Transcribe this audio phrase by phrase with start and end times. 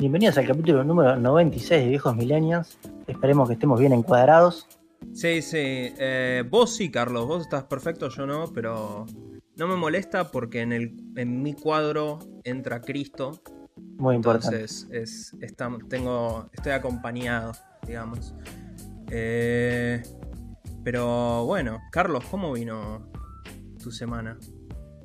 [0.00, 2.78] Bienvenidos al capítulo número 96 de Viejos Millennials.
[3.06, 4.66] Esperemos que estemos bien encuadrados.
[5.12, 5.58] Sí, sí.
[5.58, 7.26] Eh, vos sí, Carlos.
[7.26, 9.04] Vos estás perfecto, yo no, pero
[9.56, 13.42] no me molesta porque en, el, en mi cuadro entra Cristo.
[13.98, 14.56] Muy importante.
[14.56, 15.36] Entonces, es,
[15.90, 17.52] tengo, estoy acompañado,
[17.86, 18.34] digamos.
[19.10, 20.02] Eh,
[20.82, 23.06] pero bueno, Carlos, ¿cómo vino
[23.82, 24.38] tu semana?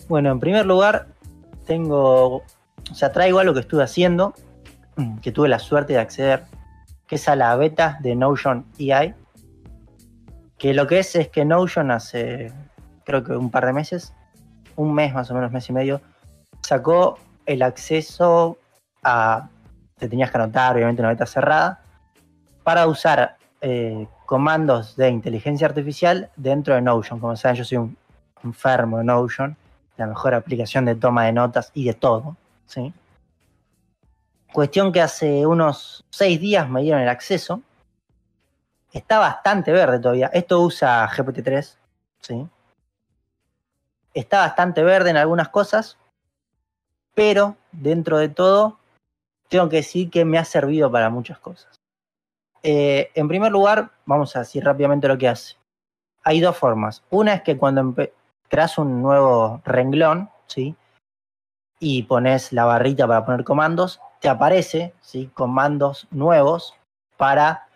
[0.07, 1.09] Bueno, en primer lugar,
[1.65, 2.37] tengo.
[2.37, 4.33] O sea, traigo algo que estuve haciendo,
[5.21, 6.45] que tuve la suerte de acceder,
[7.07, 9.13] que es a la beta de Notion AI.
[10.57, 12.51] Que lo que es es que Notion hace,
[13.03, 14.13] creo que un par de meses,
[14.75, 16.01] un mes más o menos, mes y medio,
[16.61, 18.57] sacó el acceso
[19.03, 19.49] a.
[19.97, 21.81] Te tenías que anotar, obviamente, una beta cerrada,
[22.63, 27.19] para usar eh, comandos de inteligencia artificial dentro de Notion.
[27.19, 27.97] Como saben, yo soy un
[28.43, 29.55] enfermo de Notion,
[29.97, 32.35] la mejor aplicación de toma de notas y de todo.
[32.65, 32.93] ¿sí?
[34.55, 37.61] Cuestión que hace unos seis días me dieron el acceso.
[38.93, 40.27] Está bastante verde todavía.
[40.27, 41.75] Esto usa GPT-3.
[42.21, 42.47] ¿sí?
[44.13, 45.97] Está bastante verde en algunas cosas.
[47.13, 48.79] Pero dentro de todo,
[49.49, 51.75] tengo que decir que me ha servido para muchas cosas.
[52.63, 55.57] Eh, en primer lugar, vamos a decir rápidamente lo que hace.
[56.23, 57.03] Hay dos formas.
[57.09, 57.93] Una es que cuando
[58.47, 60.77] creas un nuevo renglón, ¿sí?
[61.77, 65.29] Y pones la barrita para poner comandos, te aparece, ¿sí?
[65.35, 66.73] Comandos nuevos
[67.15, 67.67] para,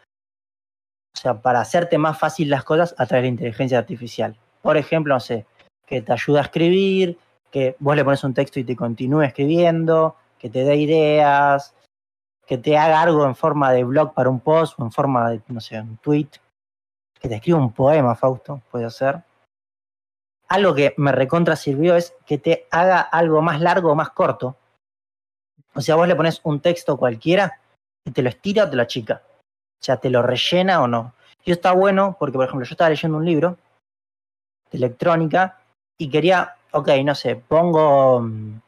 [1.16, 4.36] o sea, para hacerte más fácil las cosas a través de la inteligencia artificial.
[4.64, 5.46] Por ejemplo, no sé,
[5.86, 7.20] que te ayuda a escribir,
[7.52, 11.76] que vos le pones un texto y te continúe escribiendo, que te dé ideas,
[12.48, 15.42] que te haga algo en forma de blog para un post o en forma de,
[15.50, 16.30] no sé, un tweet,
[17.22, 19.22] que te escriba un poema, Fausto, puede ser.
[20.48, 24.56] Algo que me recontra sirvió es que te haga algo más largo o más corto.
[25.74, 27.60] O sea, vos le pones un texto cualquiera
[28.06, 29.22] y te lo estira o te lo achica.
[29.26, 31.14] O sea, te lo rellena o no.
[31.46, 33.58] Y está bueno porque, por ejemplo, yo estaba leyendo un libro
[34.72, 35.60] de electrónica
[35.98, 38.62] y quería, ok, no sé, pongo, mm,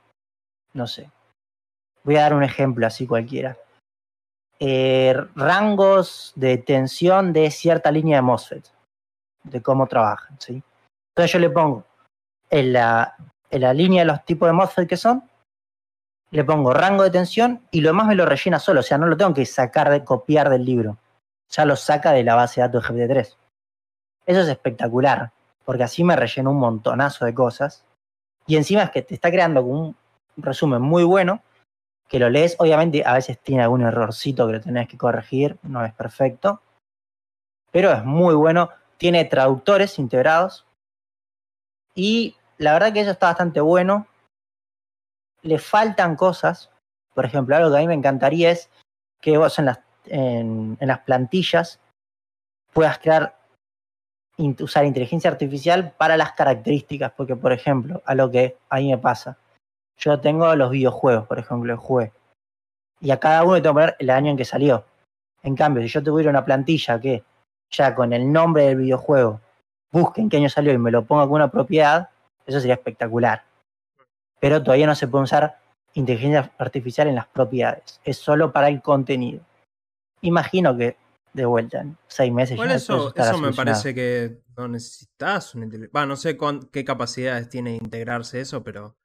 [0.74, 1.10] no sé,
[2.04, 3.58] voy a dar un ejemplo así cualquiera.
[4.60, 8.66] Eh, rangos de tensión de cierta línea de MOSFET,
[9.44, 10.40] de cómo trabajan.
[10.40, 10.62] ¿sí?
[11.10, 11.84] Entonces yo le pongo
[12.50, 13.16] en la,
[13.50, 15.24] en la línea de los tipos de MOSFET que son,
[16.32, 19.08] le pongo rango de tensión y lo demás me lo rellena solo, o sea, no
[19.08, 20.98] lo tengo que sacar de copiar del libro,
[21.50, 23.36] ya lo saca de la base de datos de GPT-3.
[24.26, 25.32] Eso es espectacular,
[25.66, 27.86] porque así me rellena un montonazo de cosas
[28.48, 29.96] y encima es que te está creando un
[30.38, 31.42] resumen muy bueno
[32.08, 35.86] que lo lees, obviamente a veces tiene algún errorcito que lo tenés que corregir, no
[35.86, 36.62] es perfecto,
[37.72, 40.66] pero es muy bueno, tiene traductores integrados
[41.96, 44.08] y la verdad que eso está bastante bueno.
[45.44, 46.70] Le faltan cosas,
[47.14, 48.70] por ejemplo, algo que a mí me encantaría es
[49.22, 51.80] que vos en las, en, las plantillas
[52.74, 53.38] puedas crear,
[54.60, 58.98] usar inteligencia artificial para las características, porque por ejemplo, a lo que a mí me
[58.98, 59.38] pasa,
[59.98, 62.12] yo tengo los videojuegos, por ejemplo, jugué.
[63.00, 64.86] Y a cada uno tengo que poner el año en que salió.
[65.44, 67.24] En cambio, si yo tuviera una plantilla que
[67.70, 69.40] ya con el nombre del videojuego
[69.92, 72.10] busque en qué año salió y me lo ponga con una propiedad,
[72.46, 73.44] eso sería espectacular.
[74.42, 75.58] Pero todavía no se puede usar
[75.94, 78.02] inteligencia artificial en las propiedades.
[78.04, 79.40] Es solo para el contenido.
[80.20, 80.98] Imagino que
[81.32, 82.58] de vuelta en seis meses.
[82.58, 86.06] Bueno, eso, eso me parece que no necesitas una inteligencia.
[86.06, 86.38] no sé
[86.74, 88.98] qué capacidades tiene integrarse eso, pero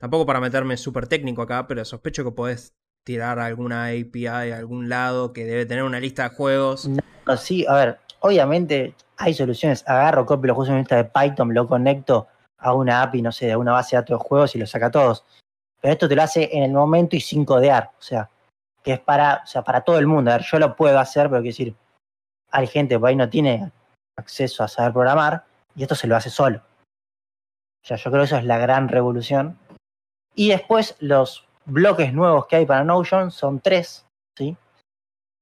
[0.00, 2.74] Tampoco para meterme súper técnico acá, pero sospecho que podés
[3.04, 6.88] tirar alguna API a algún lado que debe tener una lista de juegos.
[6.88, 9.86] No, sí, a ver, obviamente hay soluciones.
[9.86, 12.28] Agarro, copio los juegos en lista de Python, lo conecto
[12.60, 14.90] a una API, no sé, de una base de datos de juegos y lo saca
[14.90, 15.24] todos.
[15.80, 17.90] Pero esto te lo hace en el momento y sin codear.
[17.98, 18.28] O sea,
[18.82, 20.30] que es para, o sea, para todo el mundo.
[20.30, 21.74] A ver, yo lo puedo hacer, pero quiero decir,
[22.50, 23.70] hay gente que por ahí no tiene
[24.16, 25.44] acceso a saber programar
[25.74, 26.58] y esto se lo hace solo.
[27.82, 29.58] O sea, yo creo que eso es la gran revolución
[30.34, 34.06] y después los bloques nuevos que hay para Notion son tres.
[34.36, 34.56] ¿sí?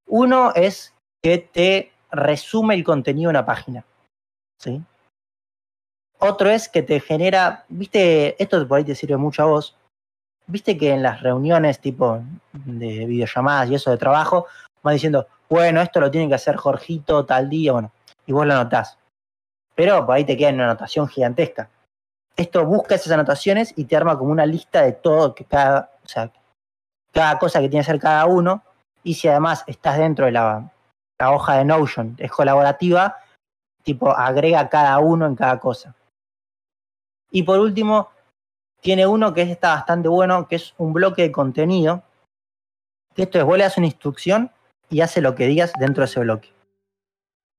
[0.07, 3.85] Uno es que te resume el contenido de una página.
[4.57, 4.81] ¿sí?
[6.19, 9.75] Otro es que te genera, viste, esto por ahí te sirve mucho a vos.
[10.47, 12.21] Viste que en las reuniones tipo
[12.53, 14.47] de videollamadas y eso de trabajo,
[14.85, 17.91] va diciendo, bueno, esto lo tiene que hacer Jorgito tal día, bueno,
[18.25, 18.97] y vos lo anotás.
[19.75, 21.69] Pero por ahí te queda en una anotación gigantesca
[22.39, 26.07] esto busca esas anotaciones y te arma como una lista de todo, que cada, o
[26.07, 26.31] sea,
[27.11, 28.63] cada cosa que tiene que hacer cada uno.
[29.03, 30.71] Y si además estás dentro de la,
[31.19, 33.17] hoja de Notion, es colaborativa,
[33.83, 35.93] tipo agrega cada uno en cada cosa.
[37.31, 38.09] Y por último,
[38.81, 42.03] tiene uno que está bastante bueno, que es un bloque de contenido.
[43.13, 44.51] Que esto es, vos le das una instrucción
[44.89, 46.53] y hace lo que digas dentro de ese bloque.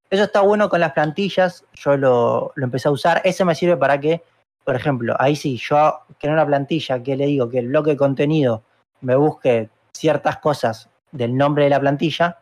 [0.09, 3.21] Eso está bueno con las plantillas, yo lo, lo empecé a usar.
[3.23, 4.21] Ese me sirve para que,
[4.65, 7.97] por ejemplo, ahí sí, yo creo una plantilla que le digo que el bloque de
[7.97, 8.63] contenido
[8.99, 12.39] me busque ciertas cosas del nombre de la plantilla,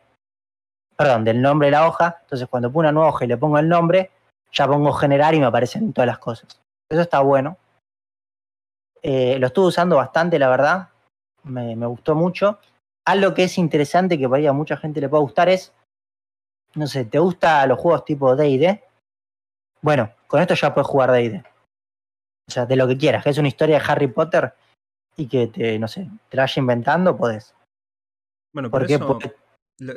[0.96, 2.18] perdón, del nombre de la hoja.
[2.22, 4.10] Entonces, cuando pongo una nueva hoja y le pongo el nombre,
[4.52, 6.60] ya pongo generar y me aparecen todas las cosas.
[6.90, 7.56] Eso está bueno.
[9.02, 10.88] Eh, lo estuve usando bastante, la verdad.
[11.44, 12.58] Me, me, gustó mucho.
[13.06, 15.72] Algo que es interesante, que para a mucha gente le puede gustar, es,
[16.74, 18.82] no sé, ¿te gusta los juegos tipo D&D?
[19.80, 21.42] Bueno, con esto ya puedes jugar D&D.
[22.48, 24.52] O sea, de lo que quieras, que es una historia de Harry Potter
[25.16, 27.54] y que te, no sé, te la vaya inventando, podés.
[28.52, 29.18] Bueno, por eso,
[29.78, 29.94] lo,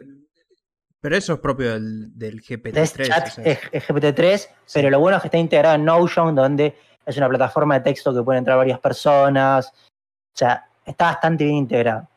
[1.04, 3.08] pero eso es propio del, del GPT-3.
[3.08, 3.44] Chat, o sea.
[3.44, 4.48] es, es, GPT-3, sí.
[4.74, 8.14] pero lo bueno es que está integrado en Notion, donde es una plataforma de texto
[8.14, 9.68] que pueden entrar varias personas.
[9.68, 12.08] O sea, está bastante bien integrado.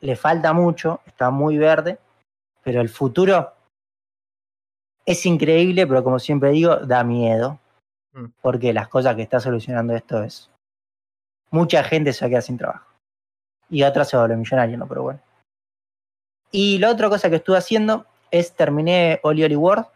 [0.00, 2.00] Le falta mucho, está muy verde,
[2.64, 3.52] pero el futuro
[5.06, 7.60] es increíble, pero como siempre digo, da miedo.
[8.12, 8.24] Mm.
[8.40, 10.50] Porque las cosas que está solucionando esto es.
[11.52, 12.86] Mucha gente se va a quedar sin trabajo.
[13.70, 14.88] Y otra se va a volver millonario, ¿no?
[14.88, 15.20] Pero bueno.
[16.50, 19.86] Y la otra cosa que estuve haciendo es terminé Oli Oli World.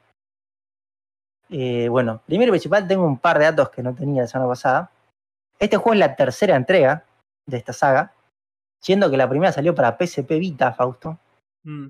[1.48, 4.48] Eh, bueno, primero y principal tengo un par de datos que no tenía la semana
[4.48, 4.90] pasada.
[5.58, 7.04] Este juego es la tercera entrega
[7.46, 8.12] de esta saga,
[8.80, 11.18] siendo que la primera salió para PSP Vita, Fausto.
[11.64, 11.88] Mm.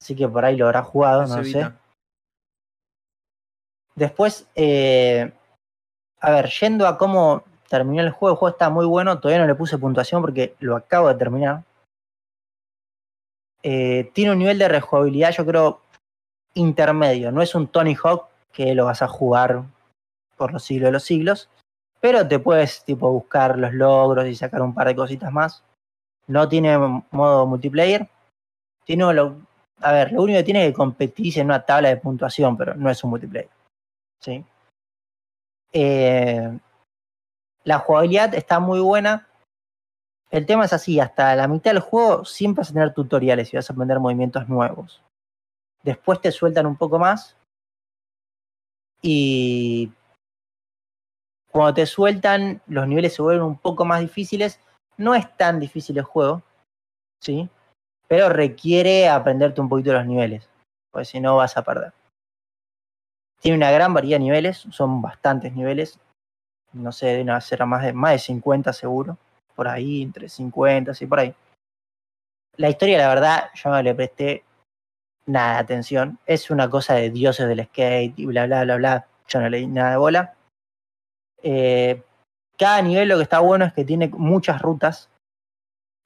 [0.00, 1.72] Así que por ahí lo habrá jugado, no sé.
[3.96, 5.32] Después, eh,
[6.20, 9.48] a ver, yendo a cómo terminó el juego, el juego está muy bueno, todavía no
[9.48, 11.64] le puse puntuación porque lo acabo de terminar.
[13.66, 15.80] Eh, tiene un nivel de rejugabilidad, yo creo,
[16.52, 17.32] intermedio.
[17.32, 19.64] No es un Tony Hawk que lo vas a jugar
[20.36, 21.48] por los siglos de los siglos,
[21.98, 25.64] pero te puedes tipo buscar los logros y sacar un par de cositas más.
[26.26, 26.76] No tiene
[27.10, 28.06] modo multiplayer.
[28.84, 29.36] Tiene lo,
[29.80, 32.74] a ver, lo único que tiene es que competir en una tabla de puntuación, pero
[32.74, 33.48] no es un multiplayer.
[34.20, 34.44] ¿sí?
[35.72, 36.58] Eh,
[37.64, 39.26] la jugabilidad está muy buena.
[40.34, 43.56] El tema es así, hasta la mitad del juego siempre vas a tener tutoriales y
[43.56, 45.00] vas a aprender movimientos nuevos.
[45.84, 47.36] Después te sueltan un poco más.
[49.00, 49.92] Y
[51.52, 54.58] cuando te sueltan, los niveles se vuelven un poco más difíciles.
[54.96, 56.42] No es tan difícil el juego,
[57.20, 57.48] ¿sí?
[58.08, 60.50] Pero requiere aprenderte un poquito los niveles,
[60.90, 61.92] porque si no vas a perder.
[63.40, 66.00] Tiene una gran variedad de niveles, son bastantes niveles.
[66.72, 69.16] No sé, deben ser más de, más de 50 seguro
[69.54, 71.34] por ahí, entre 50, así por ahí.
[72.56, 74.44] La historia, la verdad, yo no le presté
[75.26, 76.18] nada de atención.
[76.26, 79.06] Es una cosa de dioses del skate y bla, bla, bla, bla.
[79.28, 80.34] Yo no le di nada de bola.
[81.42, 82.02] Eh,
[82.56, 85.10] cada nivel lo que está bueno es que tiene muchas rutas.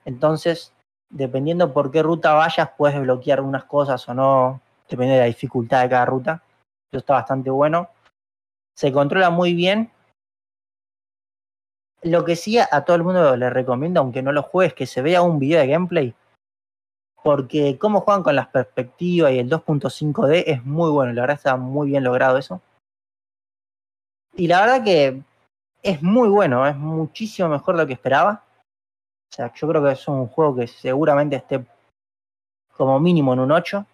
[0.04, 0.72] Entonces,
[1.10, 5.82] dependiendo por qué ruta vayas, puedes desbloquear unas cosas o no, dependiendo de la dificultad
[5.82, 6.42] de cada ruta.
[6.90, 7.90] Eso está bastante bueno.
[8.74, 9.90] Se controla muy bien
[12.02, 15.02] lo que sí a todo el mundo le recomiendo, aunque no lo juegues, que se
[15.02, 16.14] vea un video de gameplay.
[17.22, 21.12] Porque cómo juegan con las perspectivas y el 2.5D es muy bueno.
[21.12, 22.60] La verdad está muy bien logrado eso.
[24.34, 25.22] Y la verdad que
[25.82, 28.44] es muy bueno, es muchísimo mejor de lo que esperaba.
[29.30, 31.66] O sea, yo creo que es un juego que seguramente esté
[32.76, 33.84] como mínimo en un 8.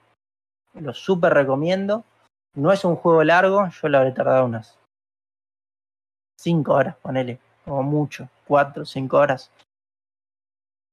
[0.75, 2.05] Lo súper recomiendo.
[2.55, 4.79] No es un juego largo, yo lo habré tardado unas
[6.41, 9.51] 5 horas, ponele como mucho, cuatro o cinco horas.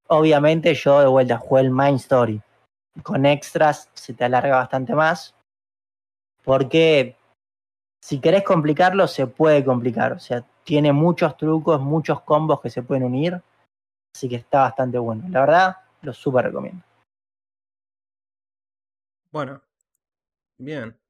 [0.07, 2.41] Obviamente yo de vuelta jugué el Main Story.
[3.03, 5.33] Con extras se te alarga bastante más.
[6.43, 7.15] Porque
[8.03, 10.13] si querés complicarlo, se puede complicar.
[10.13, 13.41] O sea, tiene muchos trucos, muchos combos que se pueden unir.
[14.13, 15.23] Así que está bastante bueno.
[15.29, 16.83] La verdad, lo súper recomiendo.
[19.31, 19.61] Bueno,
[20.57, 21.00] bien.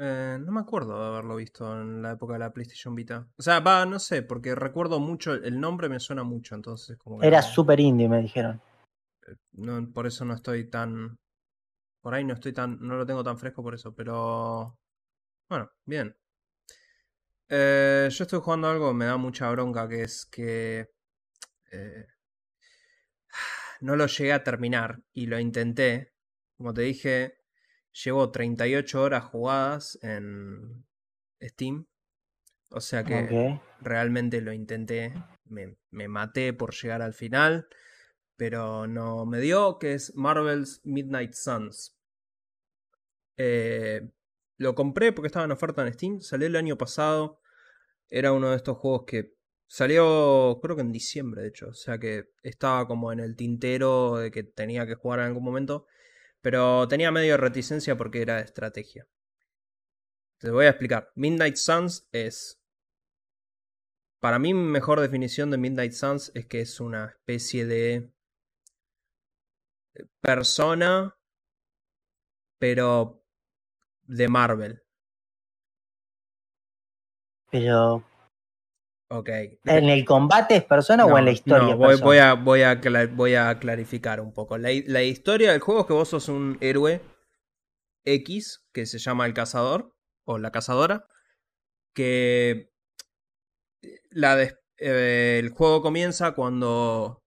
[0.00, 3.26] Eh, no me acuerdo de haberlo visto en la época de la PlayStation Vita.
[3.36, 7.20] O sea, va, no sé, porque recuerdo mucho, el nombre me suena mucho, entonces como
[7.20, 8.62] Era no, super indie, me dijeron.
[9.52, 11.18] No, por eso no estoy tan...
[12.00, 12.78] Por ahí no estoy tan...
[12.80, 14.78] No lo tengo tan fresco por eso, pero...
[15.48, 16.16] Bueno, bien.
[17.48, 20.90] Eh, yo estoy jugando algo, me da mucha bronca, que es que...
[21.72, 22.06] Eh,
[23.80, 26.12] no lo llegué a terminar y lo intenté.
[26.56, 27.37] Como te dije,
[27.92, 30.86] Llevo 38 horas jugadas en
[31.42, 31.86] Steam.
[32.70, 33.60] O sea que okay.
[33.80, 35.14] realmente lo intenté.
[35.44, 37.68] Me, me, maté por llegar al final.
[38.36, 41.96] Pero no me dio, que es Marvel's Midnight Suns.
[43.36, 44.10] Eh,
[44.58, 46.20] lo compré porque estaba en oferta en Steam.
[46.20, 47.40] Salió el año pasado.
[48.08, 49.38] Era uno de estos juegos que
[49.70, 51.68] Salió creo que en diciembre, de hecho.
[51.68, 55.44] O sea que estaba como en el tintero de que tenía que jugar en algún
[55.44, 55.86] momento.
[56.50, 59.06] Pero tenía medio reticencia porque era de estrategia.
[60.38, 61.12] Te voy a explicar.
[61.14, 62.58] Midnight Suns es...
[64.18, 68.14] Para mí, mejor definición de Midnight Suns es que es una especie de
[70.22, 71.18] persona,
[72.58, 73.22] pero
[74.04, 74.82] de Marvel.
[77.50, 78.07] Pero.
[79.10, 79.30] Ok.
[79.64, 81.74] ¿En el combate es persona o en la historia?
[81.74, 82.78] No, voy, voy, a, voy, a,
[83.10, 84.58] voy a clarificar un poco.
[84.58, 87.00] La, la, historia del juego es que vos sos un héroe
[88.04, 91.06] X que se llama el cazador o la cazadora.
[91.94, 92.70] Que
[94.10, 94.42] la
[94.78, 97.24] eh, el juego comienza cuando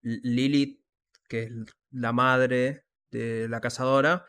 [0.00, 0.80] Lilith,
[1.28, 1.50] que es
[1.90, 4.26] la madre de la cazadora,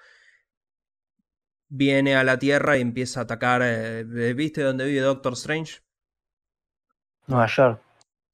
[1.70, 3.62] viene a la Tierra y empieza a atacar.
[3.64, 4.04] Eh,
[4.34, 5.80] ¿Viste dónde vive Doctor Strange?
[7.30, 7.82] Nueva York.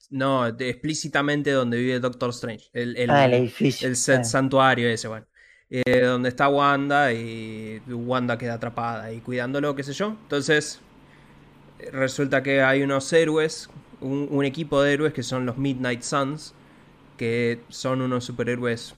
[0.09, 2.69] No, explícitamente donde vive Doctor Strange.
[2.73, 3.87] El, el, ah, el edificio.
[3.87, 5.25] El set santuario ese, bueno.
[5.69, 10.17] Eh, donde está Wanda y Wanda queda atrapada y cuidándolo, qué sé yo.
[10.21, 10.79] Entonces,
[11.91, 16.53] resulta que hay unos héroes, un, un equipo de héroes que son los Midnight Suns,
[17.17, 18.95] que son unos superhéroes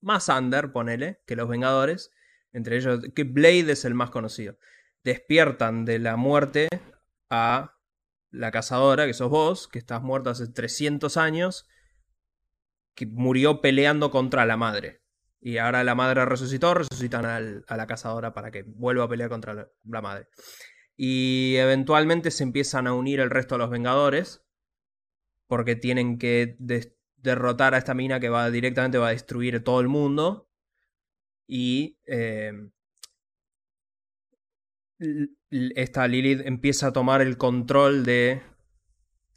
[0.00, 2.12] más under, ponele, que los Vengadores,
[2.52, 4.56] entre ellos, que Blade es el más conocido.
[5.04, 6.68] Despiertan de la muerte
[7.30, 7.75] a
[8.36, 11.66] la cazadora, que sos vos, que estás muerto hace 300 años,
[12.94, 15.00] que murió peleando contra la madre.
[15.40, 19.70] Y ahora la madre resucitó, resucitan a la cazadora para que vuelva a pelear contra
[19.84, 20.28] la, madre.
[20.96, 24.44] Y eventualmente se empiezan a unir el resto de los Vengadores,
[25.46, 26.56] porque tienen que
[27.16, 30.48] derrotar a esta mina que va directamente va a destruir todo el mundo.
[31.46, 32.52] Y eh,
[35.50, 38.42] esta Lilith empieza a tomar el control de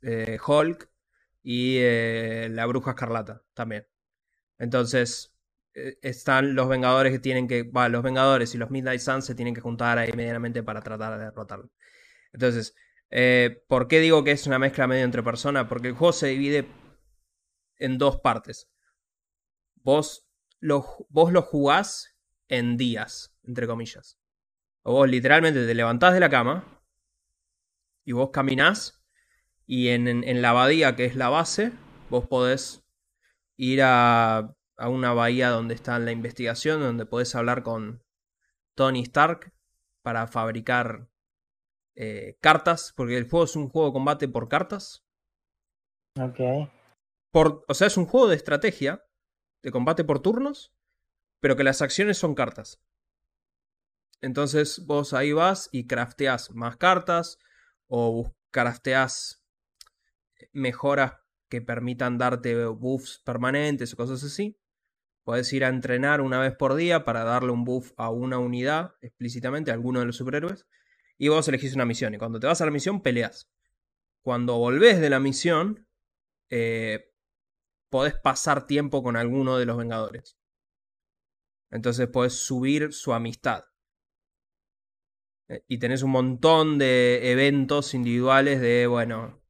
[0.02, 0.90] eh, Hulk
[1.44, 3.88] y eh, la Bruja Escarlata también.
[4.58, 5.36] Entonces
[6.02, 9.54] están los Vengadores que tienen que, va, los Vengadores y los Midnight Suns se tienen
[9.54, 11.72] que juntar ahí medianamente para tratar de derrotarlo.
[12.34, 12.76] Entonces,
[13.68, 15.68] ¿por qué digo que es una mezcla medio entre personas?
[15.70, 16.68] Porque el juego se divide
[17.78, 18.70] en dos partes.
[19.76, 24.19] Vos lo, vos lo jugás en días, entre comillas.
[24.90, 26.64] O vos literalmente te levantás de la cama
[28.06, 29.00] y vos caminás
[29.68, 31.74] y en, en, la abadía, que es la base,
[32.10, 32.84] vos podés
[33.56, 38.04] ir a, a una bahía donde está la investigación, donde podés hablar con
[38.74, 39.54] Tony Stark
[40.02, 41.08] para fabricar
[41.94, 45.06] eh, cartas, porque el juego es un juego de combate por cartas.
[46.20, 46.40] Ok
[47.32, 49.06] o sea, es un juego de estrategia,
[49.62, 50.74] de combate por turnos,
[51.40, 52.82] pero que las acciones son cartas.
[54.22, 57.38] Entonces vos ahí vas y crafteas más cartas
[57.88, 59.44] o crafteas
[60.52, 61.14] mejoras
[61.50, 64.60] que permitan darte buffs permanentes o cosas así.
[65.24, 68.96] Puedes ir a entrenar una vez por día para darle un buff a una unidad
[69.02, 70.66] explícitamente, a alguno de los superhéroes.
[71.18, 72.14] Y vos elegís una misión.
[72.14, 73.52] Y cuando te vas a la misión, peleas.
[74.22, 75.88] Cuando volvés de la misión,
[76.50, 77.12] eh,
[77.90, 80.38] podés pasar tiempo con alguno de los Vengadores.
[81.72, 83.66] Entonces podés subir su amistad.
[85.50, 89.42] Eh, y tenés un montón de eventos individuales de, bueno,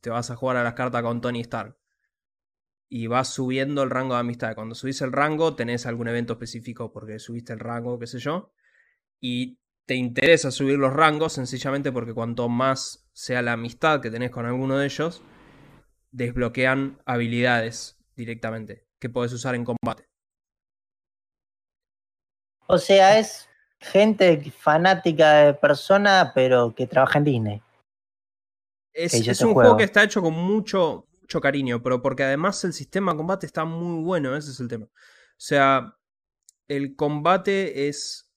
[0.00, 1.76] te vas a jugar a las cartas con Tony Stark.
[2.88, 4.54] Y vas subiendo el rango de amistad.
[4.54, 8.52] Cuando subís el rango, tenés algún evento específico porque subiste el rango, qué sé yo.
[9.18, 14.30] Y te interesa subir los rangos sencillamente porque cuanto más sea la amistad que tenés
[14.30, 15.22] con alguno de ellos,
[16.10, 20.08] desbloquean habilidades directamente que puedes usar en combate.
[22.66, 23.48] O sea, es
[23.82, 27.62] gente fanática de persona, pero que trabaja en Disney.
[28.94, 29.76] Es, un juego.
[29.76, 33.64] que está hecho con mucho, mucho cariño, pero porque además el sistema de combate está
[33.64, 34.86] muy bueno, ese es el tema.
[34.86, 35.96] O sea,
[36.68, 38.30] el combate es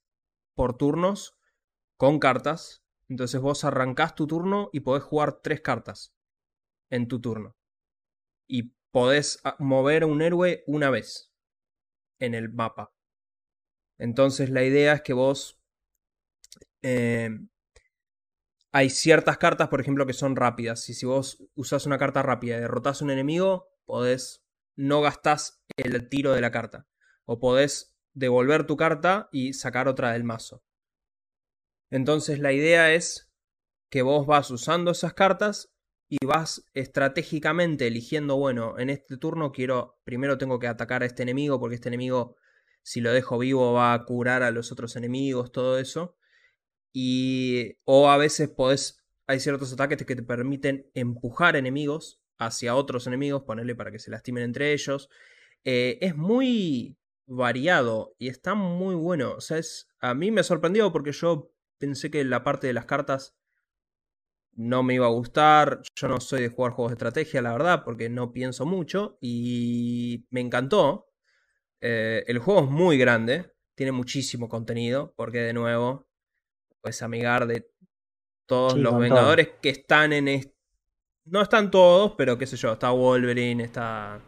[0.55, 1.37] por turnos,
[1.97, 2.83] con cartas.
[3.07, 6.15] Entonces vos arrancás tu turno y podés jugar tres cartas
[6.89, 7.55] en tu turno
[8.47, 11.31] y podés ah, mover a un héroe una vez
[12.19, 12.94] en el mapa.
[13.97, 15.59] Entonces la idea es que vos...
[16.81, 17.29] Eh,
[18.71, 20.89] hay ciertas cartas, por ejemplo, que son rápidas.
[20.89, 24.41] Y si vos usás una carta rápida y derrotás a un enemigo, podés...
[24.77, 26.85] No gastás el tiro de la carta.
[27.23, 30.63] O podés devolver tu carta y sacar otra del mazo.
[31.89, 33.31] Entonces la idea es
[33.89, 35.73] que vos vas usando esas cartas
[36.09, 41.23] y vas estratégicamente eligiendo, bueno, en este turno quiero, primero tengo que atacar a este
[41.23, 42.35] enemigo porque este enemigo,
[42.85, 46.15] si lo dejo vivo, va a curar a los otros enemigos, todo eso.
[46.93, 53.07] Y, o a veces podés hay ciertos ataques que te permiten empujar enemigos hacia otros
[53.07, 55.09] enemigos, ponerle para que se lastimen entre ellos.
[55.63, 59.33] Eh, es muy variado y está muy bueno.
[59.33, 63.35] O es, a mí me sorprendió porque yo pensé que la parte de las cartas
[64.53, 65.81] no me iba a gustar.
[65.95, 70.27] Yo no soy de jugar juegos de estrategia, la verdad, porque no pienso mucho y
[70.29, 71.09] me encantó.
[71.81, 76.07] Eh, el juego es muy grande, tiene muchísimo contenido, porque de nuevo,
[76.81, 77.69] pues amigar de
[78.45, 80.55] todos los Vengadores que están en este...
[81.25, 84.21] No están todos, pero qué sé yo, está Wolverine, está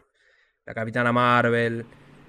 [0.66, 1.86] la Capitana Marvel.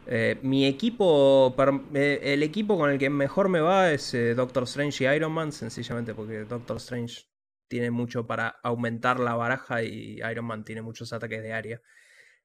[0.07, 1.55] Eh, mi equipo,
[1.95, 5.53] eh, el equipo con el que mejor me va es Doctor Strange y Iron Man,
[5.53, 7.29] sencillamente porque Doctor Strange
[7.69, 11.83] tiene mucho para aumentar la baraja y Iron Man tiene muchos ataques de área.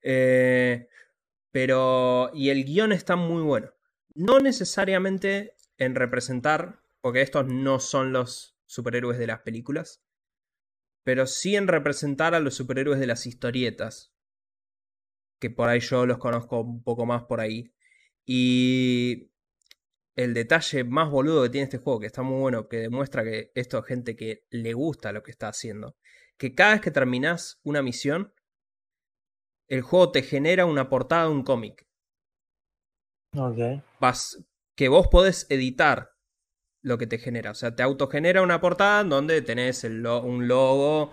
[0.01, 0.87] Eh,
[1.53, 2.31] pero.
[2.33, 3.71] Y el guion está muy bueno.
[4.15, 10.03] No necesariamente en representar, porque estos no son los superhéroes de las películas,
[11.03, 14.13] pero sí en representar a los superhéroes de las historietas.
[15.39, 17.73] Que por ahí yo los conozco un poco más por ahí.
[18.25, 19.31] Y
[20.15, 23.51] el detalle más boludo que tiene este juego, que está muy bueno, que demuestra que
[23.53, 25.97] esto es gente que le gusta lo que está haciendo,
[26.37, 28.33] que cada vez que terminás una misión,
[29.67, 31.87] el juego te genera una portada de un cómic.
[33.35, 33.83] Ok.
[33.99, 34.43] Vas,
[34.75, 36.11] que vos podés editar
[36.81, 37.51] lo que te genera.
[37.51, 41.11] O sea, te autogenera una portada donde tenés un logo,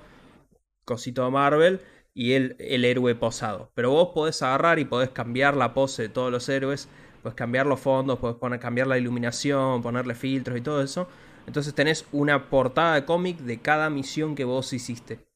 [0.84, 1.80] cosito de Marvel
[2.12, 3.70] y el, el héroe posado.
[3.74, 6.88] Pero vos podés agarrar y podés cambiar la pose de todos los héroes
[7.22, 11.08] puedes cambiar los fondos, puedes poner, cambiar la iluminación, ponerle filtros y todo eso.
[11.46, 15.29] Entonces tenés una portada de cómic de cada misión que vos hiciste.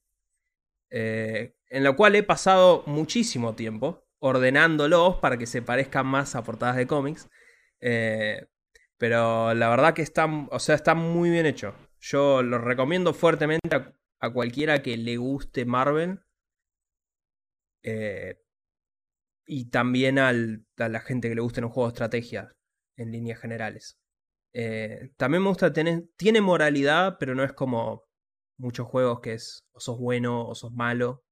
[0.90, 6.44] Eh, en la cual he pasado muchísimo tiempo ordenándolos para que se parezcan más a
[6.44, 7.28] portadas de cómics.
[7.80, 8.46] Eh,
[8.96, 11.74] pero la verdad que está, o sea, muy bien hecho.
[12.00, 13.68] Yo lo recomiendo fuertemente
[14.20, 16.20] a, cualquiera que le guste Marvel.
[17.82, 18.40] Eh,
[19.46, 22.56] y también al, a la gente que le gusten los juegos de estrategia
[22.96, 23.98] en líneas generales.
[25.16, 28.03] También me gusta tener, tiene moralidad, pero no es como
[28.56, 31.24] muchos juegos que es o sos bueno o sos malo.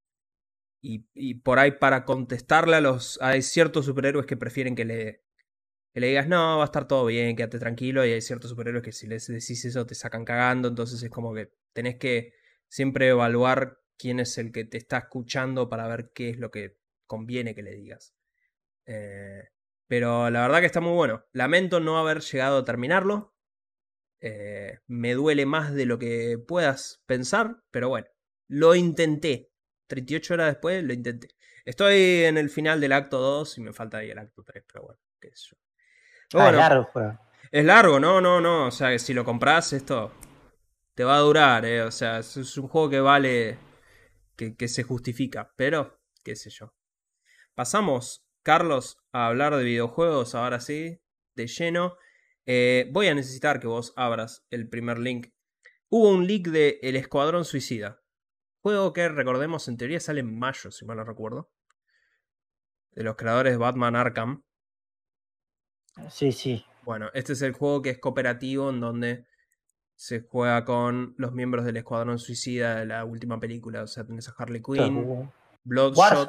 [0.80, 3.20] Y, y por ahí para contestarle a los...
[3.22, 5.22] Hay ciertos superhéroes que prefieren que le,
[5.94, 8.04] que le digas, no, va a estar todo bien, quédate tranquilo.
[8.04, 10.68] Y hay ciertos superhéroes que si les decís eso te sacan cagando.
[10.68, 12.32] Entonces es como que tenés que
[12.68, 16.78] siempre evaluar quién es el que te está escuchando para ver qué es lo que
[17.06, 18.14] conviene que le digas.
[18.87, 19.44] Eh,
[19.87, 21.24] pero la verdad que está muy bueno.
[21.32, 23.32] Lamento no haber llegado a terminarlo.
[24.24, 28.06] Eh, me duele más de lo que puedas pensar, pero bueno,
[28.46, 29.50] lo intenté.
[29.88, 31.28] 38 horas después lo intenté.
[31.64, 34.85] Estoy en el final del acto 2 y me falta ahí el acto 3, pero
[34.85, 35.56] bueno, qué sé yo.
[36.40, 36.88] Ah, es largo
[37.50, 38.68] Es largo, no, no, no.
[38.68, 40.12] O sea, que si lo compras, esto
[40.94, 41.82] te va a durar, ¿eh?
[41.82, 43.58] O sea, es, un juego que vale,
[44.37, 46.72] que se justifica, pero qué sé yo.
[47.54, 51.00] Pasamos, Carlos, a hablar de videojuegos, ahora sí,
[51.35, 51.96] de lleno.
[52.46, 55.28] Eh, voy a necesitar que vos abras el primer link.
[55.88, 58.00] Hubo un leak de El Escuadrón Suicida.
[58.62, 61.50] Juego que, recordemos, en teoría sale en mayo, si mal no recuerdo.
[62.92, 64.44] De los creadores de Batman Arkham.
[66.11, 66.64] Sí, sí.
[66.85, 69.26] Bueno, este es el juego que es cooperativo en donde
[69.94, 73.83] se juega con los miembros del Escuadrón Suicida de la última película.
[73.83, 75.31] O sea, tenés a Harley Quinn,
[75.64, 76.28] Bloodshot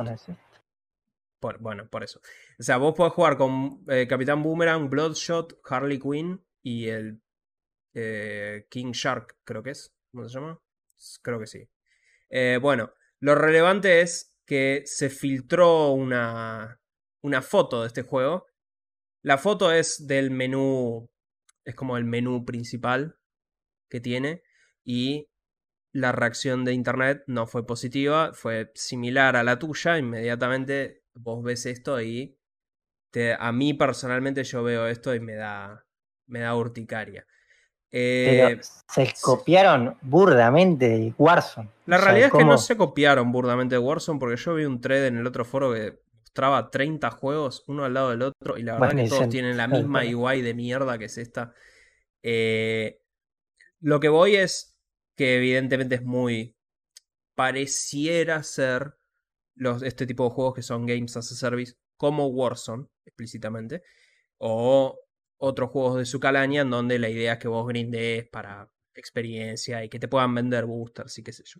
[1.59, 2.19] bueno, por eso.
[2.59, 7.21] O sea, vos podés jugar con eh, Capitán Boomerang, Bloodshot, Harley Quinn y el
[7.93, 9.93] eh, King Shark, creo que es.
[10.11, 10.59] ¿Cómo se llama?
[11.21, 11.69] Creo que sí.
[12.29, 16.81] Eh, bueno, lo relevante es que se filtró una,
[17.21, 18.47] una foto de este juego.
[19.21, 21.09] La foto es del menú,
[21.63, 23.17] es como el menú principal
[23.89, 24.43] que tiene.
[24.83, 25.29] Y
[25.93, 29.97] la reacción de internet no fue positiva, fue similar a la tuya.
[29.97, 32.37] Inmediatamente vos ves esto y
[33.11, 35.85] te, a mí personalmente yo veo esto y me da,
[36.27, 37.25] me da urticaria.
[37.95, 41.69] Eh, se copiaron burdamente de Warzone.
[41.85, 45.05] La realidad es que no se copiaron burdamente de Warzone porque yo vi un thread
[45.05, 48.79] en el otro foro que mostraba 30 juegos uno al lado del otro y la
[48.79, 51.53] verdad es que todos tienen la misma UI de mierda que es esta.
[52.23, 52.99] Eh,
[53.79, 54.75] lo que voy es
[55.15, 56.57] que evidentemente es muy...
[57.35, 58.97] pareciera ser
[59.83, 63.83] este tipo de juegos que son Games as a Service, como Warzone, explícitamente,
[64.37, 64.99] o
[65.37, 69.83] otros juegos de su calaña en donde la idea es que vos grindes para experiencia
[69.83, 71.59] y que te puedan vender boosters y qué sé yo.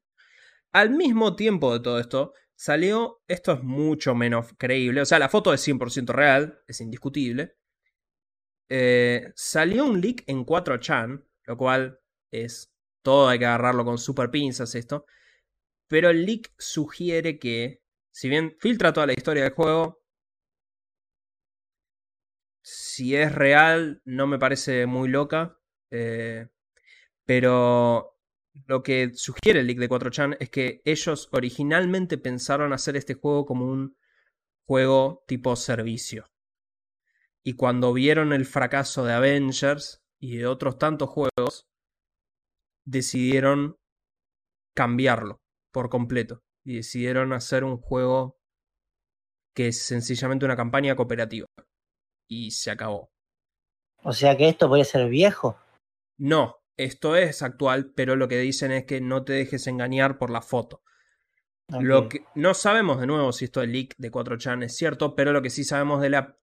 [0.71, 5.29] Al mismo tiempo de todo esto, salió, esto es mucho menos creíble, o sea, la
[5.29, 7.55] foto es 100% real, es indiscutible.
[8.69, 11.99] Eh, salió un leak en 4chan, lo cual
[12.31, 15.05] es todo hay que agarrarlo con super pinzas esto.
[15.87, 17.82] Pero el leak sugiere que,
[18.13, 20.03] si bien filtra toda la historia del juego,
[22.61, 25.59] si es real, no me parece muy loca.
[25.89, 26.47] Eh,
[27.25, 28.19] pero
[28.67, 33.45] lo que sugiere el leak de 4chan es que ellos originalmente pensaron hacer este juego
[33.45, 33.97] como un
[34.65, 36.31] juego tipo servicio.
[37.43, 41.67] Y cuando vieron el fracaso de Avengers y de otros tantos juegos,
[42.85, 43.77] decidieron
[44.75, 46.43] cambiarlo por completo.
[46.65, 48.39] Y decidieron hacer un juego
[49.55, 51.47] que es sencillamente una campaña cooperativa.
[52.27, 53.11] Y se acabó.
[54.03, 55.57] O sea que esto puede ser viejo.
[56.17, 60.29] No, esto es actual, pero lo que dicen es que no te dejes engañar por
[60.29, 60.83] la foto.
[61.79, 65.31] Lo que no sabemos de nuevo si esto del leak de 4chan es cierto, pero
[65.31, 66.37] lo que sí sabemos de la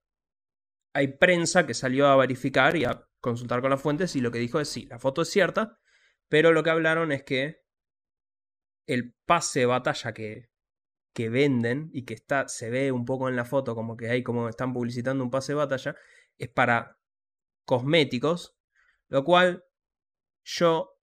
[0.93, 4.39] hay prensa que salió a verificar y a consultar con las fuentes y lo que
[4.39, 5.79] dijo es sí, la foto es cierta,
[6.29, 7.63] pero lo que hablaron es que
[8.87, 10.51] el pase de batalla que,
[11.13, 14.23] que venden y que está, se ve un poco en la foto como que hay
[14.23, 15.97] como están publicitando un pase de batalla,
[16.39, 16.99] es para
[17.65, 18.57] cosméticos,
[19.09, 19.65] lo cual
[20.45, 20.99] yo,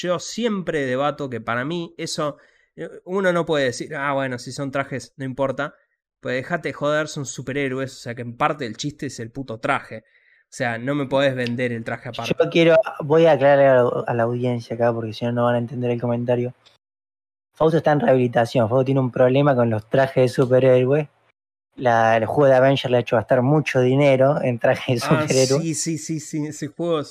[0.00, 2.38] yo siempre debato que para mí eso,
[2.76, 5.74] eh, uno no puede decir, ah, bueno, si son trajes, no importa,
[6.20, 9.60] pues déjate joder, son superhéroes, o sea que en parte el chiste es el puto
[9.60, 10.04] traje.
[10.50, 12.34] O sea, no me podés vender el traje aparte.
[12.38, 15.58] Yo quiero, voy a aclarar a la audiencia acá porque si no, no van a
[15.58, 16.54] entender el comentario.
[17.54, 18.66] Fausto está en rehabilitación.
[18.66, 21.10] Fausto tiene un problema con los trajes de superhéroe.
[21.76, 25.20] La, el juego de Avengers le ha hecho gastar mucho dinero en trajes de ah,
[25.22, 25.60] superhéroe.
[25.60, 26.46] sí, sí, sí, sí.
[26.46, 27.02] Ese juego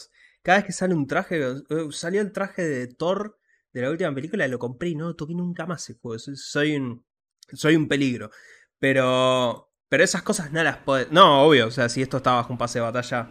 [0.41, 1.39] Cada vez que sale un traje.
[1.39, 3.37] Eh, salió el traje de Thor
[3.71, 6.17] de la última película, lo compré y no toqué nunca más ese juego.
[6.17, 7.05] Soy un,
[7.53, 8.31] soy un peligro.
[8.79, 11.07] Pero pero esas cosas no las puede.
[11.11, 13.29] No, obvio, o sea, si esto está bajo un pase de batalla,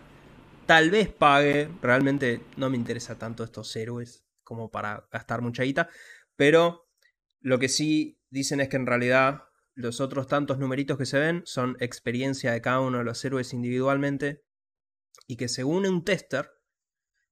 [0.67, 1.71] tal vez pague.
[1.83, 5.89] Realmente no me interesa tanto estos héroes como para gastar mucha guita.
[6.35, 6.89] Pero
[7.41, 11.43] lo que sí dicen es que en realidad los otros tantos numeritos que se ven
[11.45, 14.45] son experiencia de cada uno de los héroes individualmente.
[15.27, 16.51] Y que según un tester,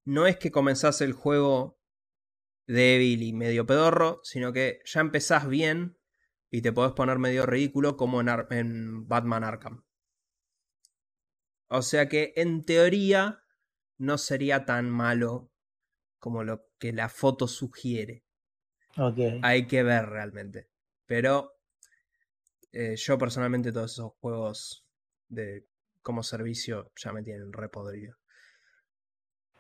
[0.05, 1.81] no es que comenzás el juego
[2.67, 5.99] débil y medio pedorro, sino que ya empezás bien
[6.55, 9.85] y te podés poner medio ridículo como en, Batman Arkham.
[11.67, 13.43] O sea que en teoría
[13.99, 15.51] no sería tan malo
[16.21, 18.25] como lo que la foto sugiere.
[19.43, 20.71] Hay que ver realmente.
[21.07, 21.59] Pero
[22.71, 24.87] eh, yo personalmente todos esos juegos
[25.27, 25.67] de
[26.03, 28.17] como servicio ya me tienen repodrido.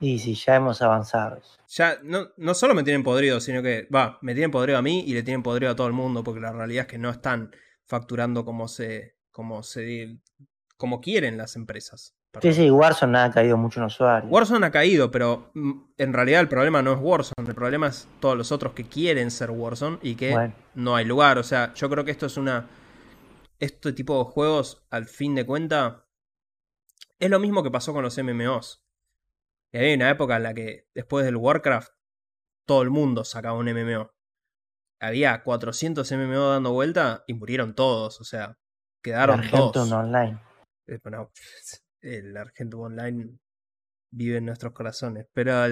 [0.01, 1.41] Y si ya hemos avanzado.
[1.69, 5.05] Ya no, no solo me tienen podrido, sino que, va, me tienen podrido a mí
[5.07, 7.51] y le tienen podrido a todo el mundo, porque la realidad es que no están
[7.87, 10.19] facturando como se, como se,
[10.77, 12.15] como quieren las empresas.
[12.43, 14.31] Sí, sí, Warzone ha caído mucho en usuarios.
[14.31, 18.09] Warzone ha caído, pero mm, en realidad el problema no es Warzone, el problema es
[18.21, 21.39] todos los otros que quieren ser Warzone y que no hay lugar.
[21.39, 22.67] O sea, yo creo que esto es una.
[23.61, 26.05] Este tipo de juegos, al fin de cuenta,
[27.21, 28.84] es lo mismo que pasó con los MMOs.
[29.75, 31.93] Y había una época en la que después del Warcraft
[32.65, 34.09] todo el mundo sacaba un MMO.
[35.01, 38.57] Había 400 MMO dando vuelta y murieron todos, o sea,
[39.03, 40.41] quedaron el Argentum Online.
[40.87, 41.01] Eh,
[42.03, 43.37] el Argentum Online
[44.13, 45.67] vive en nuestros corazones, pero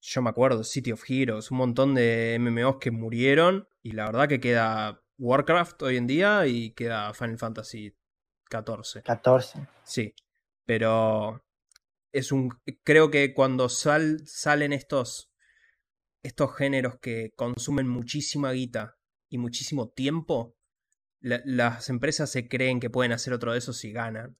[0.00, 4.28] yo me acuerdo, City of Heroes, un montón de MMOs que murieron y la verdad
[4.28, 7.94] que queda Warcraft hoy en día y queda Final Fantasy
[8.48, 9.02] 14.
[9.02, 9.68] 14.
[9.82, 10.14] Sí,
[10.64, 11.43] pero
[12.14, 12.50] es un.
[12.84, 15.30] Creo que cuando sal, salen estos.
[16.22, 18.96] estos géneros que consumen muchísima guita
[19.28, 20.56] y muchísimo tiempo,
[21.20, 24.38] las empresas se creen que pueden hacer otro de esos y ganan.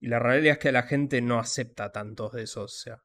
[0.00, 2.64] Y la realidad es que la gente no acepta tantos de esos.
[2.64, 3.02] O sea.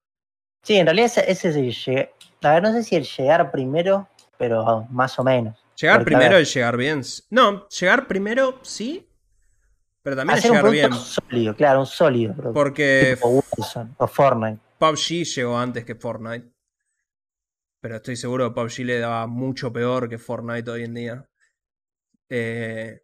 [0.63, 2.09] Sí, en realidad ese, es el
[2.41, 5.57] A ver, no sé si el llegar primero, pero más o menos.
[5.79, 7.01] Llegar primero el llegar bien.
[7.29, 9.08] No, llegar primero sí,
[10.01, 10.93] pero también Hacer llegar un bien.
[10.93, 12.35] sólido, claro, un sólido.
[12.53, 13.17] Porque.
[13.21, 14.59] o Fortnite.
[14.77, 16.51] PUBG llegó antes que Fortnite.
[17.81, 21.29] Pero estoy seguro que PUBG le daba mucho peor que Fortnite hoy en día.
[22.29, 23.01] Eh,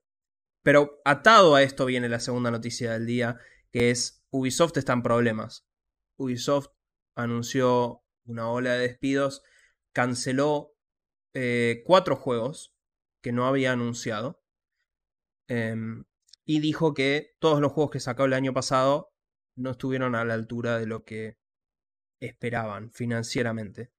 [0.63, 3.39] pero atado a esto viene la segunda noticia del día,
[3.71, 5.67] que es Ubisoft está en problemas.
[6.17, 6.69] Ubisoft
[7.15, 9.43] anunció una ola de despidos,
[9.93, 10.75] canceló
[11.34, 12.73] eh, cuatro juegos
[13.21, 14.41] que no había anunciado.
[15.47, 16.05] Em,
[16.45, 19.12] y dijo que todos los juegos que sacó el año pasado
[19.55, 21.38] no estuvieron a la altura de lo que
[22.19, 23.91] esperaban financieramente.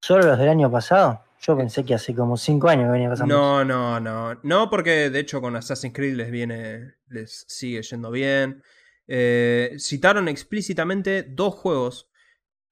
[0.00, 1.24] ¿Solo los del año pasado?
[1.40, 3.34] Yo eh, pensé que hace como 5 años venía pasando.
[3.34, 4.38] No, no, no.
[4.42, 6.94] No, porque de hecho con Assassin's Creed les viene.
[7.08, 8.62] les sigue yendo bien.
[9.08, 12.10] Eh, citaron explícitamente dos juegos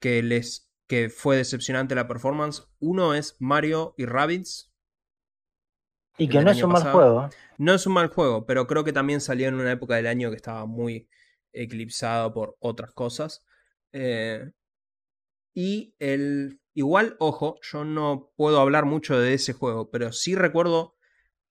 [0.00, 2.64] que les que fue decepcionante la performance.
[2.78, 4.73] Uno es Mario y Rabbids.
[6.18, 7.30] Y que no es un mal juego.
[7.58, 10.30] No es un mal juego, pero creo que también salió en una época del año
[10.30, 11.08] que estaba muy
[11.52, 13.44] eclipsado por otras cosas.
[13.92, 14.50] Eh,
[15.54, 16.60] y el.
[16.76, 20.96] Igual, ojo, yo no puedo hablar mucho de ese juego, pero sí recuerdo,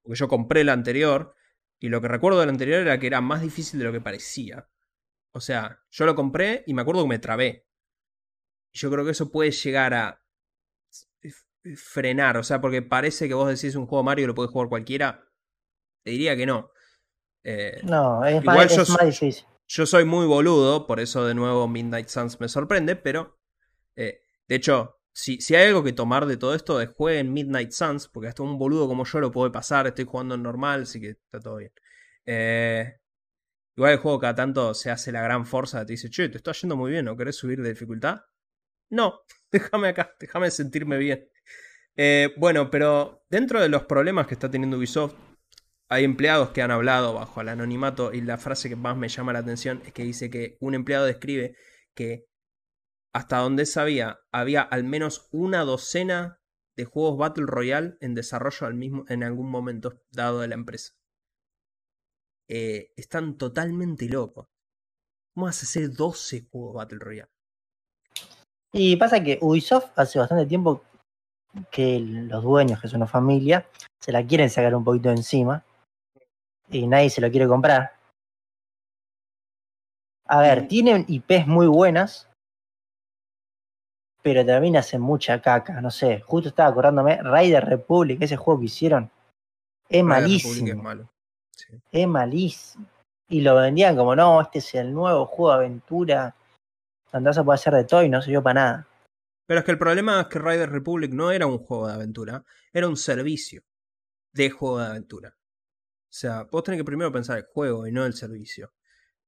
[0.02, 1.34] porque yo compré el anterior,
[1.80, 4.70] y lo que recuerdo del anterior era que era más difícil de lo que parecía.
[5.34, 7.68] O sea, yo lo compré y me acuerdo que me trabé.
[8.74, 10.23] Y yo creo que eso puede llegar a
[11.76, 14.70] frenar, o sea, porque parece que vos decís un juego Mario y lo puede jugar
[14.70, 15.30] cualquiera.
[16.04, 16.72] Te diría que no.
[17.44, 18.70] Eh, no, es, más,
[19.06, 19.46] difícil.
[19.68, 23.40] Yo soy muy boludo, por eso de nuevo Midnight Suns me sorprende, pero
[23.96, 27.72] eh, de hecho, si, si, hay algo que tomar de todo esto es jueguen Midnight
[27.72, 31.00] Suns, porque hasta un boludo como yo lo puede pasar, estoy jugando en normal, así
[31.00, 31.72] que está todo bien.
[32.26, 32.98] Eh,
[33.76, 36.52] igual el juego cada tanto se hace la gran fuerza, te dice, che, te está
[36.54, 38.22] yendo muy bien, ¿no querés subir de dificultad?
[38.90, 39.22] No,
[39.52, 41.30] déjame acá, déjame sentirme bien.
[41.96, 45.16] Eh, bueno, pero dentro de los problemas que está teniendo Ubisoft,
[45.90, 49.34] hay empleados que han hablado bajo el anonimato y la frase que más me llama
[49.34, 51.56] la atención es que dice que un empleado describe
[51.94, 52.28] que
[53.14, 56.42] hasta donde sabía había al menos una docena
[56.76, 60.94] de juegos Battle Royale en desarrollo al mismo, en algún momento dado de la empresa.
[62.48, 64.48] Eh, están totalmente locos.
[65.34, 67.32] ¿Cómo vas a hacer 12 juegos Battle Royale?
[68.72, 70.84] Y pasa que Ubisoft hace bastante tiempo
[71.72, 73.66] que los dueños, que son una familia,
[74.00, 75.64] se la quieren sacar un poquito de encima
[76.70, 77.94] y nadie se lo quiere comprar.
[80.26, 82.30] A ver, tienen IPs muy buenas,
[84.22, 85.82] pero también hacen mucha caca.
[85.82, 89.12] No sé, justo estaba acordándome, Raider Republic, ese juego que hicieron,
[89.90, 90.68] es malísimo.
[90.68, 91.10] Es, malo.
[91.92, 92.86] es malísimo.
[93.30, 96.36] Y lo vendían como, no, este es el nuevo juego de aventura.
[97.12, 98.88] Donde se puede hacer de todo y no dio para nada.
[99.46, 102.46] Pero es que el problema es que Raider Republic no era un juego de aventura,
[102.72, 103.64] era un servicio
[104.32, 105.36] de juego de aventura.
[105.36, 108.74] O sea, vos tenés que primero pensar el juego y no el servicio.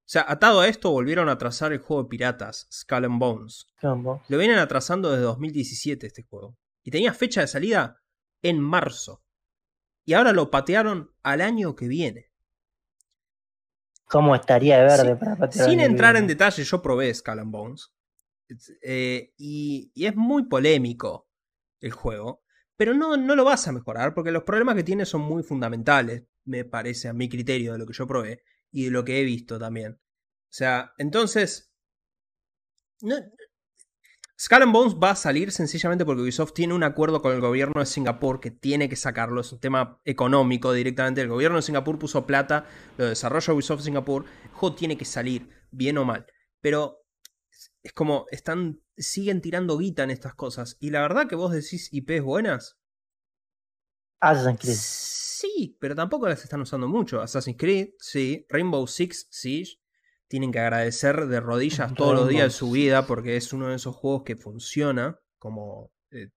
[0.06, 3.66] O sea, atado a esto, volvieron a trazar el juego de piratas, Skull and Bones.
[3.82, 6.58] Lo vienen atrasando desde 2017 este juego.
[6.84, 8.04] Y tenía fecha de salida
[8.44, 9.24] en marzo.
[10.06, 12.32] Y ahora lo patearon al año que viene.
[14.06, 15.68] ¿Cómo estaría de verde para patear?
[15.68, 17.95] Sin entrar en detalle, yo probé Skull and Bones.
[18.82, 21.30] Eh, y, es muy polémico
[21.80, 22.44] el juego.
[22.78, 26.24] Pero no, no lo vas a mejorar porque los problemas que tiene son muy fundamentales
[26.44, 29.24] me parece a mi criterio de lo que yo probé y de lo que he
[29.24, 29.94] visto también.
[29.94, 31.72] O sea, entonces...
[33.02, 33.16] No,
[34.38, 37.86] Skull Bones va a salir sencillamente porque Ubisoft tiene un acuerdo con el gobierno de
[37.86, 39.40] Singapur que tiene que sacarlo.
[39.40, 41.22] Es un tema económico directamente.
[41.22, 42.66] El gobierno de Singapur puso plata,
[42.98, 44.26] lo desarrolla Ubisoft Singapur.
[44.44, 46.26] El juego tiene que salir, bien o mal.
[46.60, 47.05] Pero
[47.86, 50.76] es como están siguen tirando guita en estas cosas.
[50.80, 52.80] Y la verdad que vos decís IPs buenas.
[54.20, 54.76] Assassin's Creed.
[54.76, 57.22] Sí, pero tampoco las están usando mucho.
[57.22, 58.48] Assassin's Creed, sí.
[58.50, 59.78] Rainbow Six Siege.
[60.28, 63.76] Tienen que agradecer de rodillas todos los días de su vida porque es uno de
[63.76, 66.32] esos juegos que funciona como eh,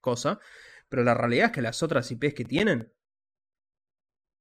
[0.00, 0.40] cosa.
[0.88, 2.90] Pero la realidad es que las otras IPs que tienen.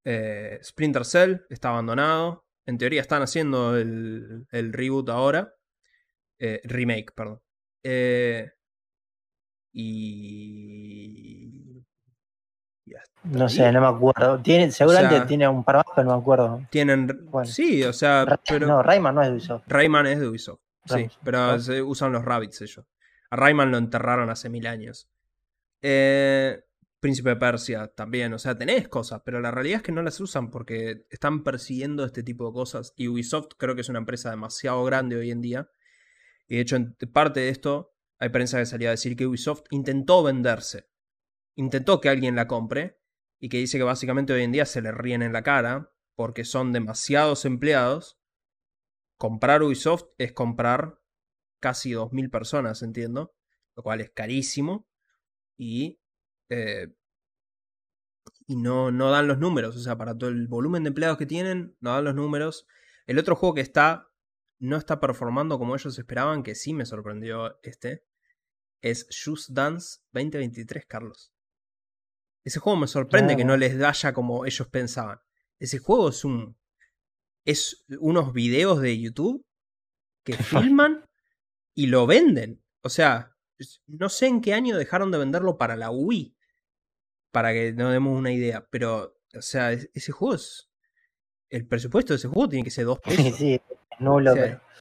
[0.05, 2.47] Eh, Splinter Cell está abandonado.
[2.65, 5.56] En teoría están haciendo el, el reboot ahora.
[6.39, 7.41] Eh, remake, perdón.
[9.73, 11.47] y
[13.31, 14.39] no sé, no me acuerdo.
[14.41, 16.61] Tiene, seguramente tiene un par más, pero no me acuerdo.
[16.69, 17.29] Tienen.
[17.45, 18.25] Sí, o sea.
[18.47, 19.63] pero, no, Rayman no es de Ubisoft.
[19.67, 20.61] Rayman es de Ubisoft.
[20.85, 22.85] Sí, pero se usan los rabbits ellos.
[23.29, 25.09] A Rayman lo enterraron hace mil años.
[25.81, 26.63] Eh,
[27.01, 28.33] Príncipe de Persia también.
[28.33, 32.05] O sea, tenés cosas, pero la realidad es que no las usan porque están persiguiendo
[32.05, 32.93] este tipo de cosas.
[32.95, 35.69] Y Ubisoft creo que es una empresa demasiado grande hoy en día.
[36.47, 36.77] Y de hecho,
[37.11, 40.89] parte de esto, hay prensa que salía a decir que Ubisoft intentó venderse
[41.57, 42.99] intentó que alguien la compre
[43.39, 46.45] y que dice que básicamente hoy en día se le ríen en la cara porque
[46.45, 48.19] son demasiados empleados.
[49.17, 51.01] Comprar Ubisoft es comprar
[51.59, 53.35] casi 2.000 personas, entiendo,
[53.75, 54.87] lo cual es carísimo
[55.57, 55.99] y,
[56.49, 56.93] eh,
[58.45, 61.25] y no, no dan los números, o sea, para todo el volumen de empleados que
[61.25, 62.67] tienen, no dan los números.
[63.07, 64.06] El otro juego que está
[64.59, 68.05] no está performando como ellos esperaban, que sí me sorprendió este,
[68.81, 71.33] es Just Dance 2023, Carlos.
[72.43, 75.19] Ese juego me sorprende que no les vaya como ellos pensaban.
[75.59, 76.57] Ese juego es un.
[77.45, 79.45] Es unos videos de YouTube
[80.23, 81.05] que filman
[81.73, 82.63] y lo venden.
[82.83, 83.35] O sea,
[83.85, 86.37] no sé en qué año dejaron de venderlo para la Wii.
[87.31, 88.67] Para que nos demos una idea.
[88.69, 90.66] Pero, o sea, ese juego es.
[91.49, 93.35] El presupuesto de ese juego tiene que ser dos pesos.
[93.37, 93.61] Sí,
[93.99, 94.33] no lo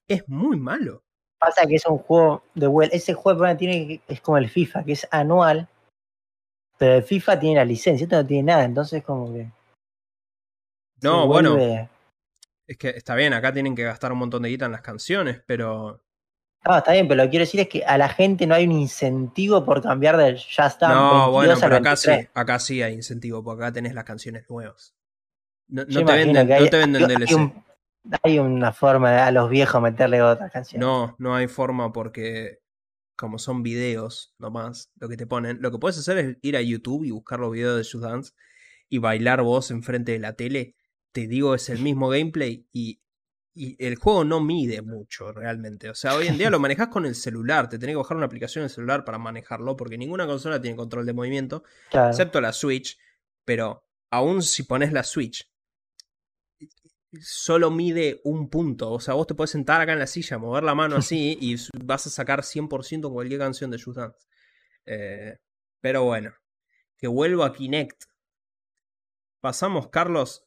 [0.08, 1.02] Es muy malo.
[1.38, 2.96] Pasa que es un juego de vuelta.
[2.96, 5.68] Ese juego tiene, es como el FIFA, que es anual.
[6.78, 9.50] Pero el FIFA tiene la licencia, esto no tiene nada, entonces como que.
[11.02, 11.56] No, bueno.
[12.66, 15.42] Es que está bien, acá tienen que gastar un montón de guita en las canciones,
[15.46, 16.02] pero.
[16.64, 18.64] No, está bien, pero lo que quiero decir es que a la gente no hay
[18.64, 20.88] un incentivo por cambiar del ya está.
[20.92, 24.94] No, bueno, pero acá sí, acá sí hay incentivo, porque acá tenés las canciones nuevas.
[25.68, 27.52] No, te, venden, no te venden DLC.
[28.22, 30.86] Hay, una forma a los viejos meterle otras canciones.
[30.86, 32.60] No, no hay forma porque
[33.16, 36.60] como son videos nomás, lo que te ponen, lo que puedes hacer es ir a
[36.60, 38.32] YouTube y buscar los videos de Just Dance
[38.88, 40.76] y bailar vos enfrente de la tele.
[41.12, 43.00] Te digo, es el mismo gameplay y,
[43.58, 45.88] el juego no mide mucho realmente.
[45.88, 48.26] O sea, hoy en día lo manejas con el celular, te tenés que bajar una
[48.26, 52.52] aplicación en el celular para manejarlo, porque ninguna consola tiene control de movimiento, excepto la
[52.52, 52.98] Switch.
[53.46, 55.50] Pero aún si pones la Switch
[57.22, 58.92] solo mide un punto.
[58.92, 61.56] O sea, vos te puedes sentar acá en la silla, mover la mano así y
[61.84, 64.26] vas a sacar 100% cualquier canción de Just Dance.
[64.86, 65.38] Eh,
[65.80, 66.34] pero bueno,
[66.96, 68.04] que vuelvo a Kinect.
[69.40, 70.46] Pasamos, Carlos,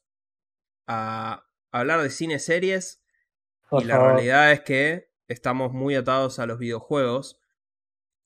[0.88, 3.02] a hablar de cine series.
[3.72, 7.40] y la realidad es que estamos muy atados a los videojuegos.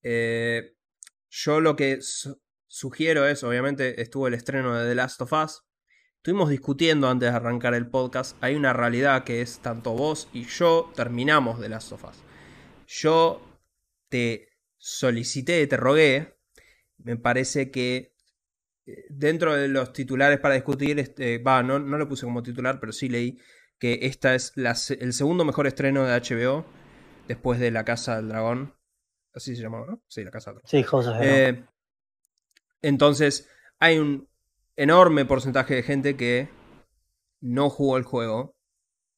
[0.02, 0.76] Eh,
[1.30, 2.00] yo lo que
[2.68, 5.64] sugiero es, obviamente, estuvo el estreno de The Last of Us.
[6.24, 8.42] Estuvimos discutiendo antes de arrancar el podcast.
[8.42, 12.24] Hay una realidad que es tanto vos y yo terminamos de las sofás.
[12.88, 13.42] Yo
[14.08, 16.38] te solicité, te rogué.
[16.98, 18.16] Me parece que
[18.86, 22.80] eh, dentro de los titulares para discutir, este, va, no, no lo puse como titular,
[22.80, 23.38] pero sí leí
[23.78, 26.66] que esta es el segundo mejor estreno de HBO
[27.28, 28.74] después de La Casa del Dragón.
[29.34, 30.02] Así se llamaba, ¿no?
[30.08, 30.70] Sí, La Casa del Dragón.
[30.70, 31.12] Sí, José.
[31.20, 31.66] Eh,
[32.82, 34.30] entonces, hay un
[34.76, 36.50] enorme porcentaje de gente que
[37.42, 38.56] no jugó el juego,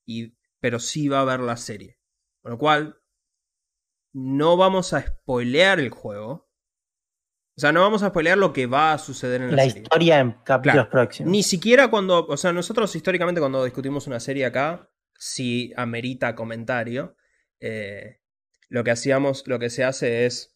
[0.05, 1.99] y, pero sí va a ver la serie.
[2.41, 3.01] Con lo cual,
[4.13, 6.49] no vamos a spoilear el juego.
[7.57, 9.73] O sea, no vamos a spoilear lo que va a suceder en la, serie.
[9.73, 11.31] La historia en capítulos próximos.
[11.31, 12.25] Ni siquiera cuando.
[12.25, 17.15] O sea, nosotros históricamente cuando discutimos una serie acá, si amerita comentario.
[17.59, 18.19] Eh,
[18.67, 20.54] lo que hacíamos, lo que se hace es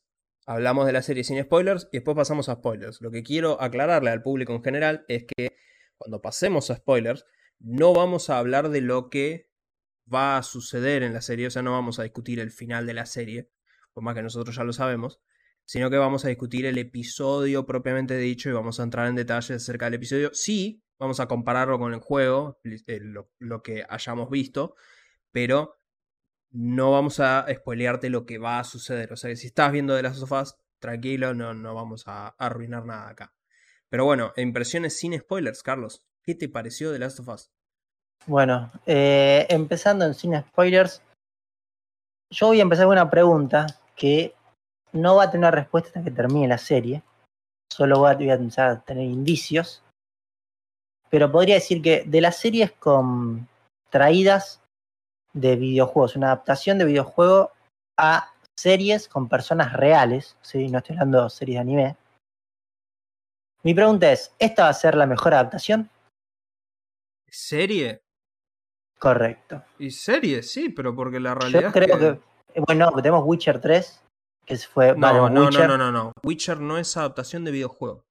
[0.49, 3.01] hablamos de la serie sin spoilers y después pasamos a spoilers.
[3.01, 5.55] Lo que quiero aclararle al público en general es que
[5.95, 7.23] cuando pasemos a spoilers,
[7.59, 9.51] no vamos a hablar de lo que
[10.11, 12.95] va a suceder en la serie, o sea, no vamos a discutir el final de
[12.95, 13.51] la serie,
[13.93, 15.21] por más que nosotros ya lo sabemos,
[15.65, 19.51] sino que vamos a discutir el episodio propiamente dicho y vamos a entrar en detalles
[19.61, 20.31] acerca del episodio.
[20.33, 24.73] Sí, vamos a compararlo con el juego, eh, lo, lo que hayamos visto,
[25.31, 25.78] pero
[26.51, 29.13] no vamos a spoilearte lo que va a suceder.
[29.13, 33.09] O sea si estás viendo de las sofás, tranquilo, no, no vamos a, arruinar nada
[33.09, 33.33] acá.
[33.89, 36.03] Pero bueno, impresiones sin spoilers, Carlos.
[36.23, 37.51] ¿Qué te pareció de Last of Us?
[38.27, 41.01] Bueno, eh, empezando en sin spoilers,
[42.31, 44.35] yo voy a empezar con una pregunta que
[44.91, 47.03] no va a tener respuesta hasta que termine la serie.
[47.71, 49.83] Solo voy a, a tener indicios.
[51.09, 53.47] Pero podría decir que de las series con
[53.89, 54.61] traídas
[55.33, 57.51] de videojuegos, una adaptación de videojuego
[57.97, 60.67] a series con personas reales, ¿sí?
[60.69, 61.97] no estoy hablando de series de anime.
[63.63, 65.89] Mi pregunta es, ¿esta va a ser la mejor adaptación?
[67.29, 68.01] ¿Serie?
[68.97, 69.63] Correcto.
[69.77, 72.59] Y serie, sí, pero porque la realidad Yo creo que...
[72.61, 74.03] Bueno, tenemos Witcher 3,
[74.45, 74.95] que fue...
[74.95, 78.03] No, no, no, no, no, Witcher no es adaptación de videojuego.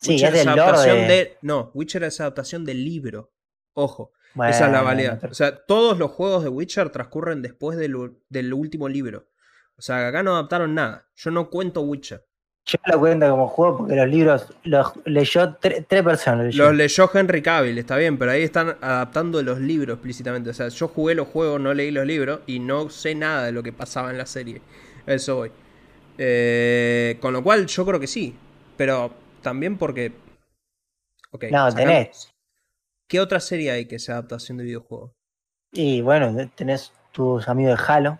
[0.00, 1.38] Sí, es del adaptación de...
[1.42, 3.30] No, Witcher es adaptación del libro.
[3.74, 4.12] Ojo.
[4.34, 5.18] Esa es la valía.
[5.30, 9.28] O sea, todos los juegos de Witcher transcurren después del, último libro.
[9.76, 11.08] O sea, acá no adaptaron nada.
[11.14, 12.24] Yo no cuento Witcher.
[12.66, 16.54] Yo lo cuento como juego porque los libros los leyó tres personas.
[16.54, 20.50] Los leyó Henry Cavill, está bien, pero ahí están adaptando los libros explícitamente.
[20.50, 23.52] O sea, yo jugué los juegos, no leí los libros y no sé nada de
[23.52, 24.62] lo que pasaba en la serie.
[25.06, 25.52] Eso voy.
[26.16, 28.34] Eh, con lo cual, yo creo que sí.
[28.76, 30.12] Pero también porque.
[31.30, 32.33] Okay, no, tenés.
[33.14, 35.14] ¿Qué otra serie hay que sea adaptación de videojuego?
[35.70, 38.18] Y bueno, tenés tus amigos de Halo.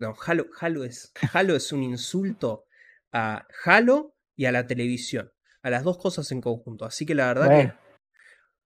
[0.00, 2.64] No, Halo, Halo, es, Halo es un insulto
[3.12, 5.30] a Halo y a la televisión.
[5.62, 6.86] A las dos cosas en conjunto.
[6.86, 7.72] Así que la verdad que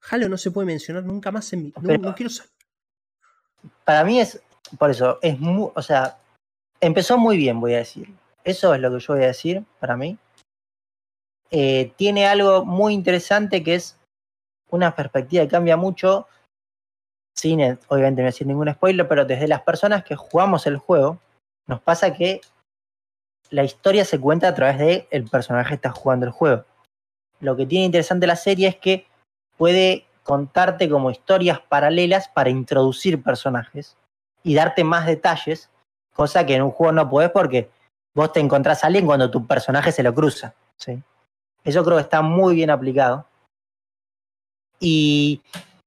[0.09, 1.75] Halo no se puede mencionar nunca más en mi.
[1.83, 2.51] No, quiero saber.
[3.85, 4.43] Para mí es.
[4.79, 5.71] Por eso, es muy.
[5.75, 6.23] O sea,
[6.81, 8.09] empezó muy bien, voy a decir.
[8.45, 10.17] Eso es lo que yo voy a decir para mí.
[11.51, 13.99] Eh, tiene algo muy interesante que es
[14.73, 16.27] una perspectiva que cambia mucho,
[17.37, 21.19] sin obviamente no decir ningún spoiler, pero desde las personas que jugamos el juego,
[21.67, 22.41] nos pasa que
[23.51, 26.65] la historia se cuenta a través de el personaje que está jugando el juego.
[27.41, 29.07] Lo que tiene interesante la serie es que
[29.57, 33.97] puede contarte como historias paralelas para introducir personajes
[34.43, 35.71] y darte más detalles,
[36.15, 37.71] cosa que en un juego no podés porque
[38.15, 40.55] vos te encontrás a alguien cuando tu personaje se lo cruza.
[40.77, 41.03] ¿sí?
[41.65, 43.27] Eso creo que está muy bien aplicado.
[44.85, 45.41] Y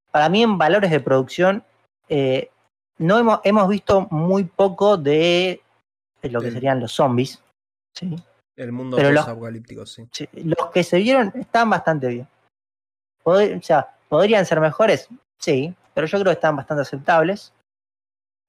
[0.09, 1.63] para mí en valores de producción,
[2.07, 2.49] eh,
[2.97, 5.61] no hemos, hemos visto muy poco de,
[6.23, 7.41] lo que serían los zombies.
[7.93, 8.15] ¿sí?
[8.55, 10.07] El mundo Pero los- apocalíptico, sí.
[10.11, 12.27] Sí, Los que se vieron están bastante bien.
[13.21, 15.09] Pod- o sea, ¿podrían ser mejores?
[15.39, 17.51] Sí, pero yo creo que están bastante aceptables.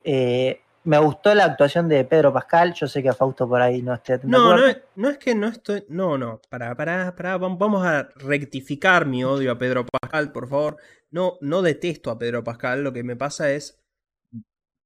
[0.05, 2.73] Eh, me gustó la actuación de Pedro Pascal.
[2.73, 5.35] Yo sé que a Fausto por ahí no esté No, no es, no es que
[5.35, 5.85] no estoy.
[5.89, 6.41] No, no.
[6.49, 7.37] Para, para, para.
[7.39, 10.77] Vamos a rectificar mi odio a Pedro Pascal, por favor.
[11.11, 12.85] No, no detesto a Pedro Pascal.
[12.85, 13.81] Lo que me pasa es.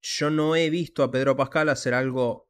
[0.03, 2.48] Yo no he visto a Pedro Pascal hacer algo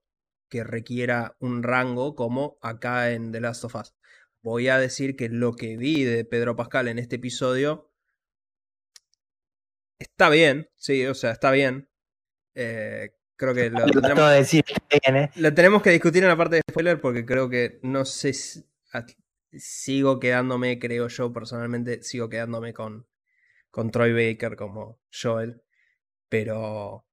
[0.48, 3.94] que requiera un rango como acá en The Last of Us.
[4.42, 7.90] Voy a decir que lo que vi de Pedro Pascal en este episodio
[9.98, 11.88] está bien, sí, o sea, está bien.
[12.55, 13.11] Eh,
[13.41, 15.30] creo que lo, tenemos, decir ¿eh?
[15.36, 18.62] lo tenemos que discutir en la parte de spoiler porque creo que no sé si
[18.93, 19.07] a-
[19.53, 23.07] sigo quedándome, creo yo personalmente, sigo quedándome con,
[23.70, 25.62] con Troy Baker como Joel,
[26.28, 27.07] pero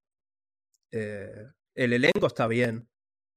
[0.92, 2.86] eh, el elenco está bien.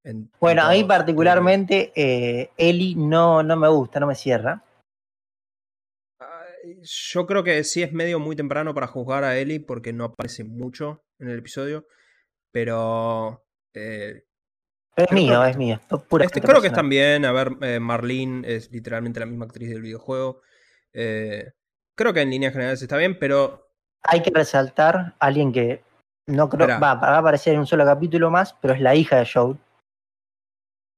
[0.04, 4.64] en- en Bueno, a mí particularmente eh, Eli no, no me gusta, no me cierra.
[6.84, 10.44] Yo creo que sí es medio muy temprano para juzgar a Ellie porque no aparece
[10.44, 11.88] mucho en el episodio,
[12.52, 13.44] pero
[13.74, 14.24] eh,
[14.96, 15.80] es mío, que- es mío.
[16.10, 17.26] pura Este, creo que están bien.
[17.26, 20.42] A ver, eh, Marlene es literalmente la misma actriz del videojuego.
[20.94, 21.52] Eh,
[21.96, 23.68] creo que en líneas generales está bien, pero
[24.04, 25.84] Hay que resaltar a alguien que
[26.28, 29.18] no creo va, va a aparecer en un solo capítulo más, pero es la hija
[29.18, 29.58] de Joel.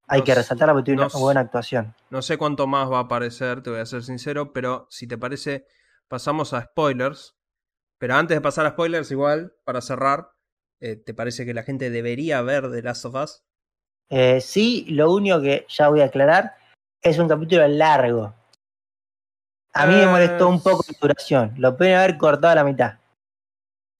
[0.08, 1.96] Hay No que resaltarla porque tiene no una buena actuación.
[2.10, 5.18] no sé cuánto más va a aparecer, te voy a ser sincero, pero si te
[5.18, 5.66] parece,
[6.08, 7.36] pasamos a spoilers.
[7.98, 10.32] Pero antes de pasar a spoilers, igual, para cerrar,
[10.84, 13.44] eh, ¿te parece que la gente debería ver The Last of Us?
[14.10, 16.54] Eh, sí, lo único que ya voy a aclarar
[17.02, 18.34] es un capítulo largo.
[19.74, 21.54] A mí me Eh, molestó un poco la duración.
[21.58, 23.00] Lo pueden haber cortado a la mitad.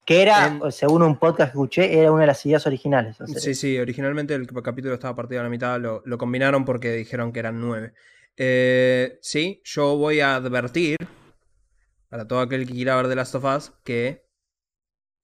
[0.04, 3.18] Que era, En- según un podcast que escuché, era una de las ideas originales.
[3.20, 6.64] o sea, Sí, sí, originalmente el capítulo estaba partido a la mitad, lo, lo combinaron
[6.66, 7.94] porque dijeron que eran nueve.
[8.36, 10.96] Eh, sí, yo voy a advertir
[12.10, 14.23] para todo aquel que quiera ver The Last of Us que eh,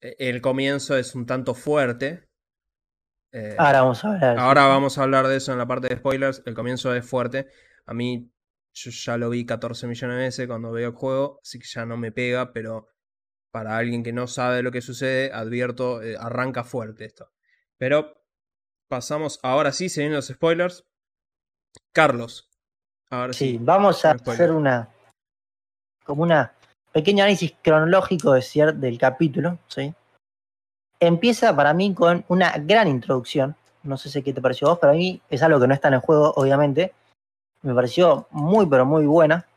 [0.01, 2.27] el comienzo es un tanto fuerte.
[3.31, 4.39] Eh, Ahora vamos a hablar.
[4.39, 6.43] ahora vamos a hablar de eso en la parte de spoilers.
[6.45, 7.47] El comienzo es fuerte.
[7.85, 8.29] A mí,
[8.73, 11.85] yo ya lo vi 14 millones de veces cuando veo el juego, así que ya
[11.85, 12.87] no me pega, pero
[13.51, 17.31] para alguien que no sabe lo que sucede, advierto, eh, arranca fuerte esto.
[17.77, 18.21] Pero
[18.87, 20.85] pasamos, ahora sí, se vienen los spoilers.
[21.93, 22.49] Carlos,
[23.09, 23.57] ahora Sí, sí.
[23.61, 24.89] vamos a hacer una
[26.05, 26.53] como una
[26.91, 29.93] pequeño análisis cronológico de del capítulo, ¿sí?
[30.99, 33.55] Empieza para mí con una gran introducción.
[33.83, 35.95] No sé qué te pareció vos, pero a mí es algo que no está en
[35.95, 36.93] el juego, obviamente.
[37.63, 39.47] Me pareció muy, pero muy buena.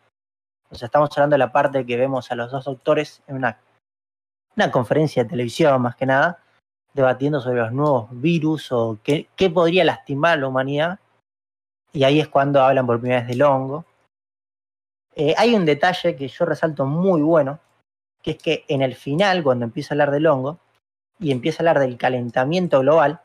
[0.70, 3.59] O sea, estamos hablando de la parte que vemos a los dos doctores en una,
[4.57, 6.41] una conferencia de televisión, más que nada,
[6.95, 10.99] debatiendo sobre los nuevos virus o qué, qué podría lastimar a la humanidad.
[11.93, 13.85] Y ahí es cuando hablan por primera vez del hongo.
[15.17, 17.61] Eh, hay un detalle que yo resalto muy bueno,
[18.23, 20.59] que es que en el final, cuando empieza a hablar del hongo
[21.19, 23.21] y empieza a hablar del calentamiento global,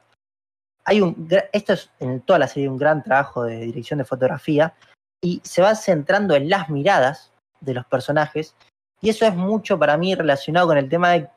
[0.85, 4.73] hay un, esto es en toda la serie un gran trabajo de dirección de fotografía
[5.21, 7.31] y se va centrando en las miradas
[7.61, 8.55] de los personajes
[9.01, 11.29] y eso es mucho para mí relacionado con el tema de,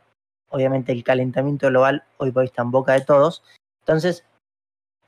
[0.51, 3.43] obviamente, el calentamiento global hoy por hoy está en boca de todos.
[3.81, 4.25] Entonces,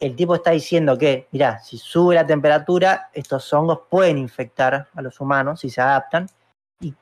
[0.01, 5.03] el tipo está diciendo que, mirá, si sube la temperatura, estos hongos pueden infectar a
[5.03, 6.29] los humanos si se adaptan.
[6.81, 6.95] Y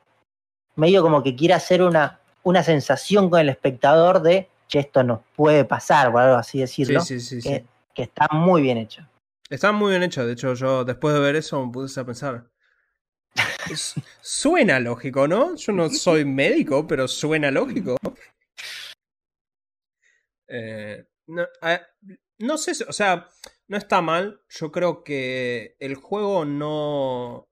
[0.75, 5.21] medio como que quiere hacer una, una sensación con el espectador de, che, esto nos
[5.35, 7.49] puede pasar, por algo así Sí, decirlo, sí, sí, sí.
[7.49, 9.05] que, que está muy bien hecho.
[9.49, 10.25] Está muy bien hecho.
[10.25, 12.45] De hecho, yo después de ver eso me puse a pensar.
[14.21, 15.55] Suena lógico, ¿no?
[15.55, 17.97] Yo no soy médico, pero suena lógico.
[20.47, 21.81] Eh, no, a-
[22.39, 23.29] no sé, o sea,
[23.67, 24.41] no está mal.
[24.49, 27.49] Yo creo que el juego no.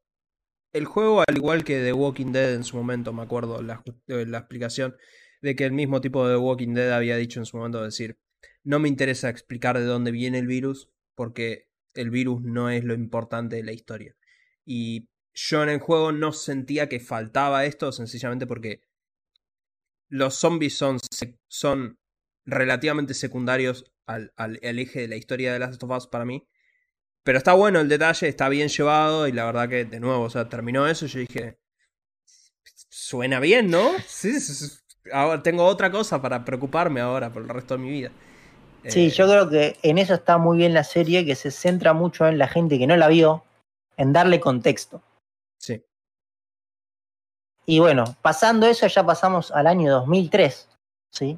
[0.73, 4.25] El juego, al igual que The Walking Dead en su momento, me acuerdo la, eh,
[4.25, 4.95] la explicación
[5.41, 8.17] de que el mismo tipo de The Walking Dead había dicho en su momento decir,
[8.63, 12.93] no me interesa explicar de dónde viene el virus, porque el virus no es lo
[12.93, 14.15] importante de la historia.
[14.65, 18.81] Y yo en el juego no sentía que faltaba esto, sencillamente porque
[20.07, 20.99] los zombies son,
[21.47, 21.97] son
[22.45, 26.47] relativamente secundarios al, al- al eje de la historia de Last of Us para mí.
[27.23, 30.29] Pero está bueno el detalle, está bien llevado y la verdad que de nuevo, o
[30.29, 31.59] sea, terminó eso y yo dije,
[32.89, 33.91] suena bien, ¿no?
[34.07, 34.33] Sí,
[35.11, 38.11] ahora tengo otra cosa para preocuparme ahora por el resto de mi vida.
[38.87, 41.93] Sí, Eh, yo creo que en eso está muy bien la serie, que se centra
[41.93, 43.43] mucho en la gente que no la vio,
[43.97, 45.01] en darle contexto.
[45.59, 45.83] Sí.
[47.67, 50.67] Y bueno, pasando eso, ya pasamos al año 2003,
[51.11, 51.37] ¿sí?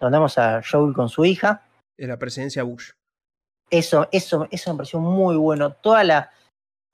[0.00, 1.62] Donde vemos a Joel con su hija.
[1.98, 2.90] Es la presidencia Bush.
[3.70, 5.72] Eso, eso, eso me pareció muy bueno.
[5.72, 6.30] Toda la,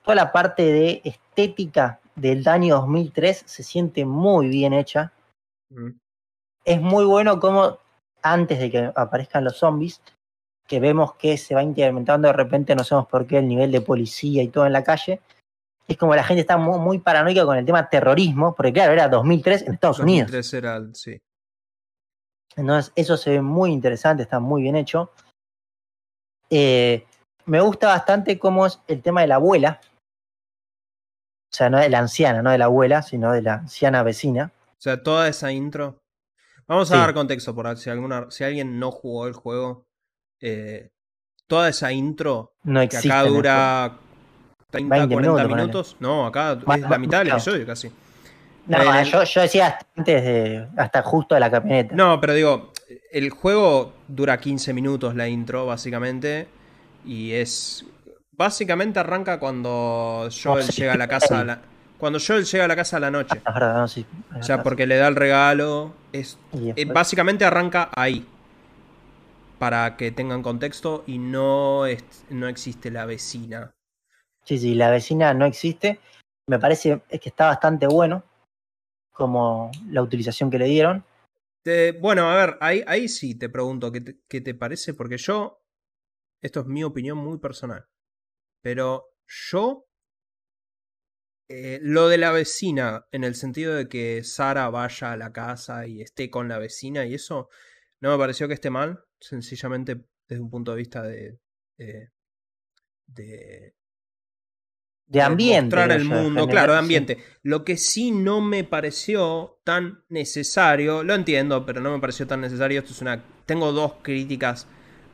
[0.03, 5.13] toda la parte de estética del año 2003 se siente muy bien hecha.
[5.71, 5.91] Mm.
[6.65, 7.79] Es muy bueno como
[8.23, 10.01] antes de que aparezcan los zombies,
[10.67, 13.81] que vemos que se va incrementando de repente, no sabemos por qué, el nivel de
[13.81, 15.21] policía y todo en la calle.
[15.89, 19.09] Es como la gente está muy, muy paranoica con el tema terrorismo, porque claro, era
[19.09, 20.31] 2003 en Estados Unidos.
[20.31, 21.21] 2003 era, el- sí.
[22.57, 25.11] Entonces, eso se ve muy interesante, está muy bien hecho.
[26.51, 27.07] Eh,
[27.47, 29.81] me gusta bastante cómo es el tema de la abuela.
[31.51, 34.53] O sea, no de la anciana, no de la abuela, sino de la anciana vecina.
[34.71, 35.99] O sea, toda esa intro.
[36.67, 37.01] Vamos a Sí.
[37.01, 39.85] dar contexto por si alguna, si alguien no jugó el juego.
[40.45, 40.91] eh,
[41.47, 43.97] toda esa intro No que acá dura
[44.71, 45.97] 30, 20 40 minutos, minutos.
[46.01, 47.93] No, acá Más- es la mitad del episodio casi.
[48.67, 50.69] No, el- yo, yo decía hasta antes de.
[50.77, 51.95] hasta justo de la camioneta.
[51.95, 52.73] No, pero digo,
[53.11, 56.49] el juego dura 15 minutos la intro, básicamente.
[57.05, 57.85] Y es.
[58.33, 61.61] Básicamente arranca cuando Joel sí, llega a la casa a la.
[62.03, 63.37] Cuando Joel llega a la casa a la noche.
[63.37, 64.05] Es verdad, no, sí,
[64.37, 65.95] O sea, porque le da el regalo.
[66.13, 66.37] Es,
[66.75, 68.27] eh, básicamente arranca ahí.
[69.61, 71.05] Para que tengan contexto.
[71.07, 73.71] Y no, es, no existe la vecina.
[74.45, 76.01] Sí, sí, la vecina no existe.
[76.49, 78.25] Me parece que está bastante bueno
[79.13, 81.05] como la utilización que le dieron.
[82.01, 85.63] Bueno, a ver, ahí, ahí sí te pregunto ¿qué te, qué te parece, porque yo,
[86.41, 87.87] esto es mi opinión muy personal,
[88.61, 89.87] pero yo,
[91.49, 95.87] eh, lo de la vecina, en el sentido de que Sara vaya a la casa
[95.87, 97.49] y esté con la vecina y eso,
[98.01, 101.39] no me pareció que esté mal, sencillamente desde un punto de vista de
[103.15, 103.75] de
[105.13, 105.77] De ambiente.
[105.77, 106.83] mostrar el mundo, claro, de sí.
[106.85, 107.19] ambiente.
[107.43, 112.41] Lo que sí no me pareció tan necesario, lo entiendo, pero no me pareció tan
[112.41, 112.81] necesario.
[112.81, 113.23] Esto es una.
[113.47, 114.67] Tengo dos críticas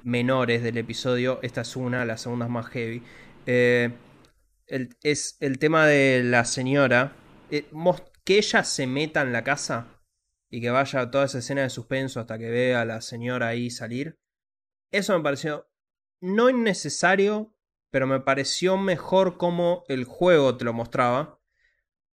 [0.05, 1.41] menores del episodio.
[1.43, 3.03] Esta es una, la segunda es más heavy.
[3.47, 3.91] Eh,
[4.67, 7.17] el- es el tema de la señora.
[7.51, 7.65] eh,
[8.25, 10.03] que ella se meta en la casa
[10.51, 13.49] y que vaya a toda esa escena de suspenso hasta que vea a la señora
[13.49, 14.19] ahí salir.
[14.93, 15.67] Eso me pareció
[16.21, 17.55] no innecesario,
[17.91, 21.41] pero me pareció mejor como el juego te lo mostraba.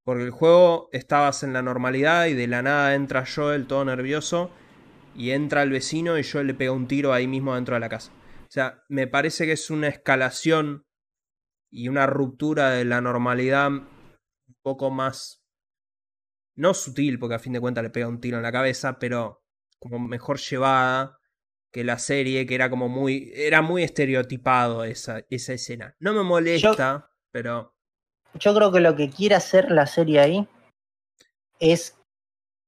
[0.05, 4.51] Porque el juego estabas en la normalidad y de la nada entra Joel todo nervioso
[5.15, 7.89] y entra el vecino y Joel le pega un tiro ahí mismo dentro de la
[7.89, 8.13] casa.
[8.43, 10.87] O sea, me parece que es una escalación
[11.71, 15.43] y una ruptura de la normalidad un poco más...
[16.57, 19.43] No sutil, porque a fin de cuentas le pega un tiro en la cabeza, pero
[19.81, 21.19] como mejor llevada
[21.75, 23.33] que la serie, que era como muy.
[23.35, 25.97] Era muy estereotipado esa, esa escena.
[25.99, 27.75] No me molesta, pero.
[28.35, 30.49] Yo creo que lo que quiere hacer la serie ahí
[31.59, 31.99] es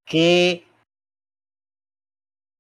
[0.05, 0.67] que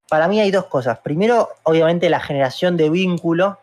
[0.09, 1.01] para mí hay dos cosas.
[1.01, 3.59] Primero, obviamente, la generación de vínculo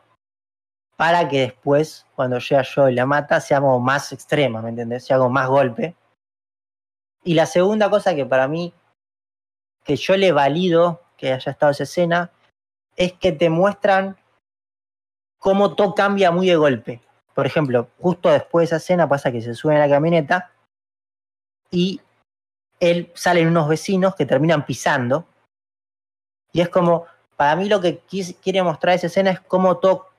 [0.98, 5.06] para que después, cuando llega yo y la mata, sea como más extrema, ¿me entendés?
[5.06, 5.96] Sea como más golpe.
[7.24, 8.74] Y la segunda cosa que para mí,
[9.86, 12.32] que yo le valido que haya estado esa escena,
[12.96, 14.18] es que te muestran
[15.40, 17.02] cómo todo cambia muy de golpe.
[17.34, 20.52] Por ejemplo, justo después de esa escena pasa que se sube a la camioneta
[21.72, 22.00] y
[22.80, 25.26] él salen unos vecinos que terminan pisando.
[26.52, 28.02] Y es como, para mí lo que
[28.42, 30.10] quiere mostrar esa escena es cómo todo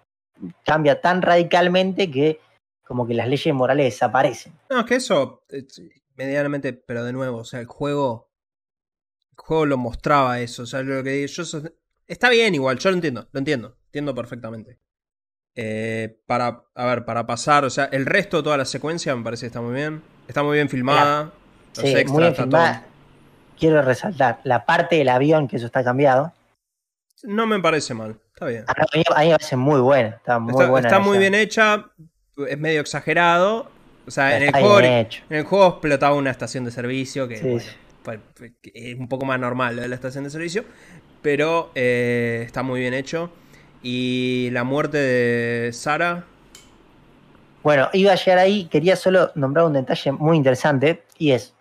[0.65, 2.41] cambia tan radicalmente que
[2.85, 4.53] como que las leyes morales desaparecen.
[4.69, 5.43] No, es que eso.
[5.49, 5.67] eh,
[6.17, 8.29] medianamente, pero de nuevo, o sea, el juego.
[9.31, 10.63] El juego lo mostraba eso.
[10.63, 11.45] O sea, lo que yo.
[12.07, 13.77] Está bien igual, yo lo entiendo, lo entiendo.
[13.87, 14.79] Entiendo perfectamente.
[15.57, 19.23] Eh, para, a ver, para pasar, o sea, el resto de toda la secuencia me
[19.23, 20.03] parece que está muy bien.
[20.27, 21.33] Está muy bien filmada.
[21.77, 22.81] Los Sí, extras, muy bien filmada.
[22.81, 22.95] todo-
[23.59, 26.33] Quiero resaltar la parte del avión, que eso está cambiado.
[27.23, 28.65] No me parece mal, está bien.
[28.67, 30.09] A mí, a mí me parece muy buena.
[30.11, 30.89] Está muy está buena.
[30.89, 31.87] está muy esa- bien hecha,
[32.49, 33.71] es medio exagerado.
[34.07, 37.45] O sea, en el, juego, en el juego explotaba una estación de servicio que Sí,
[38.05, 40.65] bueno, fue- fue- un poco más normal lo de la estación de servicio,
[41.25, 43.31] pero eh, está muy bien hecho.
[43.83, 46.27] Y la muerte de Sara,
[47.63, 51.55] Bueno, iba a llegar ahí, quería solo nombrar un detalle muy interesante, y es,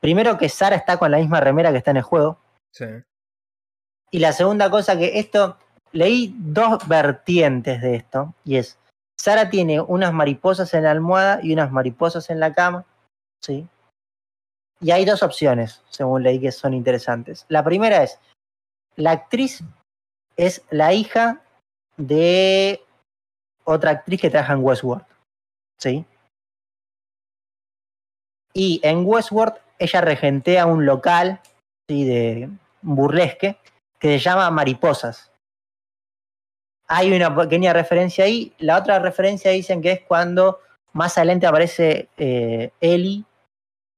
[0.00, 2.38] primero que Sara está con la misma remera que está en el juego,
[2.70, 2.84] sí.
[4.10, 5.56] y la segunda cosa que esto,
[5.92, 8.78] leí dos vertientes de esto, y es,
[9.18, 12.84] Sara tiene unas mariposas en la almohada y unas mariposas en la cama,
[13.40, 13.66] ¿sí?
[14.82, 17.46] Y hay dos opciones, según leí, que son interesantes.
[17.48, 18.18] La primera es,
[18.96, 19.62] la actriz
[20.36, 21.42] es la hija
[21.96, 22.82] de
[23.64, 25.04] otra actriz que trabaja en Westworld.
[25.78, 26.04] ¿Sí?
[28.54, 31.40] Y en Westworld ella regentea un local
[31.88, 32.48] de
[32.82, 33.56] burlesque
[33.98, 35.30] que se llama Mariposas.
[36.86, 38.52] Hay una pequeña referencia ahí.
[38.58, 40.60] La otra referencia dicen que es cuando
[40.92, 43.24] más adelante aparece eh, Ellie.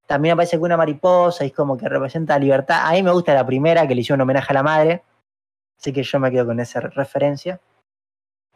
[0.06, 2.86] También aparece con una mariposa y es como que representa libertad.
[2.86, 5.02] A mí me gusta la primera, que le hizo un homenaje a la madre.
[5.78, 7.60] Así que yo me quedo con esa referencia.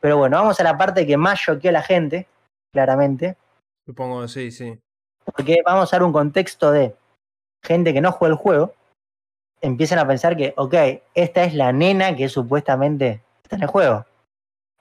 [0.01, 2.27] Pero bueno, vamos a la parte que más choqueó a la gente,
[2.73, 3.37] claramente.
[3.85, 4.79] Supongo, sí, sí.
[5.25, 6.95] Porque vamos a dar un contexto de
[7.63, 8.75] gente que no juega el juego.
[9.61, 10.75] Empiezan a pensar que, ok,
[11.15, 14.07] esta es la nena que supuestamente está en el juego.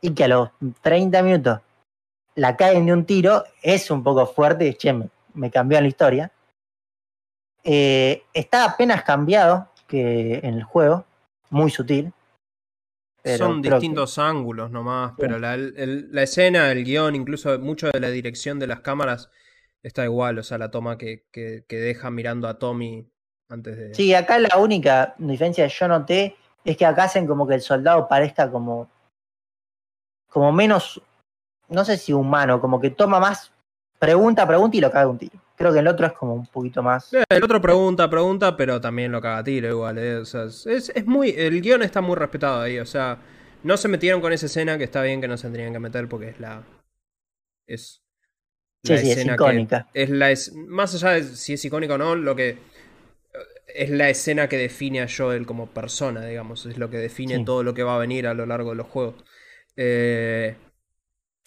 [0.01, 0.49] Y que a los
[0.82, 1.61] 30 minutos
[2.36, 5.88] la caen de un tiro, es un poco fuerte y che, me, me cambió la
[5.88, 6.32] historia.
[7.70, 11.05] Eh, está apenas cambiado que en el juego,
[11.49, 12.13] muy sutil.
[13.22, 17.99] pero Son distintos ángulos nomás, pero la, el, la, escena, el guion, incluso mucho de
[17.99, 19.30] la dirección de las cámaras
[19.84, 23.05] está igual, o sea, la toma que, que, que deja mirando a Tommy
[23.49, 23.93] antes de...
[23.93, 27.61] Sí, acá la única diferencia que yo noté es que acá hacen como que el
[27.61, 28.89] soldado parezca como
[30.30, 31.01] como menos
[31.68, 33.51] no sé si humano, como que toma más,
[33.99, 35.38] pregunta, pregunta y lo caga un tiro.
[35.57, 37.11] Creo que el otro es como un poquito más.
[37.13, 39.97] El otro pregunta, pregunta, pero también lo caga tiro igual.
[39.97, 40.17] ¿eh?
[40.17, 41.31] O sea, es, es, muy.
[41.31, 42.77] El guion está muy respetado ahí.
[42.77, 43.17] O sea,
[43.63, 46.07] no se metieron con esa escena que está bien que no se tendrían que meter
[46.07, 46.63] porque es la.
[47.65, 48.03] Es.
[48.83, 49.89] La sí, escena es icónica.
[49.95, 52.59] es la es, más allá de si es icónica o no, lo que.
[53.65, 56.67] Es la escena que define a Joel como persona, digamos.
[56.67, 57.45] Es lo que define sí.
[57.45, 59.15] todo lo que va a venir a lo largo de los juegos.
[59.75, 60.55] Eh,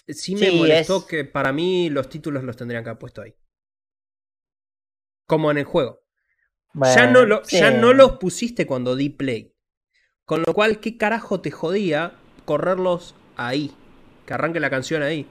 [0.08, 1.04] sí me sí, molestó es...
[1.04, 3.36] que para mí los títulos los tendrían que haber puesto ahí.
[5.30, 6.00] Como en el juego.
[6.72, 7.60] Bueno, ya, no lo, sí.
[7.60, 9.54] ya no los pusiste cuando di play.
[10.24, 12.14] Con lo cual, ¿qué carajo te jodía
[12.44, 13.72] correrlos ahí?
[14.26, 15.30] Que arranque la canción ahí.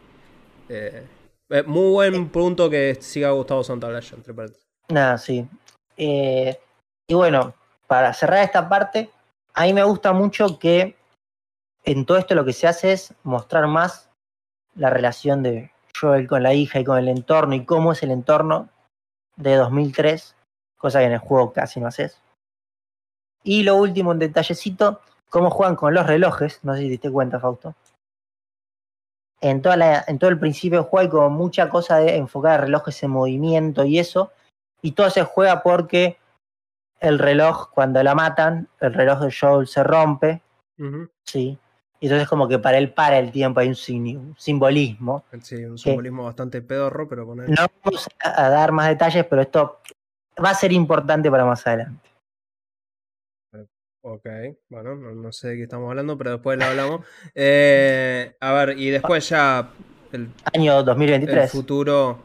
[0.69, 1.05] Eh,
[1.49, 4.69] eh, muy buen punto que siga Gustavo Santaolalla, entre paréntesis.
[4.87, 5.45] Nada, sí.
[5.97, 6.57] Eh,
[7.05, 7.53] y bueno,
[7.85, 9.09] para cerrar esta parte,
[9.53, 10.95] a mí me gusta mucho que
[11.83, 14.09] en todo esto lo que se hace es mostrar más
[14.75, 18.11] la relación de Joel con la hija y con el entorno y cómo es el
[18.11, 18.69] entorno
[19.39, 20.35] de 2003,
[20.77, 22.21] cosa que en el juego casi no haces.
[23.43, 27.11] Y lo último, un detallecito, cómo juegan con los relojes, no sé si te diste
[27.11, 27.73] cuenta, Fausto.
[29.41, 32.61] En, toda la, en todo el principio del juego hay como mucha cosa de enfocar
[32.61, 34.33] relojes en movimiento y eso,
[34.81, 36.17] y todo se juega porque
[36.99, 40.41] el reloj, cuando la matan, el reloj de Joel se rompe,
[40.77, 41.09] uh -huh.
[41.25, 41.57] sí,
[41.99, 45.25] y entonces como que para él para el tiempo, hay un, un simbolismo.
[45.41, 47.51] Sí, un simbolismo bastante pedorro, pero con él.
[47.51, 49.81] No vamos a dar más detalles, pero esto
[50.43, 52.09] va a ser importante para más adelante.
[54.01, 54.25] Ok,
[54.69, 57.01] bueno, no, no sé de qué estamos hablando, pero después lo hablamos.
[57.35, 59.69] Eh, a ver, y después ya...
[60.11, 61.43] El, Año 2023.
[61.43, 62.19] El futuro...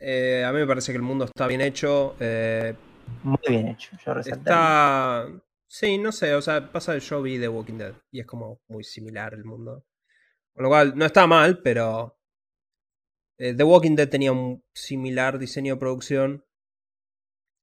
[0.00, 2.16] Eh, a mí me parece que el mundo está bien hecho.
[2.18, 2.74] Eh,
[3.22, 4.40] Muy bien hecho, yo resalté.
[4.40, 5.28] Está...
[5.74, 8.84] Sí, no sé, o sea, pasa show vi de Walking Dead y es como muy
[8.84, 9.86] similar el mundo.
[10.54, 12.18] Con lo cual, no está mal, pero.
[13.38, 16.44] Eh, The Walking Dead tenía un similar diseño de producción.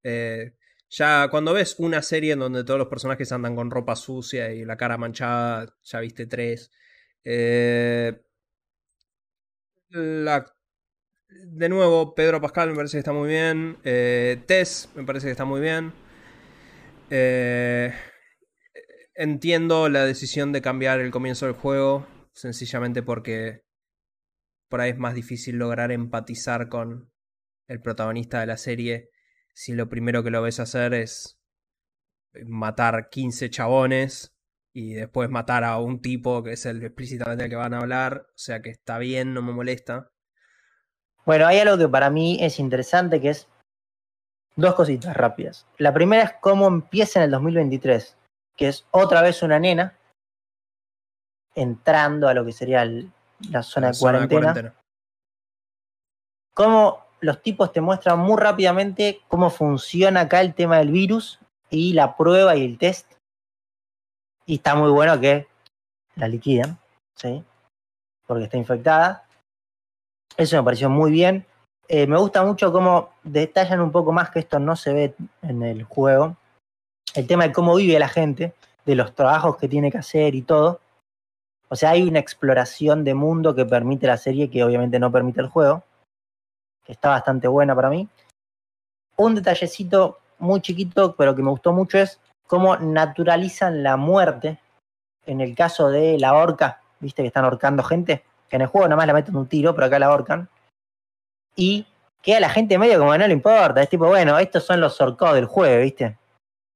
[0.03, 0.55] Eh,
[0.89, 4.66] ya cuando ves una serie en donde todos los personajes andan con ropa sucia y
[4.66, 6.72] la cara manchada, ya viste tres.
[7.24, 8.20] Eh,
[9.89, 10.51] la,
[11.30, 13.78] de nuevo, Pedro Pascal me parece que está muy bien.
[13.84, 15.93] Tess me parece que está muy bien.
[17.10, 17.93] Eh,
[19.16, 23.64] entiendo la decisión de cambiar el comienzo del juego, sencillamente porque
[24.70, 27.12] por ahí es más difícil lograr empatizar con
[27.68, 29.10] el protagonista de la serie
[29.53, 31.38] si lo primero que lo ves hacer es
[32.45, 34.34] matar 15 chabones
[34.74, 38.28] y después matar a un tipo que es el explícitamente el que van a hablar,
[38.30, 40.12] o sea que está bien, no me molesta.
[41.26, 43.49] Bueno, hay algo que para mí es interesante que es
[44.56, 45.66] dos cositas rápidas.
[45.78, 48.18] La primera es cómo empieza en el 2023,
[48.56, 49.97] que es otra vez una nena
[51.56, 53.12] entrando a lo que sería el,
[53.50, 54.39] la zona, la de, zona cuarentena.
[54.39, 54.76] de cuarentena.
[56.54, 61.39] Cómo los tipos te muestran muy rápidamente cómo funciona acá el tema del virus
[61.70, 63.12] y la prueba y el test.
[64.45, 65.47] Y está muy bueno que
[66.16, 66.78] la liquiden,
[67.16, 67.43] ¿sí?
[68.26, 69.26] Porque está infectada.
[70.38, 71.45] Eso me pareció muy bien.
[71.91, 75.63] Eh, me gusta mucho cómo detallan un poco más que esto no se ve en
[75.63, 76.37] el juego.
[77.15, 78.53] El tema de cómo vive la gente,
[78.85, 80.81] de los trabajos que tiene que hacer y todo.
[81.67, 85.41] O sea, hay una exploración de mundo que permite la serie que obviamente no permite
[85.41, 85.83] el juego.
[86.85, 88.07] Que está bastante buena para mí.
[89.17, 94.59] un detallecito muy chiquito, pero que me gustó mucho es cómo naturalizan la muerte.
[95.25, 98.87] En el caso de la horca, viste que están ahorcando gente, que en el juego
[98.87, 100.49] nada más la meten un tiro, pero acá la ahorcan.
[101.56, 101.86] Y
[102.22, 103.82] queda la gente medio como no le importa.
[103.82, 106.18] Es tipo, bueno, estos son los orcos del juego, viste.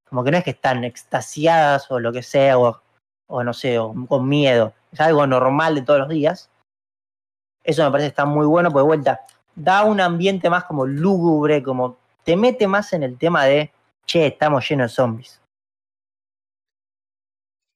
[0.08, 2.82] Como que no es que están extasiadas o lo que sea, o,
[3.28, 4.74] o no sé, o con miedo.
[4.92, 6.50] Es algo normal de todos los días.
[7.64, 9.22] Eso me parece que está muy bueno, porque de vuelta,
[9.56, 13.72] da un ambiente más como lúgubre, como te mete más en el tema de,
[14.06, 15.42] che, estamos llenos de zombies.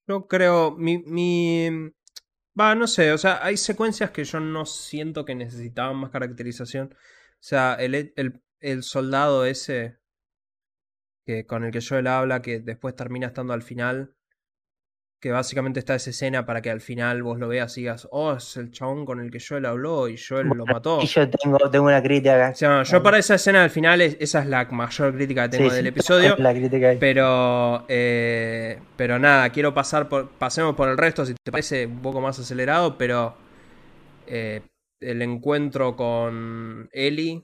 [0.07, 1.91] No creo, mi, mi,
[2.59, 6.93] va, no sé, o sea, hay secuencias que yo no siento que necesitaban más caracterización.
[6.93, 9.99] O sea, el, el, el soldado ese
[11.25, 14.15] que con el que Joel habla, que después termina estando al final,
[15.27, 18.31] que básicamente está esa escena para que al final vos lo veas y digas, oh,
[18.31, 21.01] es el chabón con el que Joel habló y Joel lo mató.
[21.01, 22.83] Y yo tengo, tengo una crítica acá.
[22.83, 26.37] yo para esa escena al final, esa es la mayor crítica que tengo del episodio.
[26.37, 31.51] La crítica pero, eh, pero nada, quiero pasar por, pasemos por el resto, si te
[31.51, 33.35] parece un poco más acelerado, pero
[34.27, 34.61] eh,
[35.01, 37.43] el encuentro con Ellie.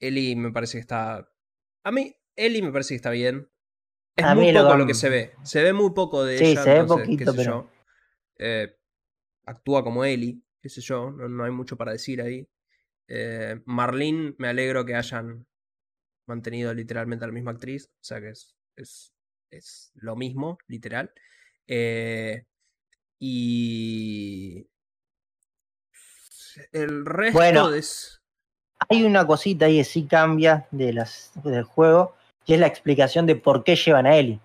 [0.00, 1.28] Ellie me parece que está...
[1.84, 3.48] A mí, Ellie me parece que está bien.
[4.16, 5.34] Es muy poco lo, que se ve.
[5.42, 6.46] Se ve muy poco de ella.
[6.46, 7.70] Sí, se ve poquito, pero...
[8.36, 8.76] Eh,
[9.46, 11.10] actúa como Ellie, qué sé yo.
[11.10, 12.48] No, hay mucho para decir ahí.
[13.08, 15.46] Eh, Marlene, me alegro que hayan
[16.26, 17.90] mantenido literalmente a la misma actriz.
[18.00, 19.14] O sea que es, es,
[19.50, 21.12] es lo mismo, literal.
[21.66, 22.44] Eh,
[23.18, 24.68] y.
[26.72, 28.20] El resto bueno, es.
[28.88, 32.14] Hay una cosita ahí que sí cambia de las, del juego
[32.46, 34.40] y es la explicación de por qué llevan a Eli.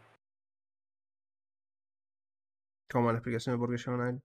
[2.91, 4.21] ¿Cómo la explicación de por qué llevan a Eli?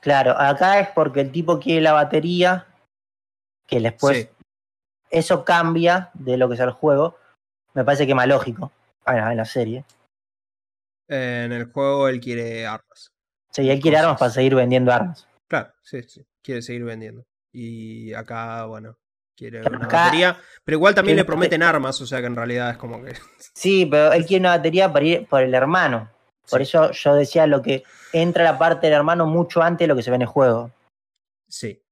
[0.00, 2.66] Claro, acá es porque el tipo quiere la batería,
[3.66, 4.30] que después
[5.10, 7.16] eso cambia de lo que es el juego.
[7.74, 8.72] Me parece que es más lógico
[9.06, 9.84] en la serie.
[11.08, 13.12] en el juego él quiere armas.
[13.50, 15.26] Sí, él quiere armas para seguir vendiendo armas.
[15.48, 17.24] Claro, sí, sí, quiere seguir vendiendo.
[17.52, 18.96] Y acá, bueno,
[19.40, 22.76] quiere una batería, pero igual también le prometen armas, o sea que en realidad es
[22.76, 23.14] como que...
[23.54, 26.10] Sí, pero él quiere una batería para ir por el hermano.
[26.50, 29.96] Por eso yo decía lo que entra la parte del hermano mucho antes de lo
[29.96, 30.70] que se ve en el juego.
[31.48, 31.82] Sí,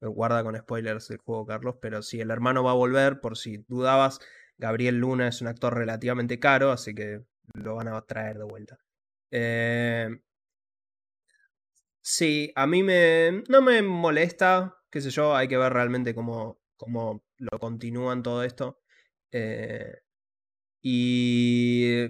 [0.00, 3.64] guarda con spoilers del juego, Carlos, pero si el hermano va a volver, por si
[3.68, 4.20] dudabas,
[4.58, 7.22] Gabriel Luna es un actor relativamente caro, así que
[7.54, 8.78] lo van a traer de vuelta.
[9.30, 10.20] Eh...
[12.00, 16.58] Sí, a mí me, no me molesta, qué sé yo, hay que ver realmente cómo,
[16.78, 18.80] cómo lo continúan todo esto.
[19.30, 19.98] Eh,
[20.80, 22.06] y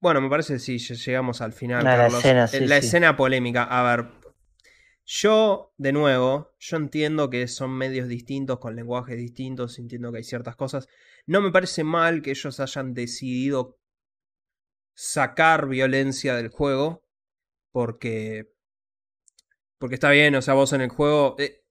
[0.00, 1.84] bueno, me parece sí, llegamos al final.
[1.84, 3.64] La, escena, eh, la escena polémica.
[3.64, 4.10] A ver,
[5.04, 10.24] yo, de nuevo, yo entiendo que son medios distintos, con lenguajes distintos, entiendo que hay
[10.24, 10.88] ciertas cosas.
[11.26, 13.78] No me parece mal que ellos hayan decidido
[14.94, 17.04] sacar violencia del juego,
[17.72, 18.52] porque...
[19.78, 21.36] Porque está bien, o sea, vos en el juego...
[21.38, 21.62] Eh,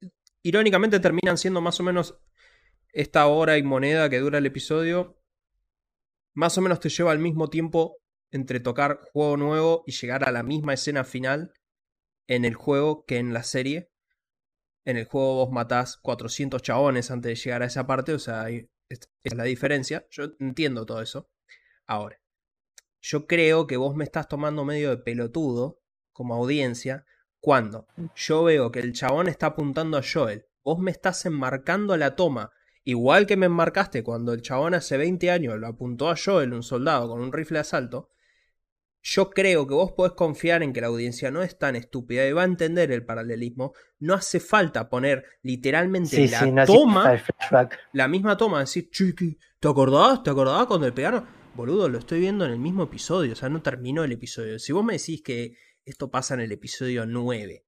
[0.44, 2.20] irónicamente terminan siendo más o menos
[2.92, 5.22] esta hora y moneda que dura el episodio.
[6.34, 7.98] Más o menos te lleva al mismo tiempo
[8.32, 11.54] entre tocar juego nuevo y llegar a la misma escena final
[12.28, 13.92] en el juego que en la serie.
[14.86, 18.48] En el juego vos matás 400 chabones antes de llegar a esa parte, o sea,
[18.50, 20.08] es la diferencia.
[20.10, 21.30] Yo entiendo todo eso.
[21.86, 22.22] Ahora,
[23.02, 25.82] yo creo que vos me estás tomando medio de pelotudo
[26.12, 27.06] como audiencia
[27.40, 32.16] cuando yo veo que el chabón está apuntando a Joel, vos me estás enmarcando la
[32.16, 32.52] toma,
[32.84, 36.64] igual que me enmarcaste cuando el chabón hace 20 años lo apuntó a Joel, un
[36.64, 38.10] soldado con un rifle de asalto,
[39.02, 42.34] yo creo que vos podés confiar en que la audiencia no es tan estúpida y
[42.34, 43.74] va a entender el paralelismo.
[44.00, 47.22] No hace falta poner literalmente la toma,
[47.94, 50.24] la misma toma, decir, chiqui, ¿te acordás?
[50.24, 51.26] ¿Te acordás cuando el pegaron?
[51.56, 54.60] Boludo, lo estoy viendo en el mismo episodio, o sea, no terminó el episodio.
[54.60, 55.56] Si vos me decís que
[55.86, 57.66] esto pasa en el episodio 9.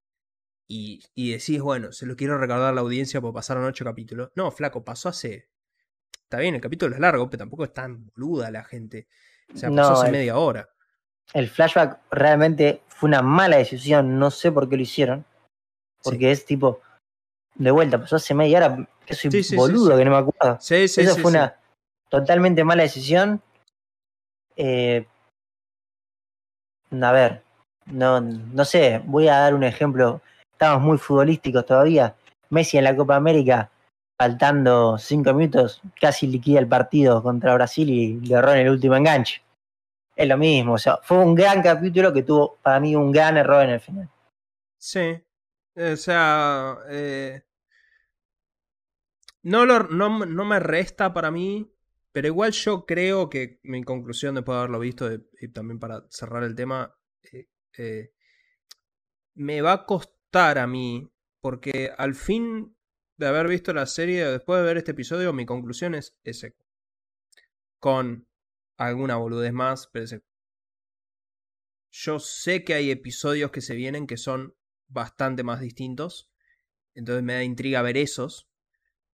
[0.68, 4.30] Y, y decís, bueno, se lo quiero recordar a la audiencia porque pasaron 8 capítulos.
[4.34, 5.48] No, flaco, pasó hace.
[6.24, 9.06] Está bien, el capítulo es largo, pero tampoco es tan boluda la gente.
[9.52, 10.68] O sea, pasó hace media hora.
[11.34, 14.18] El flashback realmente fue una mala decisión.
[14.18, 15.24] No sé por qué lo hicieron.
[16.02, 16.80] Porque es tipo.
[17.54, 18.88] De vuelta, pasó hace media hora.
[19.04, 20.58] Que soy boludo, que no me acuerdo.
[20.58, 21.56] Eso fue una
[22.08, 23.42] totalmente mala decisión.
[24.56, 25.06] Eh,
[26.90, 27.42] a ver,
[27.86, 30.20] no, no sé, voy a dar un ejemplo.
[30.52, 32.14] Estamos muy futbolísticos todavía.
[32.50, 33.70] Messi en la Copa América,
[34.18, 38.96] faltando cinco minutos, casi liquida el partido contra Brasil y le erró en el último
[38.96, 39.42] enganche.
[40.14, 43.36] Es lo mismo, o sea, fue un gran capítulo que tuvo para mí un gran
[43.38, 44.08] error en el final.
[44.76, 45.22] Sí,
[45.74, 47.42] o sea, eh,
[49.42, 51.68] No, lo, no, no me resta para mí,
[52.12, 55.10] pero igual yo creo que mi conclusión después de haberlo visto
[55.40, 56.94] y también para cerrar el tema,
[57.32, 58.12] eh, eh,
[59.34, 61.10] me va a costar a mí,
[61.40, 62.76] porque al fin
[63.16, 66.56] de haber visto la serie, después de ver este episodio, mi conclusión es ese.
[67.78, 68.26] Con
[68.76, 70.22] alguna boludez más, pero ese.
[71.90, 74.56] Yo sé que hay episodios que se vienen que son
[74.88, 76.30] bastante más distintos,
[76.94, 78.48] entonces me da intriga ver esos,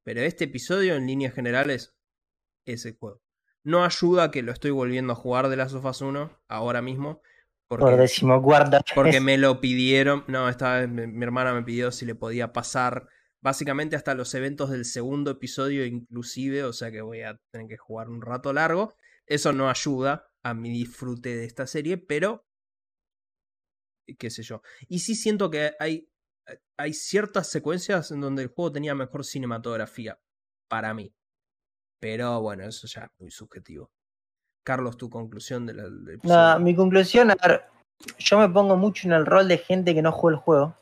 [0.04, 1.96] pero este episodio en líneas generales
[2.66, 3.22] ese juego.
[3.64, 7.22] No ayuda que lo estoy volviendo a jugar de las sofas 1 ahora mismo.
[7.68, 8.82] Porque, Por decimocuarta.
[8.96, 10.24] Porque me lo pidieron.
[10.28, 13.08] No, esta vez mi, hermana me pidió si le podía pasar
[13.42, 17.78] básicamente hasta los eventos del segundo episodio inclusive, o sea que voy a tener que
[17.78, 18.96] jugar un rato largo.
[19.26, 22.48] Eso no ayuda a mi disfrute de esta serie, pero
[24.18, 24.62] qué sé yo.
[24.88, 26.10] Y sí siento que hay,
[26.78, 30.20] hay ciertas secuencias en donde el juego tenía mejor cinematografía,
[30.70, 31.14] para mí.
[32.00, 33.92] Pero bueno, eso ya es muy subjetivo.
[34.68, 35.74] Carlos, tu conclusión de
[36.24, 37.64] la, mi conclusión, a ver,
[38.20, 40.74] yo me pongo mucho en el rol de gente que no juega el juego.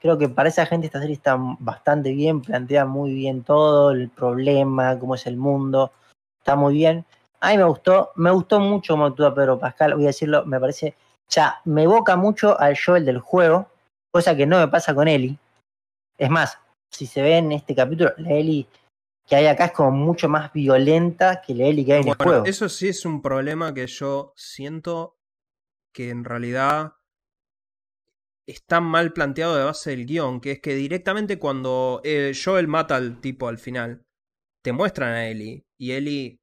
[0.00, 4.08] Creo que para esa gente esta serie está bastante bien, plantea muy bien todo, el
[4.08, 5.92] problema, cómo es el mundo,
[6.40, 7.04] está muy bien.
[7.38, 10.58] A mí me gustó, me gustó mucho cómo actúa Pedro Pascal, voy a decirlo, me
[10.58, 10.96] parece,
[11.28, 13.68] ya, me evoca mucho al Joel del juego,
[14.10, 15.38] cosa que no me pasa con Ellie.
[16.18, 16.58] Es más,
[16.90, 18.66] si se ve en este capítulo, la Ellie
[19.26, 22.14] que hay acá es como mucho más violenta que la Ellie que hay en el
[22.14, 22.44] juego.
[22.44, 25.18] Eso sí es un problema que yo siento
[25.92, 26.94] que en realidad
[28.46, 32.96] está mal planteado de base del guion, que es que directamente cuando eh, Joel mata
[32.96, 34.04] al tipo al final,
[34.62, 36.40] te muestran a Ellie y Ellie...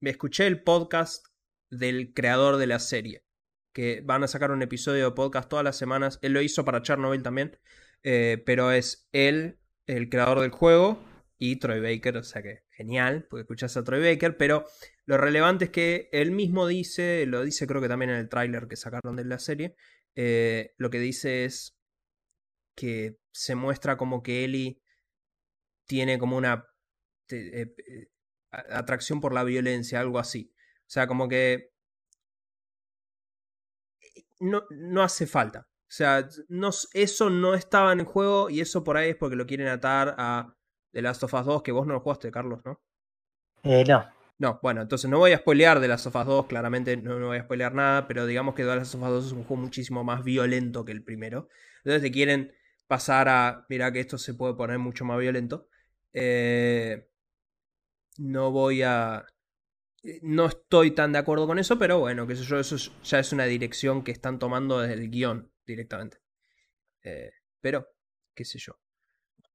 [0.00, 1.26] Me escuché el podcast
[1.70, 3.24] del creador de la serie,
[3.72, 6.82] que van a sacar un episodio de podcast todas las semanas, él lo hizo para
[6.82, 7.58] Chernobyl también,
[8.02, 11.02] eh, pero es él, el creador del juego,
[11.38, 14.66] y Troy Baker, o sea que genial, porque escuchas a Troy Baker, pero
[15.06, 18.68] lo relevante es que él mismo dice, lo dice creo que también en el tráiler
[18.68, 19.76] que sacaron de la serie,
[20.14, 21.76] eh, lo que dice es
[22.76, 24.80] que se muestra como que Ellie
[25.86, 26.66] tiene como una
[27.30, 28.08] eh, eh,
[28.50, 30.52] atracción por la violencia, algo así.
[30.80, 31.72] O sea, como que
[34.40, 35.68] no, no hace falta.
[35.82, 39.46] O sea, no, eso no estaba en juego y eso por ahí es porque lo
[39.46, 40.56] quieren atar a
[40.94, 42.80] de Last of Us 2, que vos no lo jugaste, Carlos, ¿no?
[43.64, 44.08] Eh, no.
[44.38, 47.26] No, bueno, entonces no voy a spoilear de Last of Us 2, claramente no, no
[47.26, 49.62] voy a spoilear nada, pero digamos que The Last of Us 2 es un juego
[49.62, 51.48] muchísimo más violento que el primero.
[51.78, 52.54] Entonces te quieren
[52.86, 55.68] pasar a, mira que esto se puede poner mucho más violento.
[56.12, 57.08] Eh,
[58.18, 59.26] no voy a...
[60.22, 63.32] No estoy tan de acuerdo con eso, pero bueno, que sé yo, eso ya es
[63.32, 66.18] una dirección que están tomando desde el guion directamente.
[67.02, 67.88] Eh, pero,
[68.34, 68.78] qué sé yo.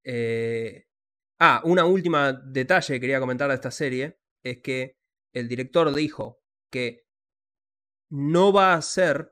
[0.03, 0.88] Eh,
[1.39, 4.97] Ah, una última detalle que quería comentar de esta serie es que
[5.33, 7.07] el director dijo que
[8.09, 9.31] no va a ser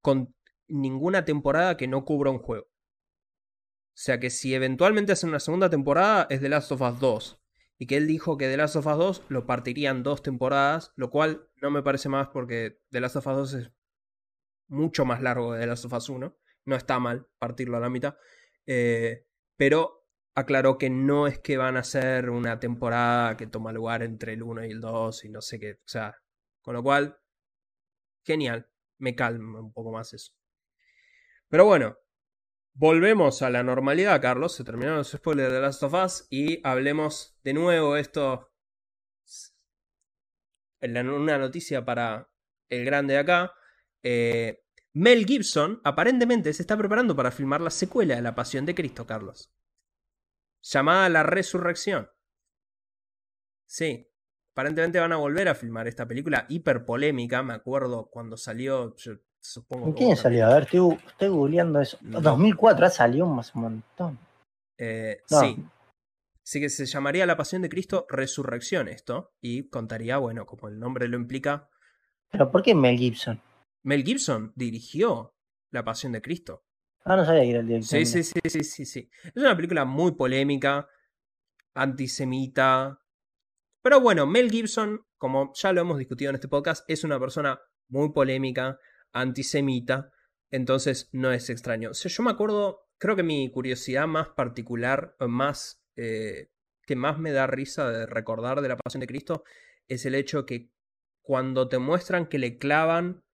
[0.00, 0.34] con
[0.68, 2.66] ninguna temporada que no cubra un juego.
[2.66, 7.40] O sea que si eventualmente hacen una segunda temporada es The Last of Us 2.
[7.78, 11.10] Y que él dijo que The Last of Us 2 lo partirían dos temporadas, lo
[11.10, 13.72] cual no me parece más porque The Last of Us 2 es
[14.68, 16.36] mucho más largo que The Last of Us 1.
[16.66, 18.16] No está mal partirlo a la mitad.
[18.66, 19.26] Eh,
[19.56, 20.03] pero
[20.34, 24.42] aclaró que no es que van a ser una temporada que toma lugar entre el
[24.42, 25.74] 1 y el 2 y no sé qué.
[25.74, 26.20] O sea,
[26.62, 27.18] con lo cual,
[28.24, 28.68] genial.
[28.98, 30.32] Me calma un poco más eso.
[31.48, 31.98] Pero bueno,
[32.74, 34.54] volvemos a la normalidad, Carlos.
[34.54, 38.50] Se terminaron los spoilers de Last of Us y hablemos de nuevo esto.
[40.80, 42.30] Una noticia para
[42.68, 43.52] el grande de acá.
[44.02, 44.62] Eh,
[44.92, 49.06] Mel Gibson aparentemente se está preparando para filmar la secuela de La Pasión de Cristo,
[49.06, 49.54] Carlos
[50.64, 52.10] llamada La Resurrección.
[53.66, 54.08] Sí,
[54.52, 57.42] aparentemente van a volver a filmar esta película hiper polémica.
[57.42, 59.88] Me acuerdo cuando salió, yo supongo.
[59.88, 60.46] ¿En quién salió?
[60.46, 61.98] A ver, estoy, googleando eso.
[62.00, 64.18] 2004 salió más un montón.
[64.78, 65.64] Eh, Sí.
[66.46, 69.32] Así que se llamaría La Pasión de Cristo Resurrección esto.
[69.40, 71.70] Y contaría, bueno, como el nombre lo implica.
[72.30, 73.40] ¿Pero por qué Mel Gibson?
[73.82, 75.34] Mel Gibson dirigió
[75.70, 76.66] La Pasión de Cristo.
[77.04, 77.98] Ah, no sabía que era el director.
[77.98, 79.10] Sí, sí, sí, sí, sí, sí.
[79.24, 80.88] Es una película muy polémica,
[81.74, 83.00] antisemita.
[83.82, 87.60] Pero bueno, Mel Gibson, como ya lo hemos discutido en este podcast, es una persona
[87.88, 88.78] muy polémica,
[89.12, 90.10] antisemita.
[90.50, 91.90] Entonces no es extraño.
[91.90, 96.50] O sea, yo me acuerdo, creo que mi curiosidad más particular, más eh,
[96.86, 99.44] que más me da risa de recordar de la Pasión de Cristo,
[99.88, 100.70] es el hecho que
[101.22, 103.24] cuando te muestran que le clavan,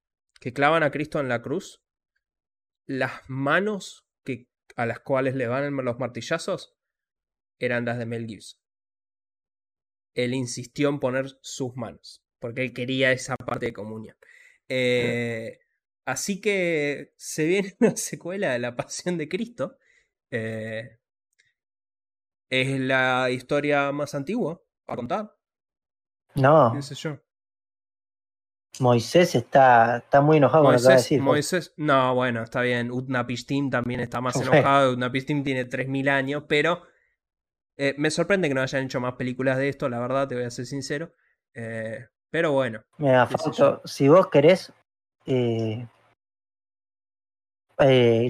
[0.40, 1.82] que clavan a Cristo en la cruz,
[2.90, 6.76] las manos que a las cuales le van los martillazos
[7.60, 8.60] eran las de Mel Gibson.
[10.14, 14.16] Él insistió en poner sus manos, porque él quería esa parte de comunión.
[14.68, 15.60] Eh,
[16.04, 19.78] así que se viene una secuela de La Pasión de Cristo.
[20.32, 20.98] Eh,
[22.50, 25.36] es la historia más antigua a contar.
[26.34, 26.72] No.
[26.74, 27.20] ¿Qué sé yo?
[28.78, 31.20] Moisés está, está muy enojado con lo que va a decir.
[31.20, 32.90] Moisés, no, bueno, está bien.
[32.90, 34.92] Utnapishtim también está más enojado.
[34.92, 36.82] Utnapishtim tiene 3.000 años, pero
[37.76, 40.44] eh, me sorprende que no hayan hecho más películas de esto, la verdad, te voy
[40.44, 41.14] a ser sincero.
[41.54, 42.82] Eh, pero bueno.
[42.98, 43.28] Mira,
[43.84, 44.72] si vos querés
[45.26, 45.88] eh,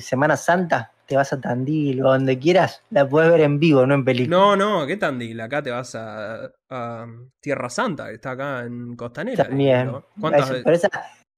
[0.00, 3.94] Semana Santa, te vas a Tandil o donde quieras, la puedes ver en vivo, no
[3.94, 4.36] en película.
[4.36, 5.40] No, no, ¿qué Tandil?
[5.40, 6.52] Acá te vas a,
[7.40, 9.42] Tierra Santa, que está acá en Costanera.
[9.42, 9.90] También.
[10.20, 10.88] ¿Cuántas veces?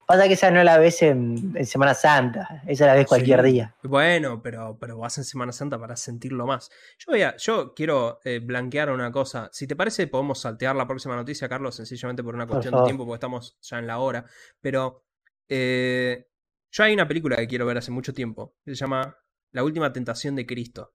[0.05, 3.75] Pasa que esa no la ves en, Semana Santa, esa la ves cualquier día.
[3.83, 6.71] Bueno, pero, pero vas en Semana Santa para sentirlo más.
[6.99, 9.49] Yo, voy a, yo quiero eh, blanquear una cosa.
[9.53, 13.07] Si te parece, podemos saltear la próxima noticia, Carlos, sencillamente por una cuestión de tiempo,
[13.07, 14.27] porque estamos ya en la hora.
[14.61, 15.07] Pero
[15.49, 16.27] eh,
[16.71, 19.17] yo hay una película que quiero ver hace mucho tiempo, se llama
[19.53, 20.95] La Última Tentación de Cristo.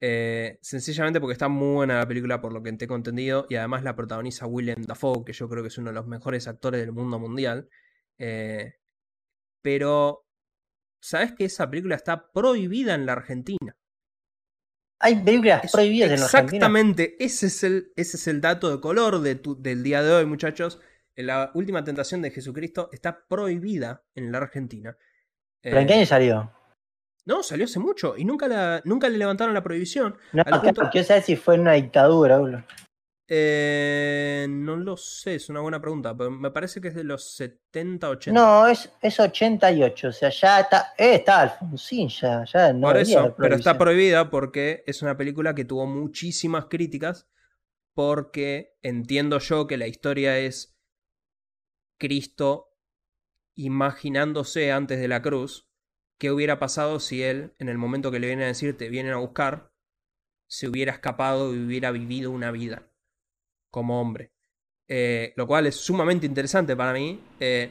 [0.00, 3.56] Eh, sencillamente porque está muy buena la película por lo que te he entendido y
[3.56, 6.80] además la protagoniza Willem Dafoe, que yo creo que es uno de los mejores actores
[6.80, 7.68] del mundo mundial.
[8.16, 8.74] Eh,
[9.60, 10.24] pero,
[11.00, 13.76] ¿sabes que esa película está prohibida en la Argentina?
[15.00, 16.56] Hay películas prohibidas en la Argentina.
[16.56, 20.26] Exactamente, ese es el, ese es el dato de color de del día de hoy,
[20.26, 20.80] muchachos.
[21.14, 24.96] La última tentación de Jesucristo está prohibida en la Argentina.
[25.60, 26.57] ¿Pero en qué año salió?
[27.28, 30.16] No, salió hace mucho y nunca, la, nunca le levantaron la prohibición.
[30.32, 30.42] No,
[30.90, 32.64] quiero saber si fue en una dictadura.
[33.28, 37.34] Eh, no lo sé, es una buena pregunta, pero me parece que es de los
[37.34, 38.40] 70, 80.
[38.40, 42.96] No, es, es 88, o sea, ya está, eh, está Alfonsín, ya, ya no Por
[42.96, 47.28] eso, pero está prohibida porque es una película que tuvo muchísimas críticas,
[47.92, 50.80] porque entiendo yo que la historia es
[51.98, 52.74] Cristo
[53.54, 55.67] imaginándose antes de la cruz,
[56.18, 59.12] qué hubiera pasado si él, en el momento que le vienen a decir te vienen
[59.12, 59.70] a buscar,
[60.48, 62.88] se hubiera escapado y hubiera vivido una vida
[63.70, 64.32] como hombre.
[64.88, 67.20] Eh, lo cual es sumamente interesante para mí.
[67.38, 67.70] Eh,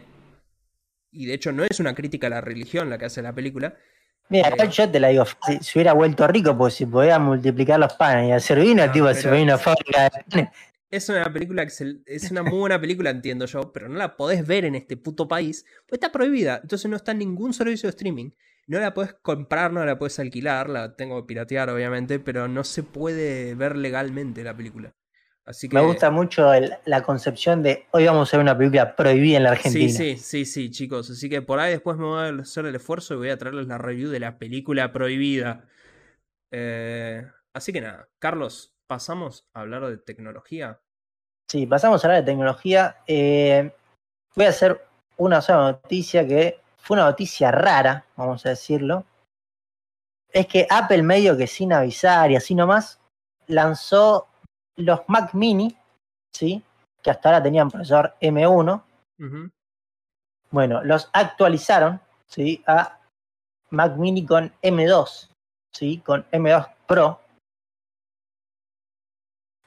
[1.12, 3.76] y de hecho no es una crítica a la religión la que hace la película.
[4.30, 7.94] Mira, eh, yo te la digo, si, hubiera vuelto rico, pues si podía multiplicar los
[7.94, 10.50] panes y hacer vino, no, tipo, si una fábrica de panes.
[10.90, 14.64] Es una película es una muy buena película, entiendo yo, pero no la podés ver
[14.66, 16.60] en este puto país, pues está prohibida.
[16.62, 18.32] Entonces no está en ningún servicio de streaming.
[18.68, 22.64] No la podés comprar, no la puedes alquilar, la tengo que piratear, obviamente, pero no
[22.64, 24.94] se puede ver legalmente la película.
[25.46, 25.76] Así que...
[25.76, 26.52] Me gusta mucho
[26.86, 29.90] la concepción de hoy vamos a ver una película prohibida en la Argentina.
[29.90, 31.10] Sí, sí, sí, sí, chicos.
[31.10, 33.68] Así que por ahí después me voy a hacer el esfuerzo y voy a traerles
[33.68, 35.66] la review de la película prohibida.
[36.52, 40.80] Eh, así que nada, Carlos, pasamos a hablar de tecnología.
[41.50, 42.98] Sí, pasamos a hablar de tecnología.
[43.06, 43.72] Eh,
[44.36, 44.86] voy a hacer
[45.18, 49.06] una sola noticia que fue una noticia rara, vamos a decirlo.
[50.30, 53.00] Es que Apple medio que sin avisar y así nomás
[53.48, 54.28] lanzó
[54.76, 55.76] los Mac Mini,
[56.34, 56.64] ¿sí?
[57.02, 58.84] Que hasta ahora tenían procesador M1.
[60.52, 62.64] Bueno, los actualizaron, ¿sí?
[62.68, 63.00] A
[63.70, 65.30] Mac Mini con M2,
[65.74, 66.00] ¿sí?
[66.00, 67.22] Con M2 Pro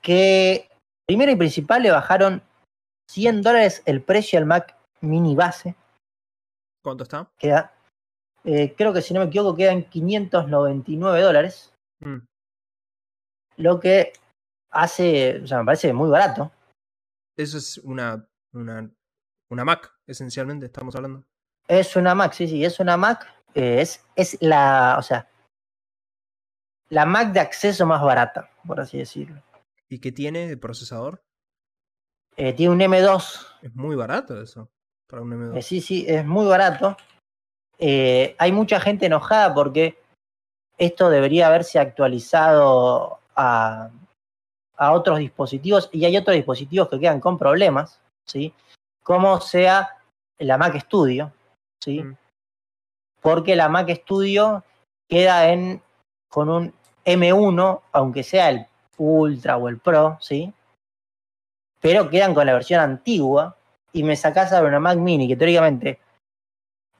[0.01, 0.69] que
[1.07, 2.43] primero y principal le bajaron
[3.11, 5.75] 100 dólares el precio al Mac mini base.
[6.83, 7.31] ¿Cuánto está?
[7.39, 7.75] Queda,
[8.45, 11.75] eh, creo que si no me equivoco quedan 599 dólares.
[12.01, 12.19] Mm.
[13.57, 14.13] Lo que
[14.71, 16.51] hace, o sea, me parece muy barato.
[17.37, 18.91] Eso es una, una,
[19.51, 21.25] una Mac, esencialmente, estamos hablando.
[21.69, 23.27] Es una Mac, sí, sí, es una Mac.
[23.55, 25.29] Eh, es, es la, o sea,
[26.89, 29.43] la Mac de acceso más barata, por así decirlo.
[29.91, 31.20] ¿Y qué tiene de procesador?
[32.36, 33.47] Eh, tiene un M2.
[33.61, 34.70] Es muy barato eso,
[35.09, 35.59] para un M2.
[35.59, 36.97] Eh, sí, sí, es muy barato.
[37.76, 39.99] Eh, hay mucha gente enojada porque
[40.78, 43.91] esto debería haberse actualizado a,
[44.76, 48.55] a, otros dispositivos y hay otros dispositivos que quedan con problemas, ¿sí?
[49.03, 49.99] Como sea
[50.38, 51.32] la Mac Studio,
[51.82, 52.05] ¿sí?
[52.05, 52.16] Mm.
[53.20, 54.62] Porque la Mac Studio
[55.09, 55.82] queda en
[56.28, 56.72] con un
[57.05, 58.70] M1, aunque sea el
[59.01, 60.53] Ultra o el Pro, ¿sí?
[61.81, 63.57] Pero quedan con la versión antigua
[63.93, 65.99] y me sacás a una Mac Mini que teóricamente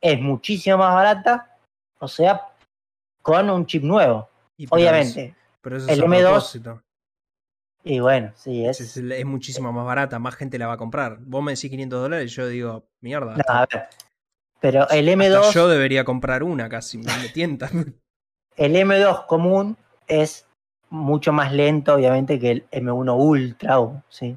[0.01, 1.59] es muchísimo más barata,
[1.99, 2.49] o sea,
[3.21, 4.29] con un chip nuevo.
[4.71, 5.35] Obviamente.
[5.61, 6.83] pero eso es el M2.
[7.83, 8.97] Y bueno, sí, es.
[8.97, 11.19] Es, muchísimo más barata, más gente la va a comprar.
[11.21, 13.37] Vos me decís 500 dólares y yo digo, mierda.
[13.47, 13.89] a ver.
[14.61, 15.53] Pero el M2.
[15.53, 17.71] yo debería comprar una casi, me tienta.
[18.57, 20.47] El M2 común es
[20.91, 23.77] mucho más lento, obviamente, que el M1 Ultra,
[24.09, 24.37] ¿sí?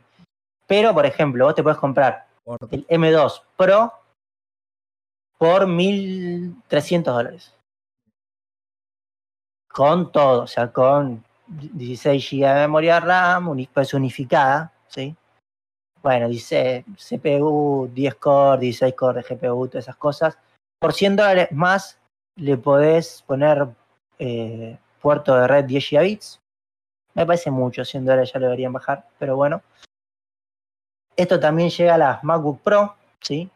[0.68, 2.28] Pero, por ejemplo, vos te puedes comprar
[2.72, 3.94] el M2 Pro
[5.38, 7.54] por 1.300 dólares.
[9.68, 15.16] Con todo, o sea, con 16 GB de memoria RAM, pues unificada, ¿sí?
[16.02, 20.38] Bueno, dice CPU, 10 core, 16 core de GPU, todas esas cosas.
[20.80, 21.98] Por 100 dólares más
[22.36, 23.68] le podés poner
[24.20, 26.43] eh, puerto de red 10 gigabits.
[27.16, 29.62] Me parece mucho, 100 dólares ya lo deberían bajar, pero bueno.
[31.16, 33.50] Esto también llega a las MacBook Pro, ¿sí?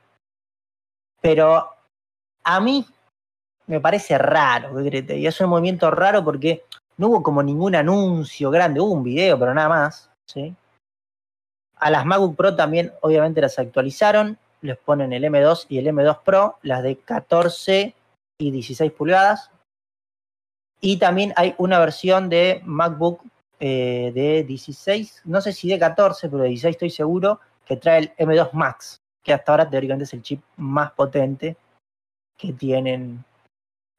[1.21, 1.69] Pero
[2.43, 2.85] a mí
[3.65, 6.63] me parece raro, Y es un movimiento raro porque
[6.97, 10.55] no hubo como ningún anuncio grande, hubo un video, pero nada más, ¿sí?
[11.75, 16.21] A las MacBook Pro también, obviamente, las actualizaron, les ponen el M2 y el M2
[16.23, 17.93] Pro, las de 14
[18.39, 19.51] y 16 pulgadas.
[20.79, 23.21] Y también hay una versión de MacBook
[23.59, 27.99] eh, de 16, no sé si de 14, pero de 16 estoy seguro, que trae
[27.99, 31.57] el M2 Max, que hasta ahora teóricamente es el chip más potente
[32.37, 33.23] que tienen,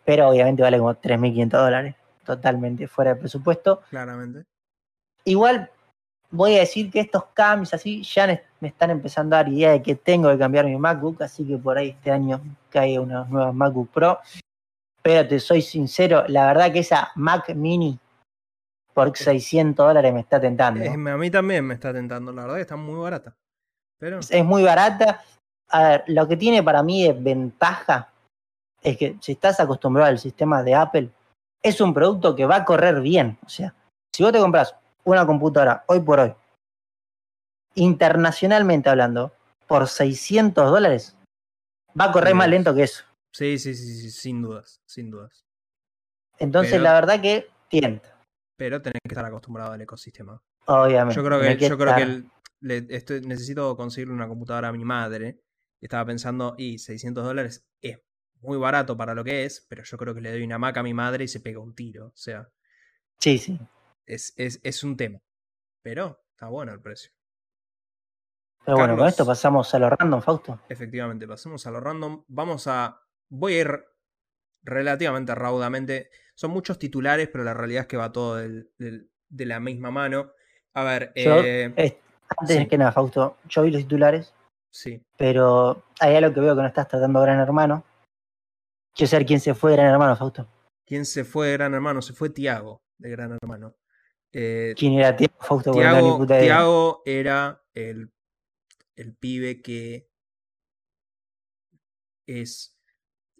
[0.05, 1.95] pero obviamente vale como 3.500 dólares,
[2.25, 3.83] totalmente fuera de presupuesto.
[3.91, 4.45] Claramente.
[5.25, 5.71] Igual
[6.31, 8.27] voy a decir que estos cambios así ya
[8.61, 11.59] me están empezando a dar idea de que tengo que cambiar mi MacBook, así que
[11.59, 12.41] por ahí este año
[12.71, 14.19] cae una nueva MacBook Pro.
[15.03, 17.99] Pero te soy sincero, la verdad que esa Mac Mini
[18.99, 20.85] por 600 dólares me está tentando.
[20.91, 23.37] a mí también me está tentando, la verdad que está muy barata.
[23.97, 24.19] Pero...
[24.19, 25.23] Es muy barata.
[25.69, 28.11] A ver, lo que tiene para mí de ventaja
[28.83, 31.11] es que si estás acostumbrado al sistema de Apple,
[31.63, 33.39] es un producto que va a correr bien.
[33.47, 33.73] O sea,
[34.13, 34.75] si vos te compras
[35.05, 36.35] una computadora hoy por hoy,
[37.77, 39.31] internacionalmente hablando,
[39.69, 41.17] por 600 dólares,
[41.99, 43.05] va a correr más lento que eso.
[43.33, 45.45] Sí, sí, sí, sí, sin dudas, sin dudas.
[46.41, 48.18] Entonces, la verdad que tienta.
[48.59, 50.43] Pero tenés que estar acostumbrado al ecosistema.
[50.67, 51.15] Obviamente.
[51.15, 55.41] Yo creo que, yo creo que necesito conseguirle una computadora a mi madre.
[55.81, 58.01] Estaba pensando, y 600 dólares es
[58.41, 60.83] muy barato para lo que es, pero yo creo que le doy una Mac a
[60.83, 62.09] mi madre y se pega un tiro.
[62.09, 62.49] O sea.
[63.21, 63.61] Sí, sí.
[64.05, 65.21] Es, es, es un tema.
[65.83, 67.13] Pero está bueno el precio.
[68.65, 70.61] Pero bueno, con esto pasamos a lo random, Fausto.
[70.69, 72.25] Efectivamente, pasemos a lo random.
[72.27, 73.01] Vamos a.
[73.29, 73.85] Voy a ir
[74.65, 76.11] relativamente raudamente.
[76.39, 80.31] Son muchos titulares, pero la realidad es que va todo de la misma mano.
[80.75, 81.11] A ver.
[81.17, 82.01] eh,
[82.39, 84.33] antes que nada, Fausto, yo vi los titulares.
[84.71, 85.03] Sí.
[85.17, 87.83] Pero hay algo que veo que no estás tratando Gran Hermano.
[88.95, 90.47] Quiero saber quién se fue de Gran Hermano, Fausto.
[90.87, 92.03] ¿Quién se fue de Gran Hermano?
[92.03, 93.75] Se fue Tiago de Gran Hermano.
[94.33, 95.73] Eh, ¿Quién era Tiago, Fausto?
[95.73, 98.13] Tiago era el,
[98.95, 100.09] el pibe que
[102.29, 102.78] es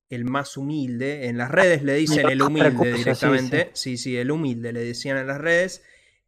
[0.09, 1.27] el más humilde.
[1.27, 3.71] En las redes le dicen el humilde directamente.
[3.75, 4.17] Sí sí.
[4.17, 5.83] el humilde le decían en las redes.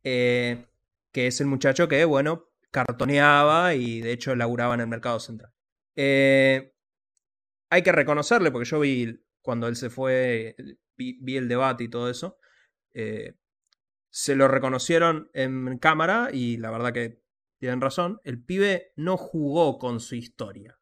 [0.04, 0.66] Eh,
[1.12, 5.52] que es el muchacho que, bueno, cartoneaba y de hecho laburaba en el mercado central.
[5.96, 6.72] Eh,
[7.68, 10.56] hay que reconocerle, porque yo vi cuando él se fue,
[10.96, 12.38] vi, el debate y todo eso.
[12.92, 13.34] Eh,
[14.10, 17.22] se lo reconocieron en cámara y la verdad que
[17.58, 18.20] tienen razón.
[18.24, 20.79] El pibe no jugó con su historia.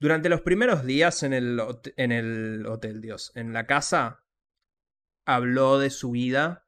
[0.00, 1.60] Durante los primeros días en el,
[1.96, 4.24] en el hotel, Dios, en la casa,
[5.24, 6.66] habló de su vida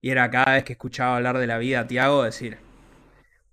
[0.00, 2.58] y era cada vez que escuchaba hablar de la vida a Tiago decir,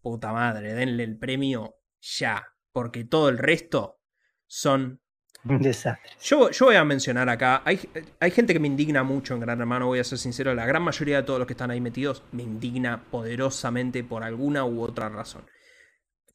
[0.02, 4.00] puta madre, denle el premio ya, porque todo el resto
[4.48, 5.02] son...
[5.46, 6.12] Un desastre.
[6.22, 7.78] Yo, yo voy a mencionar acá, hay,
[8.22, 10.82] hay gente que me indigna mucho en Gran Hermano, voy a ser sincero, la gran
[10.82, 15.10] mayoría de todos los que están ahí metidos me indigna poderosamente por alguna u otra
[15.10, 15.44] razón.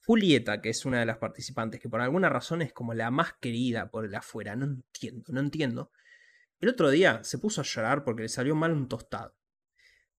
[0.08, 3.34] Julieta, que es una de las participantes, que por alguna razón es como la más
[3.34, 5.92] querida por el afuera, no entiendo, no entiendo.
[6.60, 9.36] El otro día se puso a llorar porque le salió mal un tostado.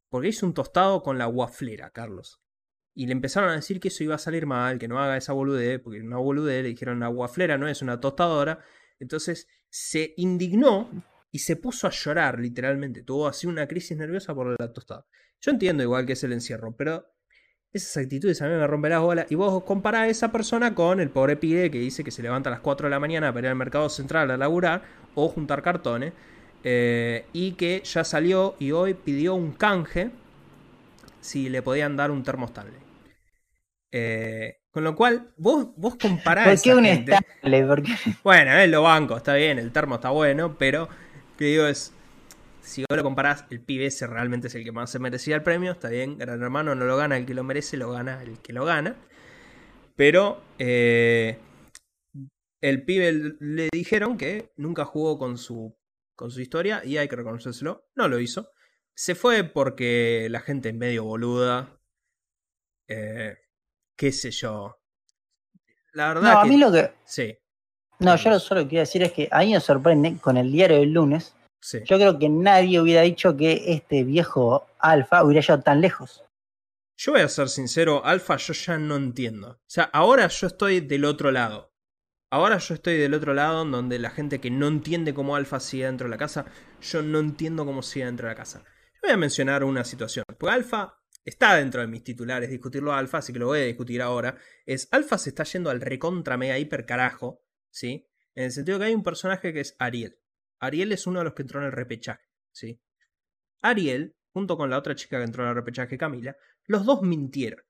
[0.07, 2.39] Porque hizo un tostado con la guaflera, Carlos.
[2.93, 5.33] Y le empezaron a decir que eso iba a salir mal, que no haga esa
[5.33, 8.59] boludez, porque una boludez le dijeron la guaflera no es una tostadora.
[8.99, 13.01] Entonces se indignó y se puso a llorar, literalmente.
[13.01, 15.07] Tuvo así una crisis nerviosa por la tostada.
[15.41, 17.11] Yo entiendo igual que es el encierro, pero
[17.71, 19.25] esas actitudes a mí me rompen las bolas.
[19.29, 22.49] Y vos comparás a esa persona con el pobre pibe que dice que se levanta
[22.49, 24.83] a las 4 de la mañana para ir al mercado central a laburar
[25.15, 26.13] o juntar cartones.
[26.63, 30.11] Eh, y que ya salió y hoy pidió un canje
[31.21, 32.51] si le podían dar un termo
[33.91, 36.47] eh, con lo cual, vos, vos comparás.
[36.47, 37.25] ¿Por qué un estable?
[38.23, 40.89] Bueno, es lo banco, está bien, el termo está bueno, pero
[41.37, 41.93] que digo es.
[42.61, 45.43] Si vos lo comparás, el pibe ese realmente es el que más se merecía el
[45.43, 48.39] premio, está bien, Gran Hermano no lo gana el que lo merece, lo gana el
[48.39, 48.95] que lo gana.
[49.95, 51.39] Pero eh,
[52.61, 55.75] el pibe le dijeron que nunca jugó con su
[56.19, 58.51] con su historia y hay que reconocérselo, no lo hizo.
[58.93, 61.79] Se fue porque la gente es medio boluda.
[62.89, 63.37] Eh,
[63.95, 64.81] qué sé yo.
[65.93, 66.33] La verdad.
[66.33, 66.91] No, a mí lo que.
[67.05, 67.37] Sí.
[67.99, 70.51] No, yo lo solo que quiero decir es que a mí me sorprende con el
[70.51, 71.33] diario del lunes.
[71.61, 71.79] Sí.
[71.85, 76.23] Yo creo que nadie hubiera dicho que este viejo Alfa hubiera llegado tan lejos.
[76.97, 79.51] Yo voy a ser sincero, Alfa, yo ya no entiendo.
[79.51, 81.73] O sea, ahora yo estoy del otro lado.
[82.31, 85.85] Ahora yo estoy del otro lado, donde la gente que no entiende cómo Alfa sigue
[85.85, 86.45] dentro de la casa,
[86.81, 88.63] yo no entiendo cómo sigue dentro de la casa.
[88.93, 90.25] Yo voy a mencionar una situación.
[90.37, 93.65] Porque Alfa está dentro de mis titulares discutirlo a Alfa, así que lo voy a
[93.65, 94.37] discutir ahora.
[94.65, 97.41] Es Alfa se está yendo al recontra mega hiper carajo
[97.71, 98.07] ¿sí?
[98.35, 100.18] En el sentido que hay un personaje que es Ariel.
[100.59, 102.79] Ariel es uno de los que entró en el repechaje, ¿sí?
[103.61, 107.63] Ariel, junto con la otra chica que entró en el repechaje, Camila, los dos mintieron.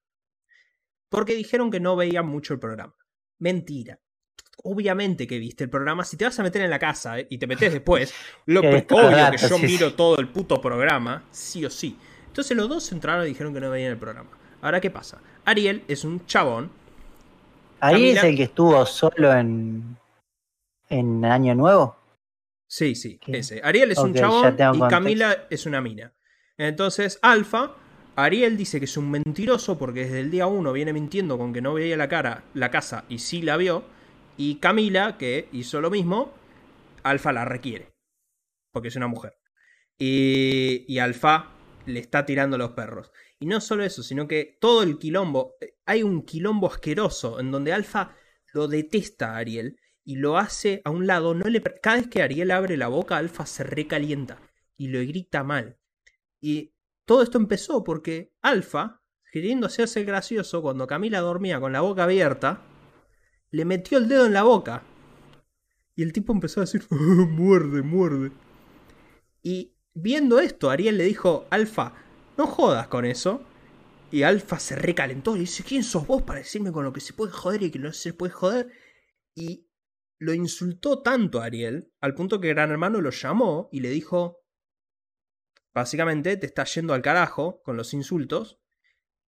[1.09, 2.95] Porque dijeron que no veían mucho el programa.
[3.39, 3.99] Mentira.
[4.63, 6.03] Obviamente que viste el programa.
[6.03, 7.27] Si te vas a meter en la casa ¿eh?
[7.29, 8.13] y te metes después,
[8.45, 11.97] lo obvio que yo miro todo el puto programa, sí o sí.
[12.27, 14.29] Entonces los dos entraron y dijeron que no veían el programa.
[14.61, 15.21] Ahora, ¿qué pasa?
[15.45, 16.71] Ariel es un chabón
[17.79, 19.97] Ahí es el que estuvo solo en,
[20.89, 21.95] en Año Nuevo.
[22.71, 23.61] Sí, sí, ese.
[23.63, 26.13] Ariel es un chabón y Camila es una mina.
[26.55, 27.75] Entonces, Alfa,
[28.15, 31.63] Ariel dice que es un mentiroso porque desde el día uno viene mintiendo con que
[31.63, 33.85] no veía la cara, la casa y sí la vio.
[34.37, 36.31] Y Camila, que hizo lo mismo,
[37.01, 37.91] Alfa la requiere.
[38.71, 39.39] Porque es una mujer.
[39.97, 41.49] Y, y Alfa
[41.87, 43.11] le está tirando los perros.
[43.39, 47.49] Y no solo eso, sino que todo el quilombo, eh, hay un quilombo asqueroso en
[47.49, 48.15] donde Alfa
[48.53, 49.79] lo detesta a Ariel
[50.09, 53.17] y lo hace a un lado, no le cada vez que Ariel abre la boca,
[53.17, 54.41] Alfa se recalienta
[54.75, 55.77] y lo grita mal.
[56.41, 56.73] Y
[57.05, 62.63] todo esto empezó porque Alfa, queriendo hacerse gracioso cuando Camila dormía con la boca abierta,
[63.51, 64.81] le metió el dedo en la boca.
[65.95, 68.31] Y el tipo empezó a decir, muerde, muerde.
[69.43, 71.93] Y viendo esto, Ariel le dijo, Alfa,
[72.35, 73.43] no jodas con eso.
[74.09, 77.13] Y Alfa se recalentó y dice, ¿quién sos vos para decirme con lo que se
[77.13, 78.71] puede joder y que no se puede joder?
[79.35, 79.68] Y
[80.19, 84.43] lo insultó tanto a Ariel, al punto que Gran Hermano lo llamó y le dijo,
[85.73, 88.59] básicamente te estás yendo al carajo con los insultos.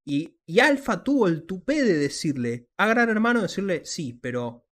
[0.04, 4.66] Y, y Alfa tuvo el tupé de decirle a Gran Hermano, decirle, sí, pero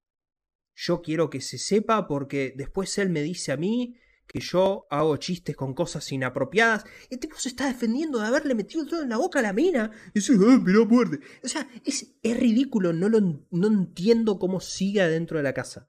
[0.73, 3.95] yo quiero que se sepa porque después él me dice a mí
[4.25, 6.83] que yo hago chistes con cosas inapropiadas.
[7.09, 9.91] El tipo se está defendiendo de haberle metido todo en la boca a la mina.
[10.09, 11.19] Y dice, ah, mirá, muerde.
[11.43, 12.91] O sea, es, es ridículo.
[12.91, 13.21] No, lo,
[13.51, 15.87] no entiendo cómo sigue adentro de la casa.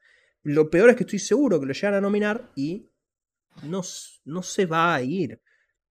[0.49, 2.91] Lo peor es que estoy seguro que lo llegan a nominar y
[3.65, 3.83] no,
[4.25, 5.43] no se va a ir.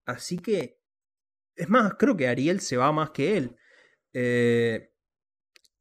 [0.06, 0.82] Así que.
[1.56, 3.56] Es más, creo que Ariel se va más que él.
[4.14, 4.94] Eh,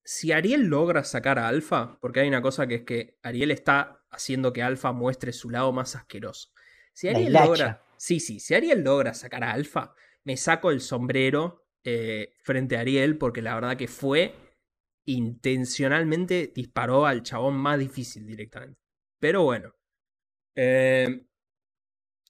[0.05, 4.05] si Ariel logra sacar a Alfa, porque hay una cosa que es que Ariel está
[4.11, 6.51] haciendo que Alfa muestre su lado más asqueroso.
[6.93, 7.83] Si Ariel logra.
[7.97, 9.95] Sí, sí, si Ariel logra sacar a Alfa,
[10.25, 14.35] me saco el sombrero eh, frente a Ariel, porque la verdad que fue
[15.07, 18.81] intencionalmente disparó al chabón más difícil directamente.
[19.19, 19.75] Pero bueno.
[20.55, 21.27] Eh,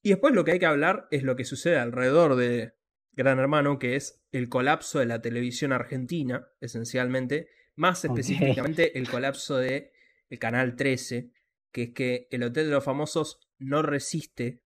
[0.02, 2.74] y después lo que hay que hablar es lo que sucede alrededor de
[3.12, 7.48] Gran Hermano, que es el colapso de la televisión argentina, esencialmente.
[7.74, 9.92] Más específicamente el colapso de
[10.30, 11.32] el Canal 13,
[11.72, 14.62] que es que el Hotel de los Famosos no resiste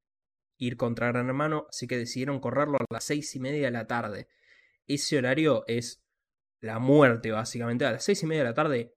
[0.58, 3.86] ir contra Gran Hermano, así que decidieron correrlo a las seis y media de la
[3.86, 4.28] tarde.
[4.86, 6.02] Ese horario es
[6.60, 7.84] la muerte, básicamente.
[7.84, 8.94] A las seis y media de la tarde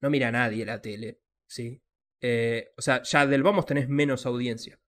[0.00, 1.82] no mira nadie la tele, ¿sí?
[2.20, 4.80] Eh, o sea, ya del Vamos tenés menos audiencia.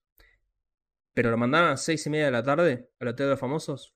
[1.14, 3.40] Pero lo mandaron a las seis y media de la tarde al Hotel de los
[3.40, 3.94] Famosos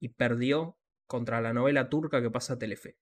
[0.00, 2.98] y perdió contra la novela turca que pasa a Telefe.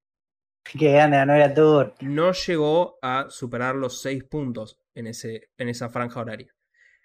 [0.65, 1.95] Qué grande la novela turca.
[2.01, 6.55] No llegó a superar los seis puntos en, ese, en esa franja horaria.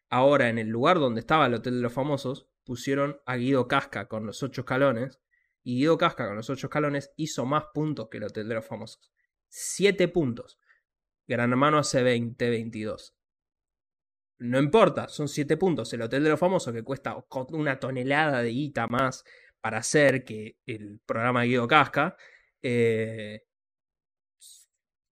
[0.09, 4.07] Ahora, en el lugar donde estaba el Hotel de los Famosos, pusieron a Guido Casca
[4.07, 5.19] con los ocho escalones.
[5.63, 8.65] Y Guido Casca con los ocho escalones hizo más puntos que el Hotel de los
[8.65, 9.11] Famosos.
[9.47, 10.59] Siete puntos.
[11.27, 13.15] Gran Hermano hace 20, 22.
[14.39, 15.93] No importa, son siete puntos.
[15.93, 17.15] El Hotel de los Famosos, que cuesta
[17.49, 19.23] una tonelada de guita más
[19.61, 22.17] para hacer que el programa de Guido Casca,
[22.61, 23.43] eh,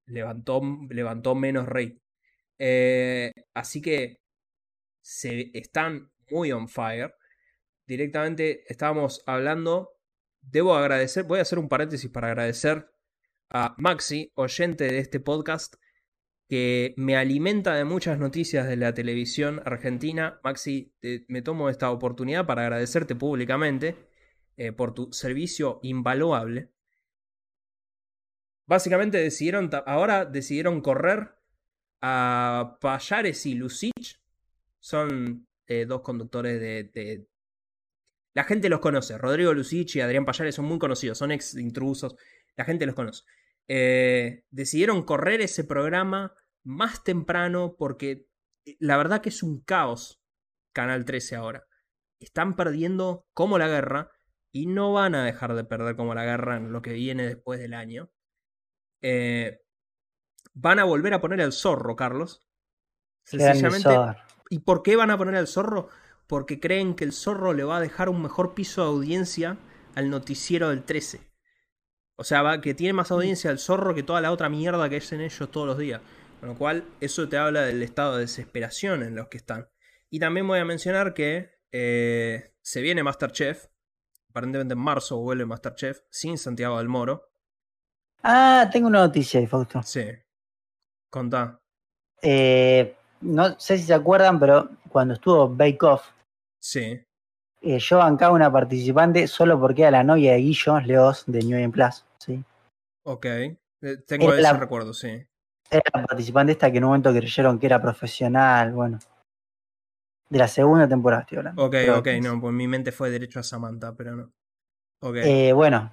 [0.08, 2.02] levantó, levantó menos rate.
[2.58, 4.20] Eh, así que
[5.02, 7.14] se están muy on fire.
[7.86, 9.99] Directamente estábamos hablando.
[10.42, 12.90] Debo agradecer, voy a hacer un paréntesis para agradecer
[13.50, 15.76] a Maxi, oyente de este podcast,
[16.48, 20.40] que me alimenta de muchas noticias de la televisión argentina.
[20.44, 20.94] Maxi,
[21.28, 23.96] me tomo esta oportunidad para agradecerte públicamente
[24.58, 26.72] eh, por tu servicio invaluable.
[28.66, 31.36] Básicamente decidieron, ahora decidieron correr
[32.02, 34.20] a Payares y Lucich
[34.80, 37.29] Son eh, dos conductores de,
[38.34, 39.18] La gente los conoce.
[39.18, 42.16] Rodrigo Lucici y Adrián Payares son muy conocidos, son ex intrusos.
[42.56, 43.24] La gente los conoce.
[43.68, 46.34] Eh, decidieron correr ese programa
[46.64, 48.28] más temprano porque
[48.66, 50.20] eh, la verdad que es un caos
[50.74, 51.66] Canal 13 ahora.
[52.20, 54.12] Están perdiendo como la guerra
[54.52, 57.60] y no van a dejar de perder como la guerra en lo que viene después
[57.60, 58.12] del año.
[59.02, 59.62] Eh,
[60.54, 62.48] van a volver a poner el zorro, Carlos.
[63.24, 63.90] Sencillamente.
[64.50, 65.90] ¿Y por qué van a poner el zorro?
[66.30, 69.58] Porque creen que el zorro le va a dejar un mejor piso de audiencia
[69.96, 71.22] al noticiero del 13.
[72.18, 74.98] O sea, va, que tiene más audiencia el zorro que toda la otra mierda que
[74.98, 76.02] hacen ellos todos los días.
[76.40, 79.70] Con lo cual, eso te habla del estado de desesperación en los que están.
[80.12, 83.66] Y también voy a mencionar que eh, se viene Masterchef.
[84.30, 87.32] Aparentemente en marzo vuelve Masterchef sin Santiago del Moro.
[88.22, 89.82] Ah, tengo una noticia ahí, Fausto.
[89.82, 90.06] Sí.
[91.10, 91.60] Contá.
[92.22, 96.19] Eh, no sé si se acuerdan, pero cuando estuvo Bake Off.
[96.60, 97.02] Sí.
[97.62, 101.60] Eh, yo bancaba una participante solo porque era la novia de Guillo Leos de New
[101.60, 102.06] Game Plus.
[102.18, 102.44] Sí.
[103.06, 103.26] Ok.
[103.26, 103.58] Eh,
[104.06, 105.26] tengo ese recuerdo, sí.
[105.72, 109.00] Era la participante esta que en un momento creyeron que era profesional, bueno.
[110.30, 111.66] De la segunda temporada estoy hablando.
[111.66, 114.32] Ok, ok, no, pues mi mente fue derecho a Samantha, pero no.
[115.02, 115.16] Ok.
[115.18, 115.92] Eh, bueno.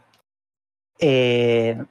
[0.99, 1.83] Eh,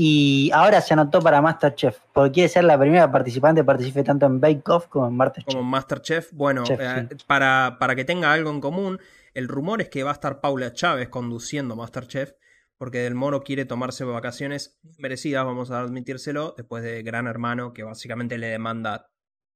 [0.00, 4.26] y ahora se anotó para Masterchef, porque quiere ser la primera participante que participe tanto
[4.26, 5.52] en Bake Off como en Masterchef.
[5.52, 9.00] Como Masterchef, bueno, eh, para, para que tenga algo en común,
[9.34, 12.34] el rumor es que va a estar Paula Chávez conduciendo Masterchef,
[12.76, 17.82] porque Del Moro quiere tomarse vacaciones merecidas, vamos a admitírselo, después de Gran Hermano, que
[17.82, 19.10] básicamente le demanda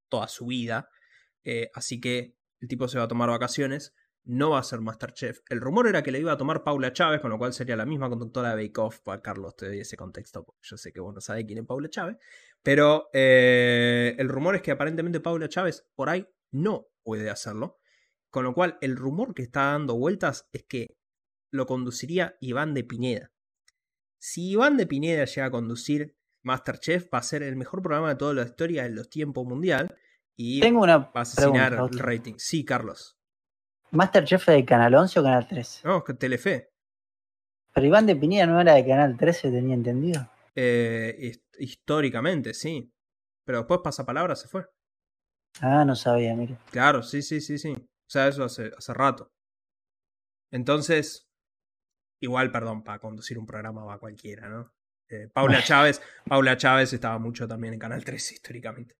[0.08, 0.88] toda su vida.
[1.44, 5.40] Eh, así que el tipo se va a tomar vacaciones no va a ser Masterchef.
[5.48, 7.86] El rumor era que le iba a tomar Paula Chávez, con lo cual sería la
[7.86, 9.00] misma conductora de Bake Off.
[9.00, 11.66] Para Carlos, te doy ese contexto, porque yo sé que vos no sabés quién es
[11.66, 12.16] Paula Chávez.
[12.62, 17.78] Pero eh, el rumor es que aparentemente Paula Chávez por ahí no puede hacerlo.
[18.30, 20.96] Con lo cual, el rumor que está dando vueltas es que
[21.50, 23.32] lo conduciría Iván de Pineda.
[24.18, 28.16] Si Iván de Pineda llega a conducir Masterchef, va a ser el mejor programa de
[28.16, 29.94] toda la historia en los tiempos mundial.
[30.36, 32.34] Y Tengo una va a asesinar el rating.
[32.38, 33.18] Sí, Carlos.
[33.92, 35.86] ¿Masterchef de Canal 11 o Canal 13?
[35.86, 36.70] No, Telefe.
[37.74, 40.30] Pero Iván de Pineda no era de Canal 13, tenía entendido.
[40.54, 42.92] Eh, históricamente, sí.
[43.44, 44.66] Pero después Pasapalabra se fue.
[45.60, 46.56] Ah, no sabía, mire.
[46.70, 47.72] Claro, sí, sí, sí, sí.
[47.72, 49.30] O sea, eso hace, hace rato.
[50.50, 51.28] Entonces,
[52.20, 54.72] igual, perdón, para conducir un programa va cualquiera, ¿no?
[55.08, 58.96] Eh, Paula Chávez, Paula Chávez estaba mucho también en Canal 13 históricamente.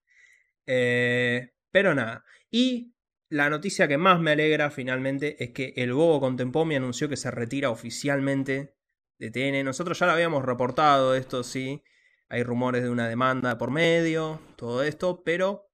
[0.66, 2.24] Eh, pero nada.
[2.50, 2.91] Y
[3.32, 7.30] la noticia que más me alegra finalmente es que el Bobo Contempomi anunció que se
[7.30, 8.76] retira oficialmente
[9.18, 9.64] de TN.
[9.64, 11.82] Nosotros ya lo habíamos reportado esto, sí.
[12.28, 15.70] Hay rumores de una demanda por medio, todo esto, pero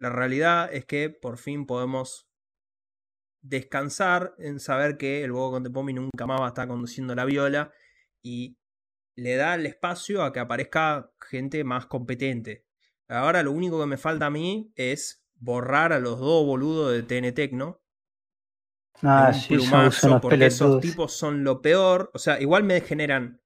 [0.00, 2.28] la realidad es que por fin podemos
[3.40, 7.72] descansar en saber que el Bobo Contempomi nunca más va a estar conduciendo la viola
[8.20, 8.58] y
[9.14, 12.66] le da el espacio a que aparezca gente más competente.
[13.06, 17.02] Ahora lo único que me falta a mí es borrar a los dos boludos de
[17.02, 17.80] TN Tecno.
[19.02, 22.10] Ah, sí, son porque esos tipos son lo peor.
[22.14, 23.40] O sea, igual me generan.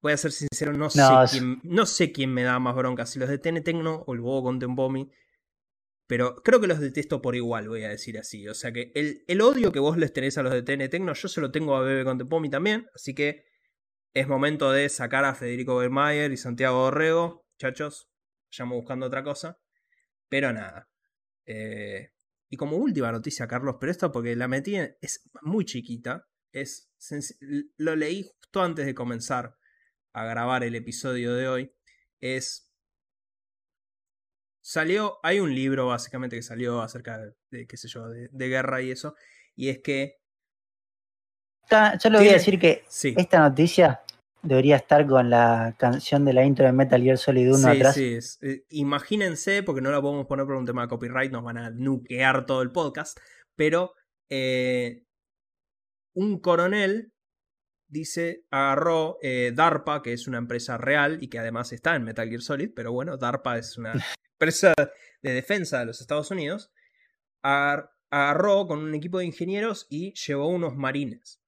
[0.00, 3.18] Voy a ser sincero, no, sé, quién, no sé quién me da más bronca, si
[3.18, 5.10] los de TN Tecno o el bobo con Tempomi.
[6.06, 8.46] Pero creo que los detesto por igual, voy a decir así.
[8.46, 11.14] O sea que el, el odio que vos les tenés a los de TN Tecno,
[11.14, 12.86] yo se lo tengo a Bebe con Tempomi también.
[12.94, 13.46] Así que
[14.12, 17.46] es momento de sacar a Federico Bermayer y Santiago Dorrego.
[17.54, 18.10] Muchachos,
[18.52, 19.58] vayamos buscando otra cosa.
[20.34, 20.90] Pero nada.
[21.46, 22.10] Eh,
[22.50, 26.26] y como última noticia, Carlos, pero esto porque la metí es muy chiquita.
[26.50, 26.90] Es
[27.76, 29.56] lo leí justo antes de comenzar
[30.12, 31.72] a grabar el episodio de hoy.
[32.18, 32.68] Es.
[34.60, 35.20] Salió.
[35.22, 37.20] Hay un libro básicamente que salió acerca
[37.52, 39.14] de, qué sé yo, de, guerra y eso.
[39.54, 40.18] Y es que.
[41.70, 44.02] yo le voy a decir que esta noticia
[44.44, 47.94] debería estar con la canción de la intro de Metal Gear Solid 1 atrás.
[47.94, 51.58] Sí, eh, imagínense, porque no la podemos poner por un tema de copyright, nos van
[51.58, 53.18] a nuquear todo el podcast,
[53.56, 53.92] pero
[54.28, 55.06] eh,
[56.14, 57.12] un coronel
[57.88, 62.28] dice, agarró eh, DARPA, que es una empresa real y que además está en Metal
[62.28, 63.92] Gear Solid, pero bueno, DARPA es una
[64.34, 64.74] empresa
[65.22, 66.72] de defensa de los Estados Unidos,
[67.42, 71.40] agarró con un equipo de ingenieros y llevó unos marines.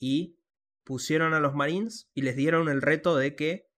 [0.00, 0.36] Y
[0.84, 3.70] pusieron a los Marines y les dieron el reto de que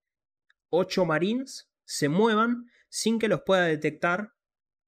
[0.69, 4.33] ocho Marines se muevan sin que los pueda detectar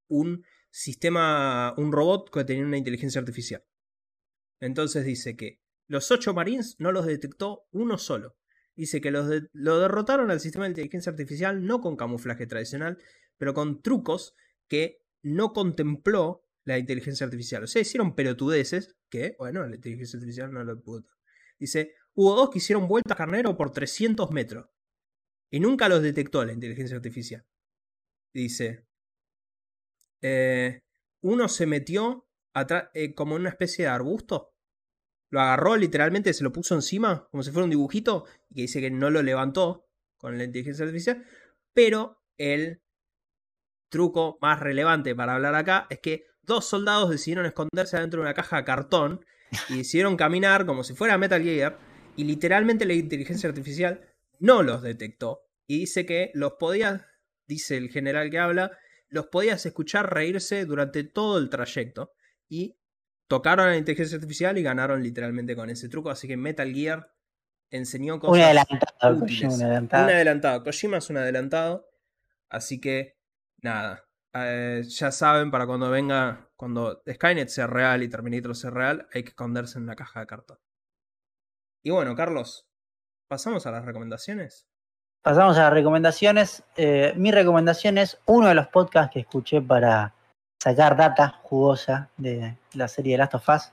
[0.08, 3.64] un sistema, un robot que tenía una inteligencia artificial.
[4.60, 8.36] Entonces dice que los ocho Marines no los detectó uno solo.
[8.74, 12.98] Dice que los lo derrotaron al sistema de inteligencia artificial no con camuflaje tradicional,
[13.38, 14.34] pero con trucos
[14.68, 17.64] que no contempló la inteligencia artificial.
[17.64, 21.06] O sea, hicieron pelotudeces que, bueno, la inteligencia artificial no lo pudo.
[21.58, 24.68] Dice, hubo dos que hicieron vuelta carnero por 300 metros.
[25.50, 27.46] Y nunca los detectó la inteligencia artificial.
[28.34, 28.86] Dice,
[30.20, 30.82] eh,
[31.20, 32.26] uno se metió
[32.94, 34.54] eh, como en una especie de arbusto.
[35.30, 38.90] Lo agarró literalmente, se lo puso encima, como si fuera un dibujito, y dice que
[38.90, 39.86] no lo levantó
[40.16, 41.24] con la inteligencia artificial.
[41.72, 42.82] Pero el
[43.88, 48.34] truco más relevante para hablar acá es que dos soldados decidieron esconderse adentro de una
[48.34, 49.24] caja de cartón
[49.68, 51.78] y decidieron caminar como si fuera Metal Gear
[52.16, 54.00] y literalmente la inteligencia artificial
[54.38, 55.42] no los detectó.
[55.66, 57.06] Y dice que los podía,
[57.46, 58.78] dice el general que habla,
[59.08, 62.12] los podías escuchar reírse durante todo el trayecto.
[62.48, 62.78] Y
[63.28, 67.12] tocaron a la inteligencia artificial y ganaron literalmente con ese truco, así que Metal Gear
[67.70, 70.04] enseñó cosas un adelantado, Kojima, un adelantado.
[70.04, 71.90] Un adelantado, Kojima es un adelantado,
[72.48, 73.18] así que
[73.58, 79.08] nada, eh, ya saben, para cuando venga, cuando Skynet sea real y Terminator sea real,
[79.12, 80.58] hay que esconderse en una caja de cartón.
[81.86, 82.66] Y bueno, Carlos,
[83.28, 84.66] ¿pasamos a las recomendaciones?
[85.22, 86.64] Pasamos a las recomendaciones.
[86.74, 90.12] Eh, mi recomendación es uno de los podcasts que escuché para
[90.60, 93.72] sacar data jugosa de la serie de Last of Us.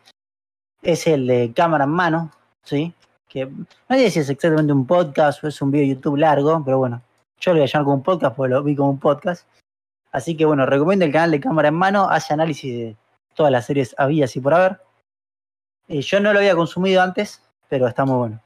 [0.83, 2.31] Es el de cámara en mano,
[2.61, 2.93] ¿sí?
[3.27, 6.63] Que no sé si es exactamente un podcast o es un video de YouTube largo,
[6.63, 7.01] pero bueno,
[7.39, 9.47] yo lo voy a llamar como un podcast porque lo vi como un podcast.
[10.11, 12.95] Así que bueno, recomiendo el canal de Cámara en Mano, hace análisis de
[13.33, 14.81] todas las series habidas y por haber.
[15.87, 17.41] Eh, yo no lo había consumido antes,
[17.73, 18.43] pero está muy bueno.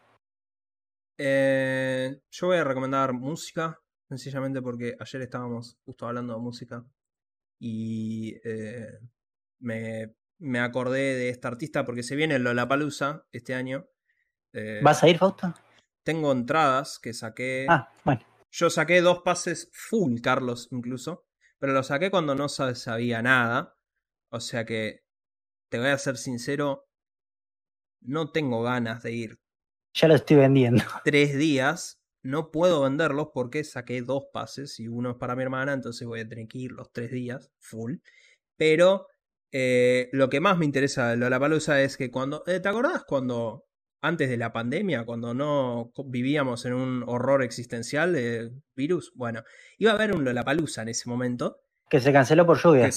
[1.17, 3.77] Eh, yo voy a recomendar música,
[4.07, 6.85] sencillamente porque ayer estábamos justo hablando de música
[7.59, 8.87] y eh,
[9.59, 13.89] me, me, acordé de esta artista porque se viene Lollapalooza este año.
[14.81, 15.53] ¿Vas a ir, Fausto?
[16.03, 17.65] Tengo entradas que saqué.
[17.67, 18.21] Ah, bueno.
[18.49, 21.25] Yo saqué dos pases full, Carlos, incluso.
[21.59, 23.75] Pero lo saqué cuando no sabía nada.
[24.29, 25.03] O sea que,
[25.69, 26.86] te voy a ser sincero,
[28.07, 29.39] no tengo ganas de ir.
[29.93, 30.83] Ya lo estoy vendiendo.
[31.03, 32.01] Tres días.
[32.23, 36.19] No puedo venderlos porque saqué dos pases y uno es para mi hermana, entonces voy
[36.19, 37.97] a tener que ir los tres días, full.
[38.57, 39.07] Pero
[39.51, 42.43] eh, lo que más me interesa de Lollapalooza es que cuando...
[42.47, 43.67] Eh, ¿Te acordás cuando
[44.01, 49.43] antes de la pandemia, cuando no vivíamos en un horror existencial de virus, bueno,
[49.77, 51.61] iba a haber un Lollapalooza en ese momento.
[51.89, 52.89] Que se canceló por lluvia.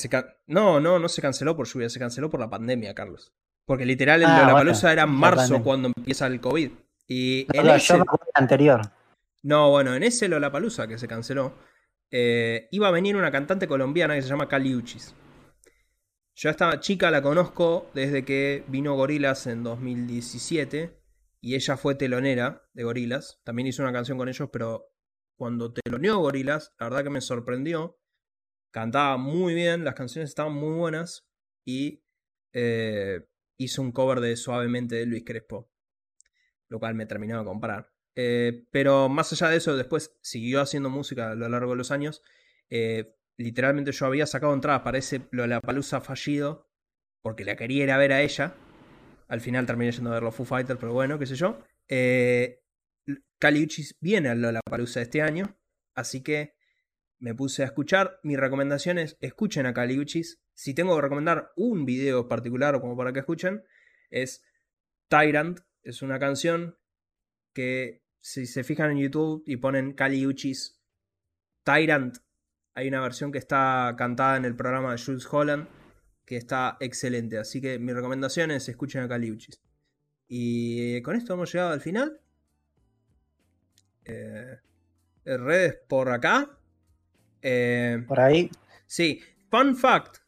[0.47, 3.32] no, no, no se canceló por lluvia, se canceló por la pandemia, Carlos.
[3.71, 6.73] Porque literal el ah, Lollapalooza era en marzo cuando empieza el COVID.
[7.07, 8.03] Y en ese...
[8.35, 8.81] anterior.
[9.45, 11.55] No, bueno, en ese Lollapalooza que se canceló,
[12.11, 15.15] eh, iba a venir una cantante colombiana que se llama Cali Uchis.
[16.35, 21.01] Yo a esta chica la conozco desde que vino Gorilas en 2017
[21.41, 23.41] y ella fue telonera de Gorilas.
[23.45, 24.91] También hizo una canción con ellos, pero
[25.37, 28.01] cuando teloneó Gorilas, la verdad que me sorprendió.
[28.73, 31.29] Cantaba muy bien, las canciones estaban muy buenas
[31.65, 32.03] y
[32.53, 33.30] eh,
[33.61, 35.70] hizo un cover de Suavemente de Luis Crespo,
[36.69, 37.93] lo cual me terminó de comprar.
[38.16, 41.91] Eh, pero más allá de eso, después siguió haciendo música a lo largo de los
[41.91, 42.23] años.
[42.70, 46.70] Eh, literalmente yo había sacado entradas para ese Lollapalooza fallido,
[47.20, 48.55] porque la quería ir a ver a ella.
[49.28, 51.62] Al final terminé yendo a ver los Foo Fighters, pero bueno, qué sé yo.
[51.87, 52.62] Eh,
[53.43, 55.55] Uchis viene a Lollapalooza este año,
[55.95, 56.55] así que
[57.19, 58.20] me puse a escuchar.
[58.23, 60.41] Mi recomendación es escuchen a Uchis.
[60.61, 63.65] Si tengo que recomendar un video particular como para que escuchen,
[64.11, 64.45] es
[65.09, 65.61] Tyrant.
[65.82, 66.77] Es una canción
[67.55, 69.97] que si se fijan en YouTube y ponen
[70.27, 70.78] Uchis
[71.65, 72.19] Tyrant,
[72.74, 75.66] hay una versión que está cantada en el programa de Jules Holland
[76.27, 77.39] que está excelente.
[77.39, 79.62] Así que mi recomendación es escuchen a Caliuchis.
[80.28, 82.20] Y con esto hemos llegado al final.
[84.05, 84.59] Eh,
[85.24, 86.51] redes por acá.
[87.41, 88.51] Eh, por ahí.
[88.87, 90.20] Sí, fun fact.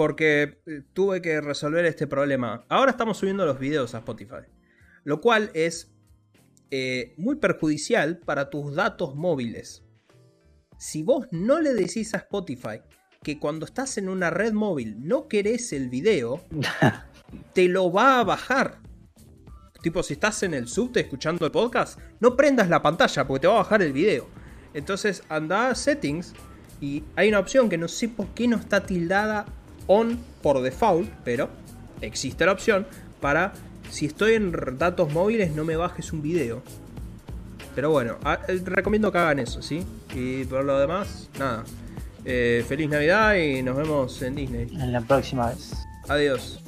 [0.00, 2.64] Porque eh, tuve que resolver este problema.
[2.68, 4.46] Ahora estamos subiendo los videos a Spotify.
[5.04, 5.92] Lo cual es
[7.16, 9.82] muy perjudicial para tus datos móviles
[10.80, 12.80] si vos no le decís a Spotify
[13.22, 16.42] que cuando estás en una red móvil no querés el video,
[17.52, 18.78] te lo va a bajar.
[19.82, 23.46] Tipo, si estás en el subte escuchando el podcast, no prendas la pantalla porque te
[23.46, 24.26] va a bajar el video.
[24.72, 26.32] Entonces anda a settings
[26.80, 29.44] y hay una opción que no sé por qué no está tildada
[29.90, 31.48] on por default, pero
[32.00, 32.86] existe la opción
[33.20, 33.52] para
[33.90, 36.62] si estoy en datos móviles no me bajes un video.
[37.74, 38.18] Pero bueno,
[38.48, 39.84] eh, recomiendo que hagan eso, ¿sí?
[40.14, 41.64] Y por lo demás, nada.
[42.24, 44.68] Eh, feliz Navidad y nos vemos en Disney.
[44.72, 45.72] En la próxima vez.
[46.08, 46.60] Adiós.